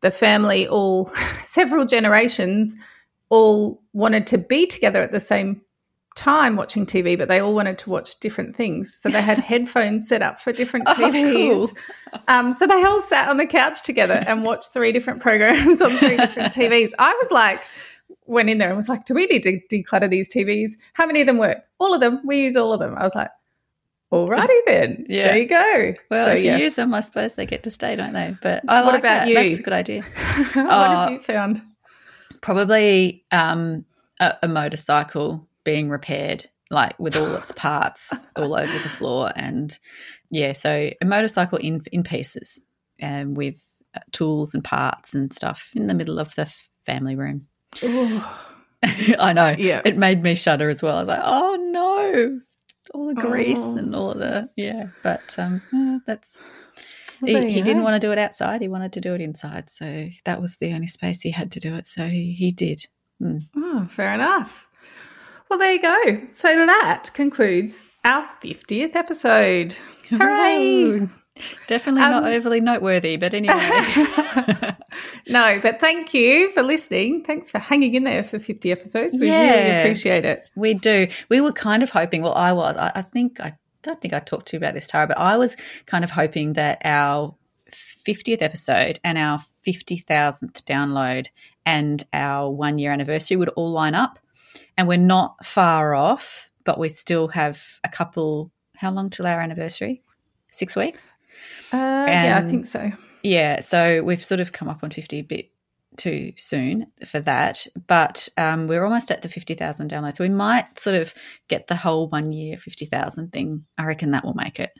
the 0.00 0.10
family, 0.10 0.66
all 0.68 1.06
several 1.44 1.84
generations, 1.86 2.74
all 3.28 3.82
wanted 3.94 4.26
to 4.28 4.38
be 4.38 4.66
together 4.66 5.00
at 5.02 5.10
the 5.12 5.20
same 5.20 5.61
time 6.14 6.56
watching 6.56 6.84
TV, 6.86 7.16
but 7.16 7.28
they 7.28 7.38
all 7.40 7.54
wanted 7.54 7.78
to 7.78 7.90
watch 7.90 8.18
different 8.20 8.54
things. 8.54 8.92
So 8.94 9.08
they 9.08 9.22
had 9.22 9.38
headphones 9.50 10.08
set 10.08 10.22
up 10.22 10.38
for 10.40 10.52
different 10.52 10.86
Oh, 10.88 10.92
TVs. 10.94 11.68
cool. 12.12 12.20
Um, 12.28 12.52
so 12.52 12.66
they 12.66 12.82
all 12.84 13.00
sat 13.00 13.28
on 13.28 13.36
the 13.38 13.46
couch 13.46 13.82
together 13.82 14.22
and 14.26 14.44
watched 14.44 14.72
three 14.72 14.92
different 14.92 15.20
programs 15.20 15.80
on 15.80 15.90
three 15.98 16.16
different 16.16 16.52
TVs. 16.54 16.90
I 16.98 17.18
was 17.22 17.30
like, 17.30 17.62
went 18.26 18.50
in 18.50 18.58
there 18.58 18.68
and 18.68 18.76
was 18.76 18.88
like, 18.88 19.04
do 19.06 19.14
we 19.14 19.26
need 19.26 19.42
to 19.44 19.58
declutter 19.72 20.08
these 20.10 20.28
TVs? 20.28 20.72
How 20.92 21.06
many 21.06 21.20
of 21.22 21.26
them 21.26 21.38
work? 21.38 21.58
All 21.78 21.94
of 21.94 22.00
them. 22.00 22.20
We 22.24 22.42
use 22.44 22.56
all 22.56 22.72
of 22.72 22.80
them. 22.80 22.94
I 22.96 23.02
was 23.04 23.14
like, 23.14 23.30
Alrighty 24.12 24.60
then. 24.66 25.06
Yeah. 25.08 25.28
There 25.28 25.36
you 25.38 25.46
go. 25.48 25.94
Well, 26.10 26.26
So, 26.26 26.32
if 26.32 26.44
yeah. 26.44 26.58
you 26.58 26.64
use 26.64 26.76
them, 26.76 26.92
I 26.92 27.00
suppose 27.00 27.34
they 27.34 27.46
get 27.46 27.62
to 27.62 27.70
stay, 27.70 27.96
don't 27.96 28.12
they? 28.12 28.36
But 28.42 28.62
I 28.68 28.82
What 28.82 28.92
like 28.92 29.00
about 29.00 29.20
that. 29.20 29.28
you? 29.28 29.34
That's 29.34 29.58
a 29.58 29.62
good 29.62 29.72
idea. 29.72 30.02
what 30.52 30.56
Uh, 30.66 31.00
have 31.04 31.10
you 31.12 31.20
found? 31.20 31.62
Probably 32.42 33.24
um, 33.30 33.84
a, 34.20 34.34
a 34.42 34.48
motorcycle 34.48 35.48
being 35.64 35.88
repaired, 35.88 36.48
like 36.70 36.98
with 36.98 37.16
all 37.16 37.34
its 37.36 37.52
parts 37.52 38.30
all 38.36 38.54
over 38.54 38.72
the 38.72 38.88
floor, 38.88 39.32
and 39.36 39.78
yeah, 40.30 40.52
so 40.52 40.90
a 41.00 41.04
motorcycle 41.04 41.58
in 41.58 41.82
in 41.92 42.02
pieces, 42.02 42.60
and 42.98 43.36
with 43.36 43.82
uh, 43.94 44.00
tools 44.12 44.54
and 44.54 44.64
parts 44.64 45.14
and 45.14 45.32
stuff 45.34 45.70
in 45.74 45.86
the 45.86 45.94
middle 45.94 46.18
of 46.18 46.34
the 46.34 46.52
family 46.86 47.14
room. 47.16 47.46
I 48.82 49.32
know. 49.32 49.54
Yeah. 49.56 49.80
It 49.84 49.96
made 49.96 50.22
me 50.22 50.34
shudder 50.34 50.68
as 50.68 50.82
well. 50.82 50.96
I 50.96 51.00
was 51.00 51.08
like, 51.08 51.20
oh 51.22 51.56
no, 51.70 52.40
all 52.94 53.06
the 53.06 53.14
grease 53.14 53.58
Oh. 53.60 53.76
and 53.76 53.94
all 53.94 54.10
of 54.10 54.18
the 54.18 54.48
yeah. 54.56 54.86
But 55.02 55.36
um, 55.38 55.62
yeah, 55.72 55.98
that's 56.06 56.40
he, 57.24 57.50
he 57.52 57.62
didn't 57.62 57.84
want 57.84 58.00
to 58.00 58.04
do 58.04 58.10
it 58.12 58.18
outside. 58.18 58.60
He 58.60 58.68
wanted 58.68 58.92
to 58.94 59.00
do 59.00 59.14
it 59.14 59.20
inside. 59.20 59.70
So 59.70 60.08
that 60.24 60.40
was 60.40 60.56
the 60.56 60.72
only 60.74 60.88
space 60.88 61.20
he 61.20 61.30
had 61.30 61.52
to 61.52 61.60
do 61.60 61.74
it. 61.76 61.86
So 61.86 62.06
he, 62.08 62.32
he 62.32 62.50
did. 62.50 62.84
Oh, 63.56 63.86
fair 63.88 64.12
enough. 64.14 64.66
Well, 65.52 65.58
there 65.58 65.72
you 65.72 65.82
go. 65.82 66.26
So 66.30 66.64
that 66.64 67.10
concludes 67.12 67.82
our 68.06 68.26
50th 68.42 68.96
episode. 68.96 69.76
Hooray! 70.08 71.06
Definitely 71.66 72.00
not 72.00 72.22
Um, 72.22 72.24
overly 72.24 72.62
noteworthy, 72.62 73.18
but 73.18 73.34
anyway. 73.34 73.52
no, 75.28 75.60
but 75.60 75.78
thank 75.78 76.14
you 76.14 76.50
for 76.52 76.62
listening. 76.62 77.22
Thanks 77.22 77.50
for 77.50 77.58
hanging 77.58 77.94
in 77.94 78.04
there 78.04 78.24
for 78.24 78.38
50 78.38 78.72
episodes. 78.72 79.20
We 79.20 79.30
really 79.30 79.80
appreciate 79.80 80.24
it. 80.24 80.48
we 80.56 80.72
do. 80.72 81.08
We 81.28 81.42
were 81.42 81.52
kind 81.52 81.82
of 81.82 81.90
hoping, 81.90 82.22
well, 82.22 82.32
I 82.34 82.54
was, 82.54 82.74
I, 82.78 82.90
I 82.94 83.02
think, 83.02 83.38
I 83.38 83.52
don't 83.82 84.00
think 84.00 84.14
I 84.14 84.20
talked 84.20 84.48
to 84.48 84.56
you 84.56 84.58
about 84.58 84.72
this, 84.72 84.86
Tara, 84.86 85.06
but 85.06 85.18
I 85.18 85.36
was 85.36 85.54
kind 85.84 86.02
of 86.02 86.10
hoping 86.12 86.54
that 86.54 86.80
our 86.82 87.34
50th 88.08 88.40
episode 88.40 89.00
and 89.04 89.18
our 89.18 89.38
50,000th 89.66 90.62
download 90.62 91.26
and 91.66 92.02
our 92.14 92.50
one 92.50 92.78
year 92.78 92.90
anniversary 92.90 93.36
would 93.36 93.50
all 93.50 93.70
line 93.70 93.94
up. 93.94 94.18
And 94.76 94.88
we're 94.88 94.98
not 94.98 95.44
far 95.44 95.94
off, 95.94 96.50
but 96.64 96.78
we 96.78 96.88
still 96.88 97.28
have 97.28 97.80
a 97.84 97.88
couple, 97.88 98.50
how 98.76 98.90
long 98.90 99.10
till 99.10 99.26
our 99.26 99.40
anniversary? 99.40 100.02
Six 100.50 100.76
weeks? 100.76 101.14
Uh, 101.72 101.76
yeah, 101.76 102.40
I 102.42 102.46
think 102.46 102.66
so. 102.66 102.92
Yeah, 103.22 103.60
so 103.60 104.02
we've 104.02 104.24
sort 104.24 104.40
of 104.40 104.52
come 104.52 104.68
up 104.68 104.82
on 104.82 104.90
50 104.90 105.18
a 105.18 105.22
bit 105.22 105.50
too 105.96 106.32
soon 106.36 106.86
for 107.04 107.20
that, 107.20 107.66
but 107.86 108.28
um, 108.36 108.66
we're 108.66 108.84
almost 108.84 109.10
at 109.10 109.22
the 109.22 109.28
50,000 109.28 109.90
downloads. 109.90 110.16
So 110.16 110.24
we 110.24 110.30
might 110.30 110.78
sort 110.78 110.96
of 110.96 111.14
get 111.48 111.66
the 111.66 111.76
whole 111.76 112.08
one 112.08 112.32
year 112.32 112.56
50,000 112.56 113.32
thing. 113.32 113.64
I 113.78 113.86
reckon 113.86 114.10
that 114.12 114.24
will 114.24 114.34
make 114.34 114.58
it. 114.58 114.70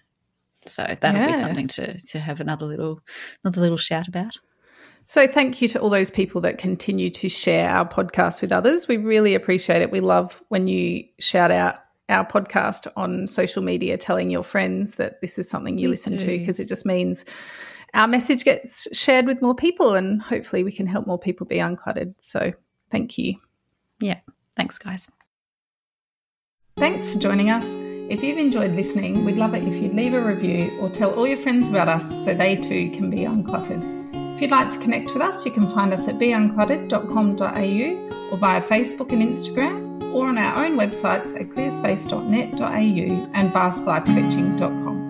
So 0.66 0.84
that'll 1.00 1.26
be 1.26 1.38
something 1.38 1.66
to, 1.68 2.00
to 2.08 2.18
have 2.20 2.40
another 2.40 2.66
little 2.66 3.00
another 3.42 3.60
little 3.60 3.76
shout 3.76 4.06
about. 4.06 4.38
So, 5.04 5.26
thank 5.26 5.60
you 5.60 5.68
to 5.68 5.80
all 5.80 5.90
those 5.90 6.10
people 6.10 6.40
that 6.42 6.58
continue 6.58 7.10
to 7.10 7.28
share 7.28 7.68
our 7.68 7.88
podcast 7.88 8.40
with 8.40 8.52
others. 8.52 8.88
We 8.88 8.96
really 8.96 9.34
appreciate 9.34 9.82
it. 9.82 9.90
We 9.90 10.00
love 10.00 10.42
when 10.48 10.68
you 10.68 11.04
shout 11.18 11.50
out 11.50 11.78
our 12.08 12.26
podcast 12.26 12.86
on 12.96 13.26
social 13.26 13.62
media, 13.62 13.96
telling 13.96 14.30
your 14.30 14.44
friends 14.44 14.96
that 14.96 15.20
this 15.20 15.38
is 15.38 15.48
something 15.48 15.78
you 15.78 15.88
We 15.88 15.92
listen 15.92 16.16
to, 16.16 16.26
because 16.26 16.60
it 16.60 16.68
just 16.68 16.86
means 16.86 17.24
our 17.94 18.06
message 18.06 18.44
gets 18.44 18.88
shared 18.96 19.26
with 19.26 19.42
more 19.42 19.54
people 19.54 19.94
and 19.94 20.22
hopefully 20.22 20.64
we 20.64 20.72
can 20.72 20.86
help 20.86 21.06
more 21.06 21.18
people 21.18 21.46
be 21.46 21.56
uncluttered. 21.56 22.14
So, 22.18 22.52
thank 22.90 23.18
you. 23.18 23.36
Yeah. 24.00 24.20
Thanks, 24.56 24.78
guys. 24.78 25.08
Thanks 26.76 27.08
for 27.08 27.18
joining 27.18 27.50
us. 27.50 27.66
If 28.08 28.22
you've 28.22 28.38
enjoyed 28.38 28.72
listening, 28.72 29.24
we'd 29.24 29.36
love 29.36 29.54
it 29.54 29.62
if 29.64 29.76
you'd 29.76 29.94
leave 29.94 30.14
a 30.14 30.20
review 30.20 30.70
or 30.80 30.90
tell 30.90 31.14
all 31.14 31.26
your 31.26 31.36
friends 31.36 31.68
about 31.68 31.88
us 31.88 32.24
so 32.24 32.34
they 32.34 32.56
too 32.56 32.90
can 32.90 33.10
be 33.10 33.18
uncluttered. 33.18 34.01
If 34.42 34.50
you'd 34.50 34.56
like 34.56 34.70
to 34.70 34.78
connect 34.80 35.12
with 35.12 35.22
us, 35.22 35.46
you 35.46 35.52
can 35.52 35.72
find 35.72 35.92
us 35.92 36.08
at 36.08 36.18
beuncluttered.com.au 36.18 38.32
or 38.32 38.38
via 38.38 38.60
Facebook 38.60 39.12
and 39.12 39.22
Instagram 39.22 40.02
or 40.12 40.26
on 40.26 40.36
our 40.36 40.64
own 40.64 40.76
websites 40.76 41.40
at 41.40 41.50
clearspace.net.au 41.50 43.30
and 43.34 43.52
basklifecoaching.com. 43.52 45.01